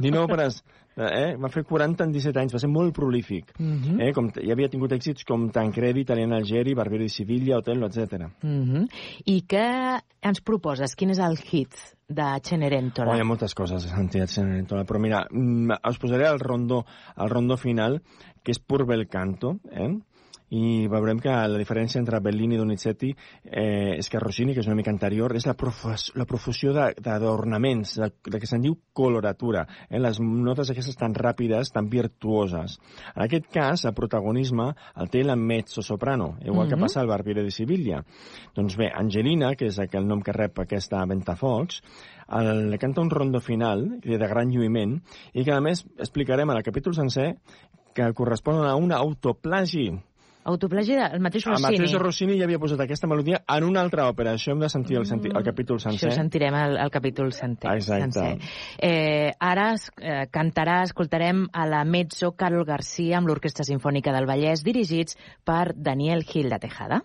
19 0.00 0.24
òperes. 0.26 0.62
Eh? 0.98 1.36
Va 1.38 1.50
fer 1.52 1.62
40 1.64 2.08
en 2.08 2.12
17 2.12 2.40
anys, 2.42 2.54
va 2.56 2.62
ser 2.62 2.70
molt 2.70 2.94
prolífic. 2.96 3.52
Mhm. 3.58 4.00
eh? 4.00 4.12
com, 4.12 4.30
ja 4.34 4.52
havia 4.52 4.68
tingut 4.68 4.92
èxits 4.92 5.24
com 5.24 5.48
Tancredi, 5.54 6.00
Italiano 6.00 6.36
Algeri, 6.36 6.74
Barbieri 6.74 7.04
di 7.04 7.14
Siviglia, 7.14 7.58
Otello, 7.58 7.86
etc. 7.86 8.30
Mhm. 8.42 8.88
I 9.26 9.44
què 9.46 10.00
ens 10.22 10.40
proposes? 10.40 10.94
Quin 10.96 11.10
és 11.10 11.18
el 11.18 11.36
hit 11.36 11.76
de 12.08 12.40
Cenerentola? 12.42 13.12
Oh, 13.12 13.16
hi 13.16 13.20
ha 13.20 13.28
moltes 13.28 13.54
coses 13.54 13.84
a 13.84 13.96
sentir 13.96 14.22
a 14.22 14.26
Cenerentola, 14.26 14.84
però 14.84 14.98
mira, 14.98 15.26
mm, 15.30 15.78
us 15.88 15.98
posaré 15.98 16.26
el 16.26 16.40
rondó, 16.40 16.84
el 17.16 17.30
rondó 17.30 17.56
final, 17.56 18.00
que 18.42 18.52
és 18.52 18.58
Pur 18.58 18.86
bel 18.86 19.06
canto, 19.08 19.58
eh? 19.70 19.90
I 20.50 20.86
veurem 20.88 21.18
que 21.20 21.28
la 21.28 21.58
diferència 21.60 22.00
entre 22.00 22.22
Bellini 22.24 22.56
i 22.56 22.58
Donizetti 22.58 23.10
eh, 23.12 23.98
és 23.98 24.08
que 24.08 24.20
Rossini, 24.22 24.54
que 24.56 24.62
és 24.62 24.68
una 24.70 24.76
mica 24.78 24.88
anterior, 24.90 25.34
és 25.36 25.44
la, 25.44 25.52
profus, 25.58 26.06
la 26.16 26.24
profusió 26.24 26.72
d'ornaments, 26.72 27.96
de, 27.98 28.08
de, 28.08 28.32
de 28.32 28.40
que 28.40 28.48
se'n 28.48 28.64
diu 28.64 28.78
coloratura, 28.96 29.66
eh? 29.90 30.00
les 30.00 30.20
notes 30.24 30.72
aquestes 30.72 30.96
tan 30.96 31.12
ràpides, 31.12 31.68
tan 31.74 31.90
virtuoses. 31.92 32.78
En 33.14 33.26
aquest 33.26 33.50
cas, 33.52 33.84
el 33.84 33.92
protagonisme 33.98 34.70
el 34.96 35.12
té 35.12 35.22
la 35.24 35.36
mezzo-soprano, 35.36 36.38
igual 36.44 36.68
que 36.68 36.76
Mhm. 36.76 36.80
passa 36.80 37.00
al 37.00 37.08
Barbiere 37.08 37.44
di 37.44 37.50
Siviglia. 37.50 38.02
Doncs 38.54 38.76
bé, 38.76 38.88
Angelina, 38.88 39.54
que 39.54 39.66
és 39.66 39.78
el 39.78 40.06
nom 40.06 40.22
que 40.22 40.32
rep 40.32 40.58
aquesta 40.60 41.04
Ventafocs, 41.04 41.82
el, 42.28 42.70
le 42.70 42.78
canta 42.78 43.02
un 43.02 43.10
rondo 43.10 43.40
final 43.40 44.00
de 44.00 44.16
gran 44.16 44.48
lluïment 44.48 45.00
i 45.34 45.44
que 45.44 45.52
a 45.52 45.60
més 45.60 45.84
explicarem 45.98 46.48
en 46.48 46.56
el 46.56 46.62
capítol 46.62 46.94
sencer 46.94 47.36
que 47.94 48.12
correspon 48.14 48.64
a 48.64 48.76
una 48.76 48.96
autoplagi. 48.96 49.90
Autoplagi 50.48 50.94
del 50.96 51.20
mateix 51.20 51.44
El 51.46 51.52
Rossini. 51.52 51.78
mateix 51.78 51.94
Rossini 52.00 52.38
ja 52.38 52.46
havia 52.48 52.58
posat 52.62 52.80
aquesta 52.84 53.08
melodia 53.10 53.42
en 53.56 53.66
una 53.66 53.82
altra 53.84 54.06
òpera. 54.08 54.32
Això 54.38 54.54
hem 54.54 54.62
de 54.62 54.70
sentir 54.72 54.96
el, 54.96 55.04
senti 55.08 55.28
el 55.28 55.44
capítol 55.44 55.76
Això 55.76 55.90
sencer. 55.90 56.08
ho 56.08 56.16
sentirem 56.16 56.54
al, 56.56 56.78
al 56.80 56.90
capítol 56.94 57.32
sencer. 57.36 57.70
Exacte. 57.74 58.10
sencer. 58.12 58.54
Eh, 58.80 59.32
ara 59.38 59.72
es, 59.74 59.90
eh, 60.00 60.26
cantarà, 60.32 60.82
escoltarem 60.88 61.46
a 61.52 61.66
la 61.68 61.84
mezzo 61.84 62.32
Carol 62.32 62.64
Garcia 62.64 63.18
amb 63.18 63.28
l'Orquestra 63.28 63.66
Sinfònica 63.68 64.14
del 64.16 64.26
Vallès, 64.26 64.64
dirigits 64.64 65.18
per 65.44 65.74
Daniel 65.76 66.24
Gil 66.24 66.48
de 66.48 66.58
Tejada. 66.58 67.02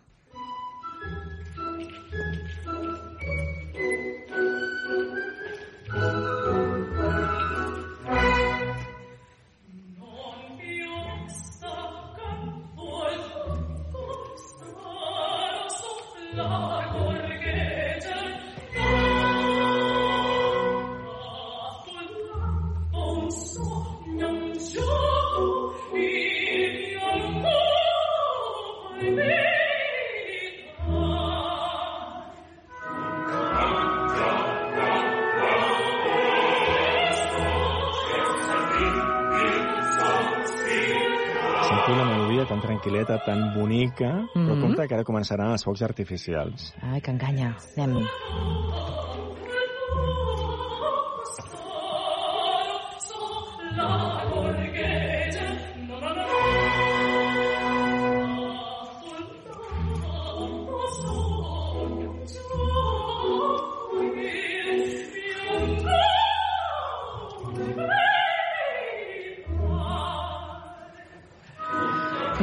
Tan 43.20 43.24
tranquil·leta, 43.24 43.24
tan 43.24 43.51
bonica, 43.53 44.11
mm 44.14 44.28
-hmm. 44.34 44.45
però 44.45 44.55
Mhm. 44.55 44.61
compte 44.61 44.88
que 44.88 44.95
ara 44.95 45.03
començaran 45.03 45.51
els 45.51 45.64
focs 45.64 45.82
artificials. 45.82 46.74
Ai, 46.82 47.01
que 47.01 47.11
enganya. 47.11 47.55
Anem. 47.78 49.02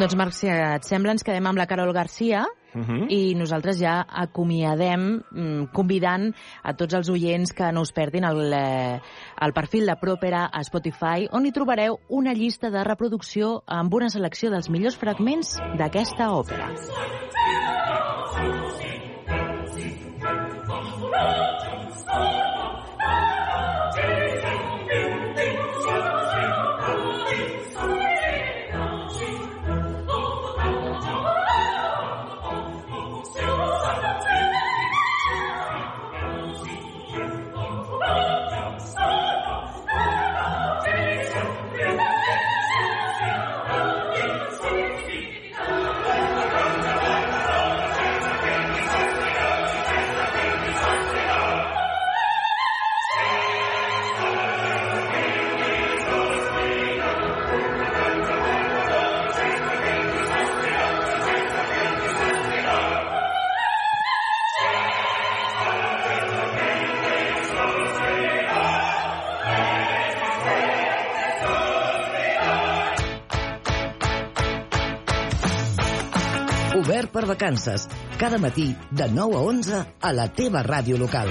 Doncs, 0.00 0.14
Marc, 0.16 0.32
si 0.32 0.48
et 0.48 0.86
sembla, 0.88 1.12
ens 1.12 1.26
quedem 1.26 1.44
amb 1.44 1.60
la 1.60 1.66
Carol 1.68 1.92
Garcia 1.92 2.46
Uh 2.72 2.86
-huh. 2.86 3.06
i 3.10 3.34
nosaltres 3.34 3.80
ja 3.80 4.06
acomiadem 4.08 5.24
mm, 5.32 5.64
convidant 5.72 6.32
a 6.62 6.72
tots 6.72 6.94
els 6.94 7.08
oients 7.08 7.52
que 7.52 7.72
no 7.72 7.80
us 7.80 7.90
perdin 7.90 8.24
el, 8.24 8.52
eh, 8.52 9.00
el 9.40 9.52
perfil 9.52 9.86
de 9.86 9.96
Propera 9.96 10.46
a 10.46 10.62
Spotify, 10.62 11.26
on 11.32 11.46
hi 11.46 11.50
trobareu 11.50 11.98
una 12.08 12.32
llista 12.32 12.70
de 12.70 12.84
reproducció 12.84 13.64
amb 13.66 13.92
una 13.92 14.08
selecció 14.08 14.50
dels 14.50 14.70
millors 14.70 14.96
fragments 14.96 15.58
d'aquesta 15.76 16.30
òpera. 16.30 16.70
Obert 16.70 18.89
per 77.20 77.28
vacances. 77.28 77.88
Cada 78.18 78.38
matí, 78.38 78.74
de 78.90 79.08
9 79.08 79.36
a 79.36 79.40
11, 79.40 79.84
a 80.00 80.12
la 80.12 80.28
teva 80.32 80.62
ràdio 80.64 80.96
local. 80.96 81.28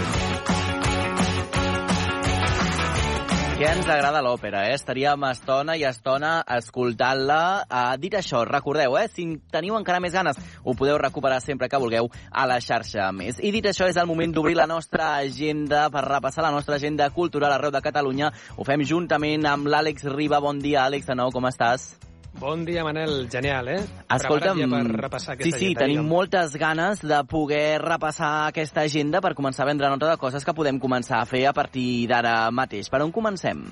Que 3.60 3.68
ens 3.68 3.90
agrada 3.92 4.22
l'òpera, 4.24 4.62
eh? 4.70 4.76
Estaríem 4.78 5.26
estona 5.28 5.74
i 5.76 5.84
estona 5.84 6.46
escoltant-la. 6.56 7.40
Uh, 7.66 7.98
dit 8.00 8.14
això, 8.16 8.46
recordeu, 8.48 8.96
eh? 8.96 9.10
Si 9.12 9.26
teniu 9.52 9.76
encara 9.76 10.00
més 10.00 10.14
ganes, 10.16 10.38
ho 10.64 10.76
podeu 10.80 11.00
recuperar 11.02 11.42
sempre 11.44 11.68
que 11.68 11.82
vulgueu 11.82 12.08
a 12.32 12.46
la 12.48 12.62
xarxa 12.64 13.10
més. 13.12 13.42
I 13.44 13.52
dit 13.52 13.66
això, 13.66 13.90
és 13.90 13.98
el 14.00 14.08
moment 14.08 14.32
d'obrir 14.32 14.56
la 14.56 14.70
nostra 14.70 15.16
agenda 15.18 15.90
per 15.92 16.06
repassar 16.06 16.46
la 16.46 16.54
nostra 16.56 16.78
agenda 16.78 17.10
cultural 17.10 17.52
arreu 17.58 17.74
de 17.74 17.82
Catalunya. 17.84 18.32
Ho 18.56 18.64
fem 18.64 18.86
juntament 18.86 19.50
amb 19.50 19.68
l'Àlex 19.68 20.08
Riba. 20.14 20.40
Bon 20.40 20.62
dia, 20.62 20.86
Àlex, 20.86 21.10
de 21.10 21.20
nou, 21.20 21.34
com 21.36 21.50
estàs? 21.50 21.98
Bon 22.40 22.64
dia, 22.64 22.86
Manel. 22.88 23.28
Genial, 23.30 23.68
eh? 23.68 23.82
Escolta'm, 24.16 24.62
ja 24.62 24.68
per 24.72 24.80
repassar 24.96 25.36
sí, 25.36 25.52
sí, 25.52 25.56
agenda, 25.58 25.82
tenim 25.82 25.98
digue'm. 25.98 26.08
moltes 26.08 26.56
ganes 26.56 27.04
de 27.04 27.20
poder 27.28 27.82
repassar 27.84 28.48
aquesta 28.48 28.86
agenda 28.88 29.20
per 29.20 29.34
començar 29.36 29.66
a 29.66 29.70
vendre 29.74 29.90
nota 29.92 30.08
de 30.08 30.18
coses 30.18 30.48
que 30.48 30.56
podem 30.56 30.80
començar 30.80 31.20
a 31.20 31.28
fer 31.28 31.46
a 31.50 31.54
partir 31.54 32.08
d'ara 32.08 32.50
mateix. 32.52 32.88
Per 32.88 33.02
on 33.04 33.12
comencem? 33.12 33.66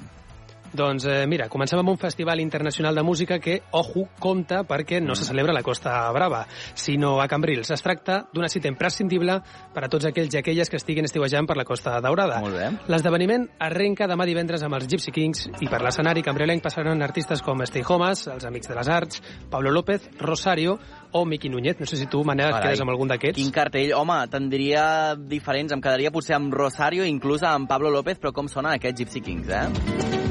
Doncs 0.74 1.05
eh, 1.05 1.26
mira, 1.28 1.47
comencem 1.49 1.80
amb 1.80 1.89
un 1.89 1.97
festival 1.97 2.39
internacional 2.41 2.95
de 2.95 3.03
música 3.03 3.39
que, 3.39 3.61
ojo, 3.72 4.07
compta 4.20 4.63
perquè 4.68 4.99
no 5.01 5.15
se 5.15 5.26
celebra 5.26 5.53
a 5.53 5.57
la 5.57 5.63
Costa 5.63 6.11
Brava, 6.11 6.45
sinó 6.74 7.22
a 7.22 7.28
Cambrils. 7.28 7.72
Es 7.72 7.84
tracta 7.84 8.24
d'una 8.34 8.49
cita 8.49 8.68
imprescindible 8.68 9.39
per 9.74 9.86
a 9.86 9.89
tots 9.91 10.09
aquells 10.09 10.36
i 10.36 10.41
aquelles 10.41 10.70
que 10.70 10.80
estiguin 10.80 11.07
estiuejant 11.07 11.47
per 11.47 11.57
la 11.57 11.65
Costa 11.65 11.97
Daurada. 12.03 12.39
Molt 12.43 12.57
bé. 12.57 12.70
L'esdeveniment 12.91 13.47
arrenca 13.63 14.07
demà 14.09 14.28
divendres 14.28 14.63
amb 14.65 14.78
els 14.78 14.88
Gypsy 14.91 15.13
Kings 15.15 15.47
i 15.61 15.72
per 15.72 15.82
l'escenari 15.84 16.24
cambrilenc 16.26 16.63
passaran 16.63 17.01
artistes 17.05 17.41
com 17.45 17.63
Stay 17.65 17.86
Homes, 17.88 18.28
els 18.34 18.45
Amics 18.47 18.72
de 18.72 18.78
les 18.78 18.91
Arts, 18.91 19.24
Pablo 19.49 19.72
López, 19.72 20.09
Rosario 20.20 20.78
o 21.11 21.26
Miqui 21.26 21.49
Núñez. 21.49 21.80
No 21.80 21.86
sé 21.86 21.97
si 21.97 22.07
tu, 22.07 22.24
Manel, 22.28 22.51
et 22.51 22.61
quedes 22.63 22.84
amb 22.84 22.93
algun 22.93 23.11
d'aquests. 23.13 23.39
Quin 23.39 23.53
cartell. 23.55 23.93
Home, 23.97 24.20
tindria 24.32 25.15
diferents. 25.18 25.74
Em 25.74 25.84
quedaria 25.84 26.13
potser 26.13 26.38
amb 26.38 26.53
Rosario, 26.53 27.07
inclús 27.07 27.45
amb 27.47 27.70
Pablo 27.70 27.93
López, 27.93 28.20
però 28.22 28.36
com 28.36 28.51
sonen 28.51 28.76
aquests 28.76 29.05
Gypsy 29.05 29.24
Kings, 29.24 29.53
eh? 29.53 30.26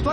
Mi 0.00 0.06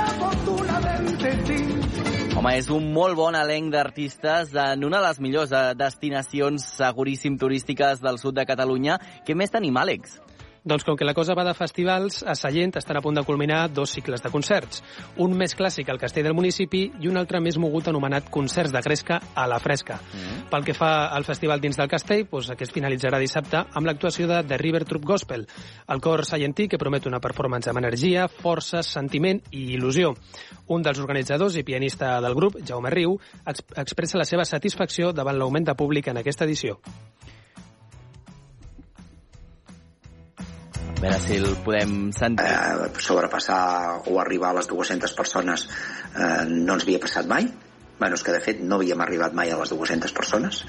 afortunadamente 0.00 1.32
sí. 1.46 2.36
Home, 2.36 2.52
és 2.54 2.68
un 2.70 2.92
molt 2.94 3.16
bon 3.18 3.34
elenc 3.34 3.72
d'artistes 3.74 4.52
en 4.62 4.84
una 4.86 5.00
de 5.00 5.08
les 5.08 5.18
millors 5.24 5.50
eh, 5.50 5.72
destinacions 5.74 6.68
seguríssim 6.78 7.34
turístiques 7.40 8.04
del 8.04 8.20
sud 8.22 8.38
de 8.38 8.46
Catalunya. 8.46 9.00
Què 9.26 9.34
més 9.34 9.50
tenim, 9.50 9.74
Àlex? 9.82 10.20
Doncs 10.66 10.82
com 10.82 10.96
que 10.98 11.06
la 11.06 11.14
cosa 11.14 11.36
va 11.38 11.44
de 11.46 11.52
festivals, 11.54 12.24
a 12.26 12.34
Sallent 12.34 12.72
estan 12.80 12.98
a 12.98 13.00
punt 13.00 13.14
de 13.14 13.22
culminar 13.22 13.68
dos 13.70 13.92
cicles 13.94 14.22
de 14.24 14.32
concerts. 14.34 14.80
Un 15.22 15.36
més 15.38 15.54
clàssic 15.54 15.86
al 15.92 16.00
castell 16.02 16.26
del 16.26 16.34
municipi 16.34 16.80
i 16.98 17.06
un 17.06 17.20
altre 17.20 17.38
més 17.38 17.54
mogut 17.62 17.86
anomenat 17.86 18.26
Concerts 18.34 18.74
de 18.74 18.82
Gresca 18.82 19.20
a 19.38 19.44
la 19.46 19.60
Fresca. 19.62 20.00
Mm. 20.02 20.48
Pel 20.50 20.66
que 20.66 20.74
fa 20.74 20.90
al 21.14 21.22
festival 21.28 21.62
dins 21.62 21.78
del 21.78 21.92
castell, 21.92 22.24
doncs 22.26 22.50
aquest 22.50 22.74
finalitzarà 22.74 23.20
dissabte 23.22 23.62
amb 23.62 23.86
l'actuació 23.86 24.26
de 24.26 24.40
The 24.42 24.58
River 24.58 24.82
Troop 24.90 25.06
Gospel, 25.06 25.46
el 25.94 26.02
cor 26.02 26.24
sallentí 26.26 26.66
que 26.66 26.82
promet 26.82 27.06
una 27.06 27.22
performance 27.22 27.70
amb 27.70 27.84
energia, 27.84 28.26
força, 28.26 28.82
sentiment 28.82 29.44
i 29.52 29.68
il·lusió. 29.76 30.16
Un 30.74 30.82
dels 30.82 30.98
organitzadors 30.98 31.60
i 31.60 31.62
pianista 31.62 32.16
del 32.26 32.34
grup, 32.34 32.58
Jaume 32.66 32.90
Riu, 32.90 33.14
ex 33.46 33.62
expressa 33.86 34.18
la 34.18 34.26
seva 34.26 34.44
satisfacció 34.44 35.14
davant 35.14 35.38
l'augment 35.38 35.70
de 35.70 35.78
públic 35.78 36.10
en 36.10 36.24
aquesta 36.24 36.42
edició. 36.42 36.80
A 40.96 41.00
veure 41.02 41.18
si 41.20 41.36
el 41.36 41.58
podem 41.60 42.10
sentir. 42.16 42.46
Eh, 42.48 42.88
sobrepassar 43.04 43.60
o 44.08 44.16
arribar 44.22 44.54
a 44.54 44.56
les 44.58 44.68
200 44.70 45.12
persones 45.18 45.66
eh, 45.68 46.46
no 46.48 46.76
ens 46.76 46.86
havia 46.86 47.00
passat 47.02 47.28
mai. 47.28 47.50
Bueno, 47.98 48.16
és 48.16 48.24
que 48.24 48.32
de 48.32 48.40
fet 48.44 48.62
no 48.64 48.78
havíem 48.80 49.02
arribat 49.04 49.36
mai 49.36 49.52
a 49.52 49.58
les 49.60 49.72
200 49.72 50.12
persones, 50.16 50.62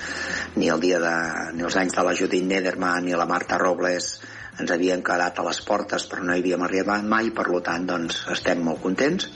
ni 0.55 0.67
el 0.71 0.83
dia 0.83 0.99
de, 1.03 1.15
ni 1.55 1.63
els 1.67 1.75
anys 1.79 1.95
de 1.95 2.03
la 2.07 2.15
Judit 2.15 2.43
Nederman 2.47 3.07
ni 3.07 3.15
la 3.19 3.27
Marta 3.27 3.59
Robles 3.59 4.13
ens 4.59 4.71
havien 4.73 5.03
quedat 5.05 5.39
a 5.39 5.45
les 5.45 5.59
portes 5.63 6.07
però 6.09 6.23
no 6.25 6.35
hi 6.35 6.41
havíem 6.41 6.63
arribat 6.65 7.07
mai, 7.07 7.31
per 7.35 7.47
tant 7.63 7.87
doncs 7.87 8.23
estem 8.35 8.63
molt 8.67 8.83
contents. 8.83 9.29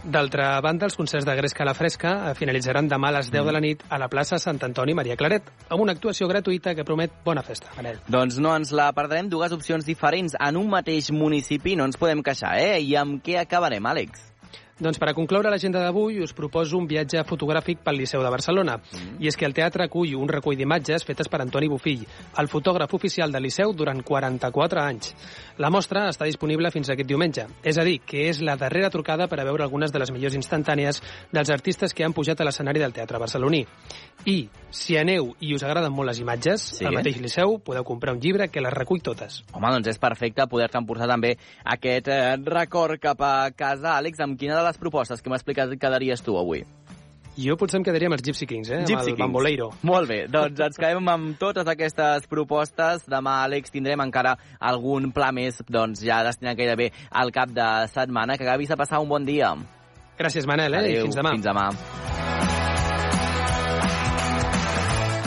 D'altra 0.00 0.54
banda, 0.64 0.86
els 0.88 0.96
concerts 0.96 1.26
de 1.28 1.34
Gresca 1.36 1.60
a 1.60 1.66
la 1.68 1.74
Fresca 1.76 2.12
eh, 2.30 2.34
finalitzaran 2.38 2.88
demà 2.88 3.10
a 3.10 3.18
les 3.18 3.28
10 3.28 3.44
de 3.44 3.52
la 3.52 3.60
nit 3.60 3.82
a 3.92 3.98
la 4.00 4.08
plaça 4.08 4.38
Sant 4.40 4.56
Antoni 4.64 4.94
Maria 4.96 5.16
Claret, 5.20 5.50
amb 5.68 5.84
una 5.84 5.92
actuació 5.92 6.28
gratuïta 6.30 6.72
que 6.74 6.86
promet 6.88 7.20
bona 7.26 7.44
festa. 7.44 7.68
Manel. 7.76 8.00
Doncs 8.08 8.40
no 8.40 8.54
ens 8.56 8.72
la 8.72 8.88
perdrem, 8.96 9.28
dues 9.28 9.52
opcions 9.52 9.84
diferents 9.84 10.38
en 10.40 10.56
un 10.56 10.72
mateix 10.72 11.12
municipi, 11.12 11.76
no 11.76 11.84
ens 11.84 12.00
podem 12.00 12.24
queixar, 12.24 12.56
eh? 12.62 12.80
I 12.80 12.96
amb 12.96 13.20
què 13.24 13.36
acabarem, 13.42 13.92
Àlex? 13.92 14.30
Doncs 14.80 14.96
per 14.96 15.10
a 15.10 15.14
concloure 15.14 15.50
l'agenda 15.52 15.82
d'avui 15.82 16.22
us 16.24 16.32
proposo 16.32 16.78
un 16.78 16.86
viatge 16.88 17.20
fotogràfic 17.28 17.82
pel 17.84 17.98
Liceu 18.00 18.22
de 18.24 18.30
Barcelona. 18.32 18.78
Mm. 18.80 19.18
I 19.20 19.28
és 19.28 19.36
que 19.36 19.44
el 19.44 19.52
teatre 19.52 19.84
acull 19.84 20.14
un 20.16 20.28
recull 20.28 20.56
d'imatges 20.56 21.04
fetes 21.04 21.28
per 21.28 21.42
Antoni 21.44 21.68
Bufill, 21.68 22.06
el 22.40 22.48
fotògraf 22.48 22.94
oficial 22.96 23.32
del 23.32 23.44
Liceu 23.44 23.74
durant 23.76 24.00
44 24.02 24.80
anys. 24.80 25.12
La 25.60 25.68
mostra 25.68 26.06
està 26.08 26.24
disponible 26.24 26.70
fins 26.72 26.88
aquest 26.88 27.08
diumenge. 27.08 27.44
És 27.62 27.76
a 27.76 27.84
dir, 27.84 27.98
que 28.00 28.28
és 28.30 28.40
la 28.40 28.56
darrera 28.56 28.88
trucada 28.90 29.28
per 29.28 29.40
a 29.40 29.44
veure 29.44 29.66
algunes 29.66 29.92
de 29.92 30.00
les 30.00 30.12
millors 30.14 30.38
instantànies 30.38 31.02
dels 31.30 31.50
artistes 31.52 31.92
que 31.92 32.04
han 32.04 32.16
pujat 32.16 32.40
a 32.40 32.48
l'escenari 32.48 32.80
del 32.80 32.96
teatre 32.96 33.20
barceloní. 33.20 33.66
I, 34.24 34.48
si 34.70 34.96
aneu 34.96 35.34
i 35.40 35.54
us 35.56 35.62
agraden 35.64 35.92
molt 35.92 36.08
les 36.08 36.20
imatges, 36.20 36.60
Sí. 36.78 36.84
al 36.84 36.94
mateix 36.94 37.20
Liceu 37.20 37.58
podeu 37.64 37.84
comprar 37.84 38.14
un 38.14 38.20
llibre 38.20 38.48
que 38.48 38.60
les 38.60 38.72
recull 38.72 39.02
totes. 39.02 39.42
Home, 39.52 39.68
doncs 39.72 39.88
és 39.88 39.98
perfecte 39.98 40.46
poder-te 40.48 40.78
emportar 40.78 41.08
també 41.08 41.36
aquest 41.64 42.08
eh, 42.08 42.36
record 42.44 43.00
cap 43.00 43.20
a 43.20 43.50
casa. 43.56 43.98
Àlex, 43.98 44.20
amb 44.20 44.38
quina 44.38 44.56
de 44.56 44.64
les 44.64 44.69
propostes 44.78 45.22
que 45.22 45.30
m'ha 45.30 45.38
explicat 45.40 45.72
quedaries 45.80 46.22
tu 46.22 46.36
avui? 46.38 46.64
Jo 47.40 47.54
potser 47.56 47.78
em 47.78 47.84
quedaria 47.86 48.10
amb 48.10 48.16
els 48.18 48.24
Gypsy 48.26 48.46
Kings, 48.50 48.68
eh? 48.68 48.80
amb 48.82 48.88
Gypsy 48.88 49.12
el 49.12 49.14
Kings. 49.14 49.22
Bamboleiro. 49.22 49.70
Molt 49.86 50.10
bé, 50.10 50.18
doncs 50.28 50.60
ens 50.66 50.76
quedem 50.80 51.08
amb 51.08 51.38
totes 51.40 51.68
aquestes 51.70 52.26
propostes. 52.30 53.06
Demà, 53.08 53.38
Àlex, 53.46 53.72
tindrem 53.72 54.02
encara 54.02 54.34
algun 54.58 55.12
pla 55.14 55.30
més, 55.32 55.62
doncs 55.70 56.02
ja 56.04 56.20
destinat 56.26 56.58
gairebé 56.58 56.90
al 57.10 57.32
cap 57.32 57.54
de 57.54 57.68
setmana. 57.94 58.36
Que 58.36 58.48
acabis 58.48 58.68
de 58.68 58.78
passar 58.80 59.00
un 59.00 59.08
bon 59.08 59.24
dia. 59.24 59.54
Gràcies, 60.20 60.46
Manel, 60.46 60.74
eh? 60.74 60.84
Adéu, 60.84 61.00
I 61.00 61.08
fins 61.08 61.20
demà. 61.22 61.36
Fins 61.38 61.46
demà. 61.48 61.70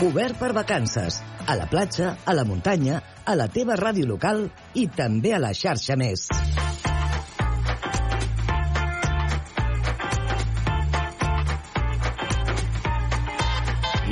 Obert 0.04 0.38
per 0.38 0.52
vacances. 0.52 1.22
A 1.48 1.56
la 1.56 1.66
platja, 1.70 2.14
a 2.24 2.34
la 2.36 2.44
muntanya, 2.44 3.00
a 3.24 3.34
la 3.36 3.48
teva 3.48 3.76
ràdio 3.80 4.06
local 4.08 4.46
i 4.76 4.86
també 4.92 5.34
a 5.34 5.40
la 5.42 5.52
xarxa 5.56 5.96
més. 5.96 6.28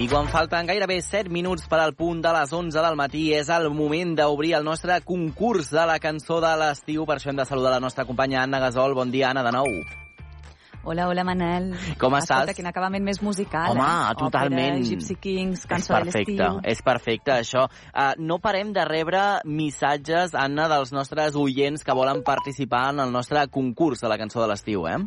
I 0.02 0.08
quan 0.10 0.26
falten 0.26 0.66
gairebé 0.66 0.96
7 0.98 1.30
minuts 1.30 1.68
per 1.70 1.78
al 1.78 1.92
punt 1.94 2.24
de 2.24 2.30
les 2.34 2.50
11 2.50 2.82
del 2.82 2.96
matí 2.98 3.28
és 3.36 3.46
el 3.54 3.68
moment 3.70 4.16
d'obrir 4.18 4.56
el 4.58 4.64
nostre 4.66 4.96
concurs 5.06 5.68
de 5.70 5.84
la 5.86 6.00
cançó 6.02 6.40
de 6.42 6.50
l'estiu. 6.58 7.04
Per 7.06 7.20
això 7.20 7.30
hem 7.30 7.38
de 7.38 7.46
saludar 7.46 7.76
la 7.76 7.78
nostra 7.84 8.04
companya 8.08 8.40
Anna 8.42 8.58
Gasol. 8.58 8.96
Bon 8.98 9.12
dia, 9.14 9.30
Anna, 9.30 9.44
de 9.46 9.52
nou. 9.54 9.68
Hola, 10.82 11.06
hola, 11.06 11.22
Manel. 11.22 11.68
Com 12.00 12.16
Escolta, 12.18 12.50
estàs? 12.50 12.56
quin 12.58 12.66
acabament 12.66 13.04
més 13.06 13.22
musical, 13.22 13.76
Home, 13.76 13.86
eh? 13.86 14.16
totalment. 14.18 14.80
Òpera, 14.80 14.88
Gypsy 14.90 15.14
Kings, 15.22 15.60
És 15.60 15.70
cançó 15.70 15.94
de 15.94 16.10
l'estiu. 16.10 16.58
és 16.66 16.82
perfecte, 16.82 17.36
això. 17.36 17.68
Uh, 17.94 18.16
no 18.18 18.40
parem 18.42 18.72
de 18.74 18.82
rebre 18.84 19.20
missatges, 19.44 20.34
Anna, 20.34 20.66
dels 20.66 20.90
nostres 20.90 21.36
oients 21.38 21.84
que 21.86 21.94
volen 21.94 22.24
participar 22.26 22.88
en 22.90 23.06
el 23.06 23.12
nostre 23.14 23.46
concurs 23.46 24.02
de 24.02 24.10
la 24.10 24.18
cançó 24.18 24.42
de 24.42 24.48
l'estiu, 24.50 24.88
eh? 24.88 24.98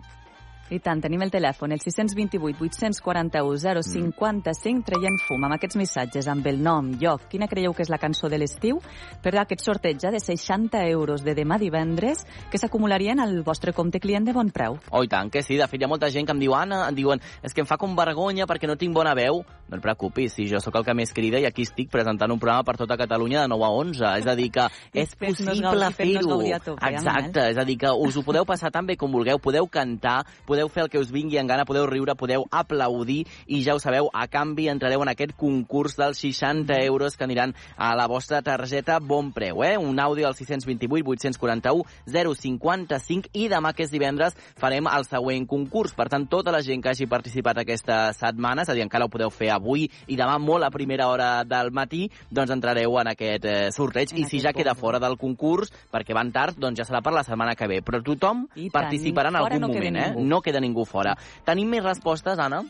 I 0.74 0.80
tant, 0.82 0.97
tenim 0.97 1.22
el 1.22 1.30
telèfon, 1.30 1.76
el 1.76 1.82
628 1.84 2.57
841 2.66 3.84
055, 3.86 4.82
traient 4.88 5.20
fum 5.28 5.43
amb 5.45 5.53
aquests 5.53 5.78
missatges, 5.78 6.26
amb 6.32 6.47
el 6.49 6.57
nom, 6.66 6.88
lloc, 6.97 7.28
quina 7.30 7.45
creieu 7.45 7.76
que 7.78 7.84
és 7.86 7.91
la 7.93 7.99
cançó 8.01 8.32
de 8.34 8.39
l'estiu, 8.41 8.80
per 9.22 9.36
aquest 9.38 9.61
sorteig 9.61 10.01
de 10.01 10.20
60 10.20 10.82
euros 10.89 11.22
de 11.22 11.36
demà 11.38 11.59
divendres 11.61 12.24
que 12.49 12.57
s'acumularien 12.57 13.22
al 13.22 13.43
vostre 13.45 13.74
compte 13.78 14.01
client 14.01 14.26
de 14.26 14.34
bon 14.34 14.49
preu. 14.49 14.80
Oh, 14.89 15.03
i 15.05 15.11
tant 15.11 15.30
que 15.30 15.43
sí. 15.45 15.59
De 15.59 15.68
fet, 15.70 15.82
hi 15.82 15.86
ha 15.86 15.91
molta 15.91 16.09
gent 16.09 16.26
que 16.26 16.34
em 16.34 16.41
diu, 16.41 16.55
Anna, 16.57 16.88
em 16.89 16.97
diuen, 16.97 17.22
és 17.45 17.53
que 17.53 17.61
em 17.61 17.70
fa 17.70 17.78
com 17.78 17.93
vergonya 17.95 18.47
perquè 18.49 18.66
no 18.66 18.76
tinc 18.76 18.95
bona 18.95 19.13
veu. 19.13 19.43
No 19.70 19.78
et 19.78 19.86
preocupis, 19.86 20.34
si 20.34 20.47
jo 20.49 20.59
sóc 20.61 20.76
el 20.78 20.86
que 20.86 20.93
més 20.97 21.13
crida 21.13 21.38
i 21.41 21.45
aquí 21.45 21.63
estic 21.66 21.89
presentant 21.93 22.34
un 22.34 22.41
programa 22.41 22.66
per 22.66 22.78
tota 22.78 22.97
Catalunya 22.97 23.43
de 23.43 23.49
9 23.53 23.66
a 23.66 23.70
11. 23.86 24.11
És 24.24 24.28
a 24.30 24.36
dir, 24.38 24.49
que 24.53 24.66
és 25.05 25.13
possible 25.13 25.91
fer-ho. 25.93 26.41
eh, 26.41 26.91
Exacte, 26.91 27.47
és 27.53 27.61
a 27.61 27.66
dir, 27.66 27.78
que 27.86 27.93
us 27.93 28.18
ho 28.18 28.26
podeu 28.26 28.45
passar 28.49 28.74
tan 28.74 28.86
bé 28.89 28.97
com 28.97 29.13
vulgueu, 29.13 29.38
podeu 29.41 29.70
cantar, 29.70 30.24
podeu 30.45 30.55
fer 30.72 30.86
el 30.86 30.89
que 30.89 30.99
us 30.99 31.12
vingui 31.12 31.38
en 31.38 31.47
gana, 31.47 31.66
podeu 31.68 31.86
riure, 31.89 32.16
podeu 32.16 32.45
aplaudir 32.51 33.26
i 33.47 33.62
ja 33.66 33.76
ho 33.76 33.80
sabeu, 33.80 34.10
a 34.14 34.28
canvi 34.32 34.68
entrareu 34.72 35.03
en 35.03 35.12
aquest 35.12 35.36
concurs 35.38 35.97
dels 35.99 36.20
60 36.24 36.80
euros 36.84 37.18
que 37.18 37.26
aniran 37.28 37.56
a 37.78 37.93
la 37.95 38.08
vostra 38.08 38.41
targeta 38.41 38.99
bon 38.99 39.32
preu, 39.36 39.64
eh? 39.64 39.78
Un 39.78 39.99
àudio 39.99 40.28
al 40.28 40.36
628 40.36 41.06
841 41.06 41.84
055 42.06 43.32
i 43.34 43.47
demà, 43.51 43.74
que 43.76 43.86
és 43.86 43.91
divendres, 43.93 44.36
farem 44.60 44.88
el 44.91 45.06
següent 45.08 45.45
concurs. 45.49 45.93
Per 45.95 46.08
tant, 46.12 46.28
tota 46.32 46.53
la 46.53 46.62
gent 46.66 46.84
que 46.84 46.91
hagi 46.91 47.08
participat 47.12 47.62
aquesta 47.62 48.14
setmana, 48.16 48.64
és 48.64 48.72
a 48.72 48.76
dir, 48.78 48.86
encara 48.86 49.06
ho 49.08 49.12
podeu 49.12 49.32
fer 49.34 49.51
avui 49.53 49.88
i 50.08 50.18
demà 50.18 50.38
molt 50.41 50.66
a 50.66 50.72
primera 50.74 51.10
hora 51.12 51.30
del 51.47 51.72
matí, 51.76 52.06
doncs 52.30 52.53
entrareu 52.56 52.99
en 53.01 53.12
aquest 53.14 53.45
eh, 53.45 53.58
sorteig. 53.76 54.16
I 54.16 54.26
si 54.30 54.41
ja 54.43 54.53
queda 54.56 54.76
fora 54.78 54.99
del 55.03 55.18
concurs, 55.22 55.74
perquè 55.91 56.16
van 56.16 56.32
tard, 56.36 56.60
doncs 56.60 56.80
ja 56.80 56.88
serà 56.88 57.01
per 57.06 57.14
la 57.16 57.26
setmana 57.28 57.56
que 57.58 57.70
ve. 57.70 57.82
Però 57.86 58.01
tothom 58.06 58.45
I 58.56 58.70
tant, 58.70 58.74
participarà 58.80 59.32
en 59.34 59.39
algun 59.41 59.66
no 59.66 59.72
moment, 59.72 59.99
eh? 59.99 60.10
ningú. 60.14 60.26
No 60.30 60.41
queda 60.45 60.61
ningú 60.63 60.85
fora. 60.85 61.15
Tenim 61.45 61.69
més 61.73 61.83
respostes, 61.83 62.39
Anna? 62.39 62.61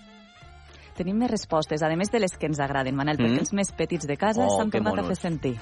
Tenim 0.96 1.18
més 1.20 1.30
respostes, 1.30 1.84
a 1.84 1.90
més 1.96 2.10
de 2.12 2.20
les 2.24 2.38
que 2.40 2.48
ens 2.48 2.60
agraden, 2.64 2.96
Manel, 2.96 3.18
Mm. 3.20 3.26
perquè 3.26 3.40
els 3.44 3.54
més 3.54 3.72
petits 3.76 4.08
de 4.08 4.16
casa 4.18 4.46
Oh, 4.48 4.58
s'han 4.58 4.72
tornat 4.72 4.98
a 5.00 5.04
fer 5.04 5.16
sentir. 5.18 5.58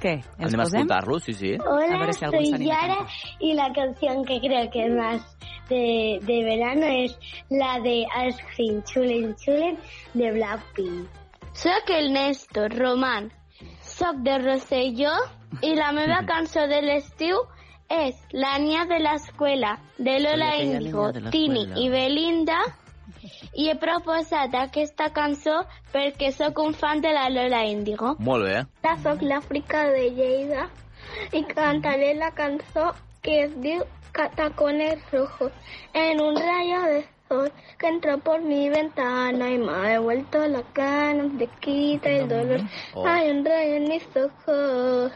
Què? 0.00 0.14
Els 0.38 0.54
Anem 0.54 0.60
a 0.60 0.64
posem? 0.64 0.80
escoltar-los, 0.80 1.22
sí, 1.22 1.34
sí. 1.34 1.54
A 1.54 1.62
Hola, 1.62 1.98
ver 1.98 2.14
si 2.14 2.24
soy 2.24 2.70
a 2.70 2.74
Yara 2.74 3.06
y 3.38 3.52
la 3.54 3.70
canción 3.72 4.24
que 4.24 4.40
creo 4.40 4.70
que 4.70 4.86
es 4.86 4.92
más 4.92 5.20
de, 5.68 6.18
de 6.22 6.42
verano 6.44 6.86
es 6.86 7.18
la 7.50 7.78
de 7.80 8.06
Ice 8.26 8.42
Cream 8.56 8.82
Chulin 8.84 9.36
Chulin 9.36 9.78
de 10.14 10.32
Blackpink. 10.32 11.06
Soc 11.52 11.90
el 11.90 12.12
Néstor 12.14 12.72
Roman, 12.78 13.30
soc 13.82 14.16
de 14.24 14.38
Rosselló 14.38 15.12
i 15.60 15.74
la 15.76 15.92
meva 15.92 16.24
cançó 16.32 16.66
de 16.66 16.80
l'estiu 16.80 17.36
és 17.36 17.59
La 17.90 18.56
niña 18.58 18.84
de 18.86 19.00
l'escuela 19.00 19.80
de 19.98 20.20
Lola 20.20 20.56
Índigo, 20.56 21.10
la 21.10 21.30
Tini 21.30 21.62
escuela. 21.62 21.80
i 21.80 21.88
Belinda 21.90 22.58
i 23.58 23.64
he 23.68 23.74
proposat 23.74 24.54
aquesta 24.54 25.08
cançó 25.10 25.56
perquè 25.92 26.28
sóc 26.30 26.60
un 26.62 26.72
fan 26.72 27.00
de 27.02 27.10
la 27.12 27.24
Lola 27.28 27.64
Índigo. 27.66 28.12
Molt 28.20 28.46
bé. 28.46 28.60
Hola, 28.84 28.92
soc 29.02 29.24
l'Àfrica 29.26 29.80
de 29.90 30.04
Lleida 30.18 30.68
i 31.34 31.42
cantaré 31.48 32.12
la 32.14 32.30
cançó 32.30 32.92
que 33.26 33.40
es 33.46 33.56
diu 33.64 33.82
Catacones 34.12 35.02
Rojos 35.10 35.50
en 35.92 36.20
un 36.22 36.38
rayo 36.38 36.82
de 36.92 37.00
sol 37.28 37.50
que 37.76 37.88
entró 37.88 38.18
por 38.18 38.40
mi 38.40 38.68
ventana 38.68 39.50
y 39.50 39.58
me 39.58 39.72
ha 39.72 39.82
devuelto 39.96 40.46
la 40.46 40.62
cara, 40.72 41.26
te 41.38 41.48
quita 41.58 42.08
el 42.08 42.28
dolor. 42.28 42.60
Oh. 42.94 43.04
Hay 43.04 43.30
un 43.30 43.44
rayo 43.44 43.74
en 43.74 43.88
mis 43.88 44.06
ojos 44.14 45.10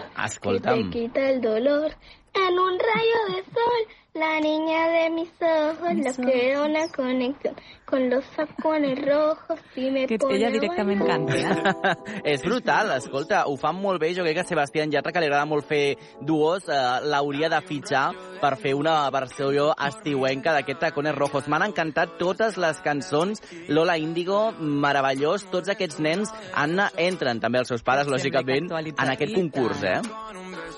que 0.00 0.18
te 0.18 0.24
Escolta'm, 0.26 0.90
quita 0.90 1.30
el 1.30 1.40
dolor. 1.40 1.92
En 2.34 2.58
un 2.58 2.78
rayo 2.78 3.18
de 3.28 3.44
sol, 3.44 3.96
la 4.18 4.40
niña 4.40 4.88
de 4.88 5.10
mis 5.10 5.30
ojos, 5.40 5.94
Mis 5.94 6.18
lo 6.18 6.26
que 6.26 6.56
una 6.58 6.88
conexión 6.88 7.54
con 7.84 8.10
los 8.10 8.24
tacones 8.34 8.98
rojos 9.06 9.60
y 9.76 9.90
me 9.90 10.06
Que 10.06 10.18
pone 10.18 10.36
ella 10.36 10.50
directament 10.50 11.06
canta, 11.06 11.36
eh? 11.36 11.94
és 12.24 12.42
brutal, 12.42 12.90
escolta, 12.96 13.44
ho 13.46 13.56
fan 13.56 13.76
molt 13.78 14.00
bé, 14.02 14.12
jo 14.16 14.24
crec 14.24 14.34
que 14.34 14.40
a 14.40 14.48
Sebastián 14.48 14.90
Yatra, 14.90 15.12
que 15.12 15.20
li 15.22 15.28
agrada 15.28 15.46
molt 15.46 15.64
fer 15.68 15.96
duos, 16.20 16.66
eh, 16.68 16.80
l'hauria 17.06 17.48
de 17.52 17.60
fitxar 17.62 18.08
per 18.40 18.56
fer 18.58 18.74
una 18.74 19.08
versió 19.14 19.70
estiuenca 19.86 20.52
d'aquest 20.56 20.80
Tacones 20.80 21.14
Rojos. 21.14 21.46
M'han 21.48 21.68
encantat 21.68 22.16
totes 22.18 22.58
les 22.58 22.80
cançons, 22.82 23.40
Lola 23.68 23.98
Índigo, 24.02 24.50
meravellós, 24.58 25.46
tots 25.52 25.70
aquests 25.70 26.00
nens, 26.02 26.34
Anna, 26.54 26.90
entren 26.96 27.38
també 27.40 27.62
els 27.62 27.68
seus 27.70 27.86
pares, 27.86 28.10
lògicament, 28.10 28.72
en 28.72 29.14
aquest 29.14 29.34
concurs, 29.34 29.84
eh? 29.86 30.00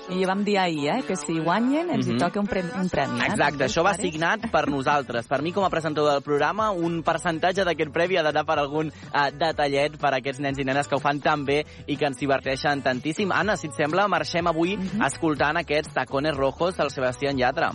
I 0.09 0.25
vam 0.25 0.43
dir 0.43 0.57
ahir, 0.57 0.89
eh, 0.89 1.01
que 1.05 1.15
si 1.15 1.39
guanyen 1.39 1.89
ens 1.89 2.07
Mhm. 2.07 2.15
hi 2.15 2.19
toca 2.19 2.39
un 2.39 2.47
premi. 2.47 2.69
Un 2.79 2.89
premi 2.89 3.19
eh? 3.19 3.28
Exacte, 3.31 3.65
això 3.65 3.83
va 3.85 3.93
signat 3.97 4.49
per 4.51 4.67
nosaltres. 4.69 5.27
Per 5.29 5.41
mi, 5.41 5.53
com 5.55 5.63
a 5.63 5.69
presentador 5.69 6.11
del 6.13 6.25
programa, 6.25 6.71
un 6.71 7.01
percentatge 7.03 7.65
d'aquest 7.67 7.93
premi 7.93 8.17
ha 8.19 8.23
d'anar 8.25 8.45
per 8.45 8.59
algun 8.59 8.91
eh, 8.91 9.29
detallet 9.37 9.97
per 10.01 10.13
a 10.13 10.17
aquests 10.19 10.41
nens 10.43 10.59
i 10.59 10.67
nenes 10.67 10.87
que 10.87 10.95
ho 10.97 11.03
fan 11.03 11.21
tan 11.23 11.45
bé 11.45 11.63
i 11.87 11.97
que 11.97 12.09
ens 12.09 12.19
diverteixen 12.19 12.83
tantíssim. 12.85 13.31
Anna, 13.31 13.55
si 13.57 13.67
et 13.67 13.77
sembla, 13.77 14.07
marxem 14.07 14.47
avui 14.47 14.77
Mhm. 14.77 15.03
escoltant 15.05 15.57
aquests 15.57 15.93
tacones 15.93 16.35
rojos 16.35 16.77
del 16.77 16.89
Sebastián 16.89 17.37
Yatra. 17.37 17.71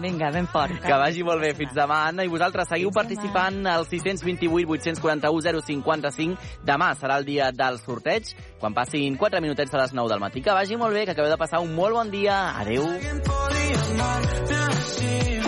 Vinga, 0.00 0.30
ben 0.32 0.46
fort. 0.48 0.80
Que 0.80 0.96
vagi 0.96 1.22
molt 1.26 1.42
bé. 1.44 1.52
Fins 1.58 1.74
demà, 1.76 2.06
Anna. 2.08 2.24
I 2.24 2.32
vosaltres 2.32 2.68
seguiu 2.72 2.90
participant 2.94 3.66
al 3.68 3.84
628 3.88 4.70
841 4.78 5.60
055. 5.66 6.38
Demà 6.64 6.94
serà 6.96 7.18
el 7.20 7.28
dia 7.28 7.50
del 7.52 7.78
sorteig, 7.82 8.32
quan 8.60 8.74
passin 8.76 9.16
4 9.20 9.40
minutets 9.44 9.70
de 9.70 9.78
les 9.82 9.92
9 9.92 10.08
del 10.14 10.22
matí. 10.24 10.40
Que 10.42 10.56
vagi 10.56 10.80
molt 10.80 10.96
bé, 10.96 11.04
que 11.04 11.12
acabeu 11.16 11.30
de 11.30 11.40
passar 11.40 11.60
un 11.60 11.74
molt 11.74 11.94
bon 11.94 12.10
dia. 12.10 12.40
Adeu. 12.60 12.88
Desde 14.50 15.39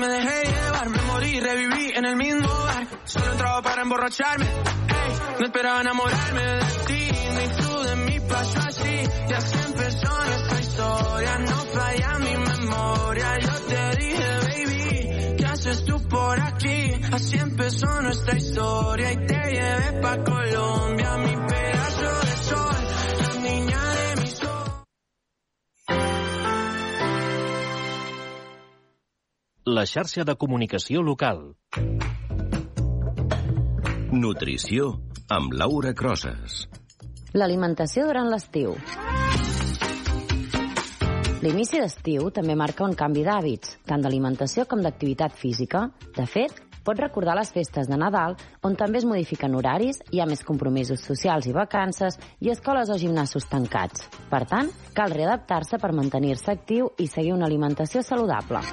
me 0.00 0.08
dejé 0.08 0.44
llevar, 0.50 0.88
me 0.88 1.02
morí, 1.02 1.40
reviví 1.40 1.92
en 1.94 2.04
el 2.06 2.16
mismo 2.16 2.48
bar. 2.48 2.86
Solo 3.04 3.32
entraba 3.32 3.62
para 3.62 3.82
emborracharme, 3.82 4.46
ey, 4.46 5.12
no 5.38 5.46
esperaba 5.46 5.80
enamorarme 5.82 6.42
de 6.42 6.60
ti, 6.86 7.10
ni 7.36 7.62
tú 7.62 7.82
de 7.82 7.96
mí 7.96 8.20
pasó 8.20 8.58
así. 8.60 9.02
Y 9.28 9.32
así 9.32 9.58
empezó 9.66 10.24
nuestra 10.24 10.60
historia, 10.60 11.38
no 11.38 11.56
falla 11.74 12.18
mi 12.18 12.36
memoria. 12.36 13.38
Yo 13.40 13.52
te 13.68 13.96
dije, 13.96 14.28
baby, 14.48 15.36
¿qué 15.36 15.46
haces 15.46 15.84
tú 15.84 16.08
por 16.08 16.40
aquí? 16.40 16.92
Así 17.12 17.36
empezó 17.36 18.00
nuestra 18.00 18.38
historia 18.38 19.12
y 19.12 19.16
te 19.26 19.40
llevé 19.52 20.00
pa' 20.00 20.16
Colombia, 20.24 21.16
mi 21.18 21.36
pedazo 21.46 21.99
La 29.70 29.84
xarxa 29.86 30.24
de 30.26 30.34
comunicació 30.34 30.98
local. 31.06 31.44
Nutrició 34.10 34.88
amb 35.30 35.52
Laura 35.54 35.92
Crosses. 35.94 36.64
L'alimentació 37.38 38.08
durant 38.08 38.26
l'estiu. 38.32 38.72
L'inici 41.44 41.78
d'estiu 41.78 42.32
també 42.34 42.56
marca 42.58 42.82
un 42.88 42.96
canvi 42.98 43.22
d'hàbits, 43.28 43.76
tant 43.86 44.02
d'alimentació 44.02 44.66
com 44.66 44.82
d'activitat 44.82 45.38
física. 45.38 45.84
De 46.18 46.26
fet, 46.26 46.58
pots 46.82 46.98
recordar 46.98 47.38
les 47.38 47.54
festes 47.54 47.86
de 47.86 48.00
Nadal, 48.00 48.34
on 48.66 48.74
també 48.74 48.98
es 48.98 49.06
modifiquen 49.06 49.54
horaris, 49.54 50.02
hi 50.10 50.18
ha 50.18 50.26
més 50.26 50.42
compromisos 50.42 51.06
socials 51.06 51.46
i 51.46 51.54
vacances, 51.54 52.18
i 52.42 52.50
escoles 52.50 52.90
o 52.90 52.98
gimnasos 52.98 53.46
tancats. 53.46 54.08
Per 54.34 54.42
tant, 54.50 54.74
cal 54.98 55.14
readaptar-se 55.14 55.78
per 55.78 55.94
mantenir-se 55.94 56.58
actiu 56.58 56.90
i 56.98 57.06
seguir 57.06 57.38
una 57.38 57.46
alimentació 57.46 58.02
saludable. 58.02 58.66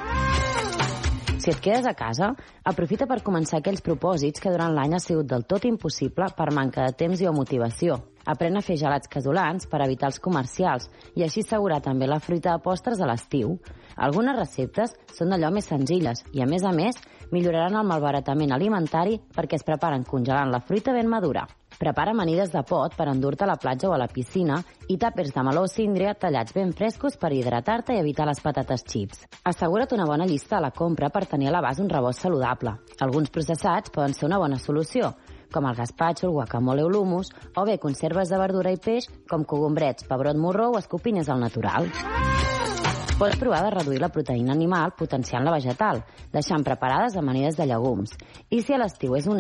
Si 1.38 1.52
et 1.52 1.60
quedes 1.62 1.86
a 1.86 1.94
casa, 1.94 2.32
aprofita 2.66 3.06
per 3.06 3.20
començar 3.22 3.60
aquells 3.60 3.84
propòsits 3.86 4.42
que 4.42 4.50
durant 4.50 4.74
l'any 4.74 4.96
ha 4.98 5.00
sigut 5.04 5.28
del 5.30 5.44
tot 5.46 5.68
impossible 5.70 6.32
per 6.34 6.48
manca 6.56 6.88
de 6.88 6.96
temps 6.98 7.22
i 7.22 7.28
o 7.30 7.34
motivació. 7.36 8.00
Aprèn 8.28 8.58
a 8.58 8.64
fer 8.66 8.80
gelats 8.82 9.08
casolans 9.08 9.70
per 9.70 9.84
evitar 9.86 10.10
els 10.10 10.18
comercials 10.20 10.90
i 11.14 11.24
així 11.24 11.46
assegurar 11.46 11.78
també 11.86 12.10
la 12.10 12.18
fruita 12.20 12.56
de 12.56 12.64
postres 12.66 13.00
a 13.00 13.08
l'estiu. 13.08 13.54
Algunes 13.96 14.36
receptes 14.40 14.98
són 15.14 15.30
d'allò 15.30 15.54
més 15.54 15.70
senzilles 15.70 16.26
i, 16.34 16.42
a 16.42 16.50
més 16.50 16.66
a 16.66 16.74
més, 16.74 16.98
milloraran 17.32 17.78
el 17.78 17.88
malbaratament 17.88 18.58
alimentari 18.58 19.22
perquè 19.38 19.62
es 19.62 19.68
preparen 19.68 20.10
congelant 20.10 20.50
la 20.52 20.64
fruita 20.66 20.98
ben 20.98 21.08
madura. 21.08 21.46
Prepara 21.78 22.12
amanides 22.12 22.50
de 22.50 22.64
pot 22.66 22.96
per 22.98 23.06
endur-te 23.12 23.46
a 23.46 23.48
la 23.52 23.60
platja 23.62 23.92
o 23.92 23.94
a 23.94 24.00
la 24.02 24.08
piscina 24.10 24.58
i 24.90 24.98
tàpers 24.98 25.30
de 25.36 25.44
meló 25.46 25.62
o 25.68 25.70
síndria 25.70 26.16
tallats 26.18 26.56
ben 26.56 26.72
frescos 26.74 27.20
per 27.22 27.30
hidratar-te 27.36 27.94
i 27.94 28.02
evitar 28.02 28.26
les 28.26 28.42
patates 28.42 28.82
xips. 28.82 29.28
Assegura't 29.46 29.94
una 29.94 30.08
bona 30.10 30.26
llista 30.26 30.58
a 30.58 30.64
la 30.64 30.72
compra 30.74 31.12
per 31.14 31.28
tenir 31.30 31.52
a 31.52 31.54
l'abast 31.54 31.84
un 31.84 31.92
rebost 31.94 32.26
saludable. 32.26 32.74
Alguns 33.00 33.30
processats 33.30 33.94
poden 33.94 34.18
ser 34.18 34.26
una 34.26 34.42
bona 34.42 34.58
solució, 34.58 35.14
com 35.54 35.70
el 35.70 35.76
gazpacho, 35.78 36.28
el 36.28 36.34
guacamole 36.34 36.84
o 36.84 36.90
l'humus, 36.90 37.30
o 37.56 37.66
bé 37.66 37.78
conserves 37.78 38.34
de 38.34 38.42
verdura 38.42 38.74
i 38.74 38.82
peix 38.82 39.06
com 39.30 39.46
cogombrets, 39.46 40.10
pebrot 40.10 40.38
morró 40.38 40.72
o 40.74 40.80
escopinyes 40.82 41.30
al 41.30 41.46
natural. 41.46 41.92
Pots 43.18 43.38
provar 43.42 43.64
de 43.66 43.72
reduir 43.74 43.98
la 43.98 44.12
proteïna 44.14 44.52
animal 44.54 44.92
potenciant 44.94 45.42
la 45.42 45.50
vegetal, 45.50 46.04
deixant 46.30 46.62
preparades 46.62 47.16
amanides 47.18 47.56
de 47.58 47.66
llegums. 47.66 48.12
I 48.54 48.62
si 48.62 48.76
a 48.76 48.78
l'estiu 48.78 49.16
és 49.18 49.26
un 49.26 49.36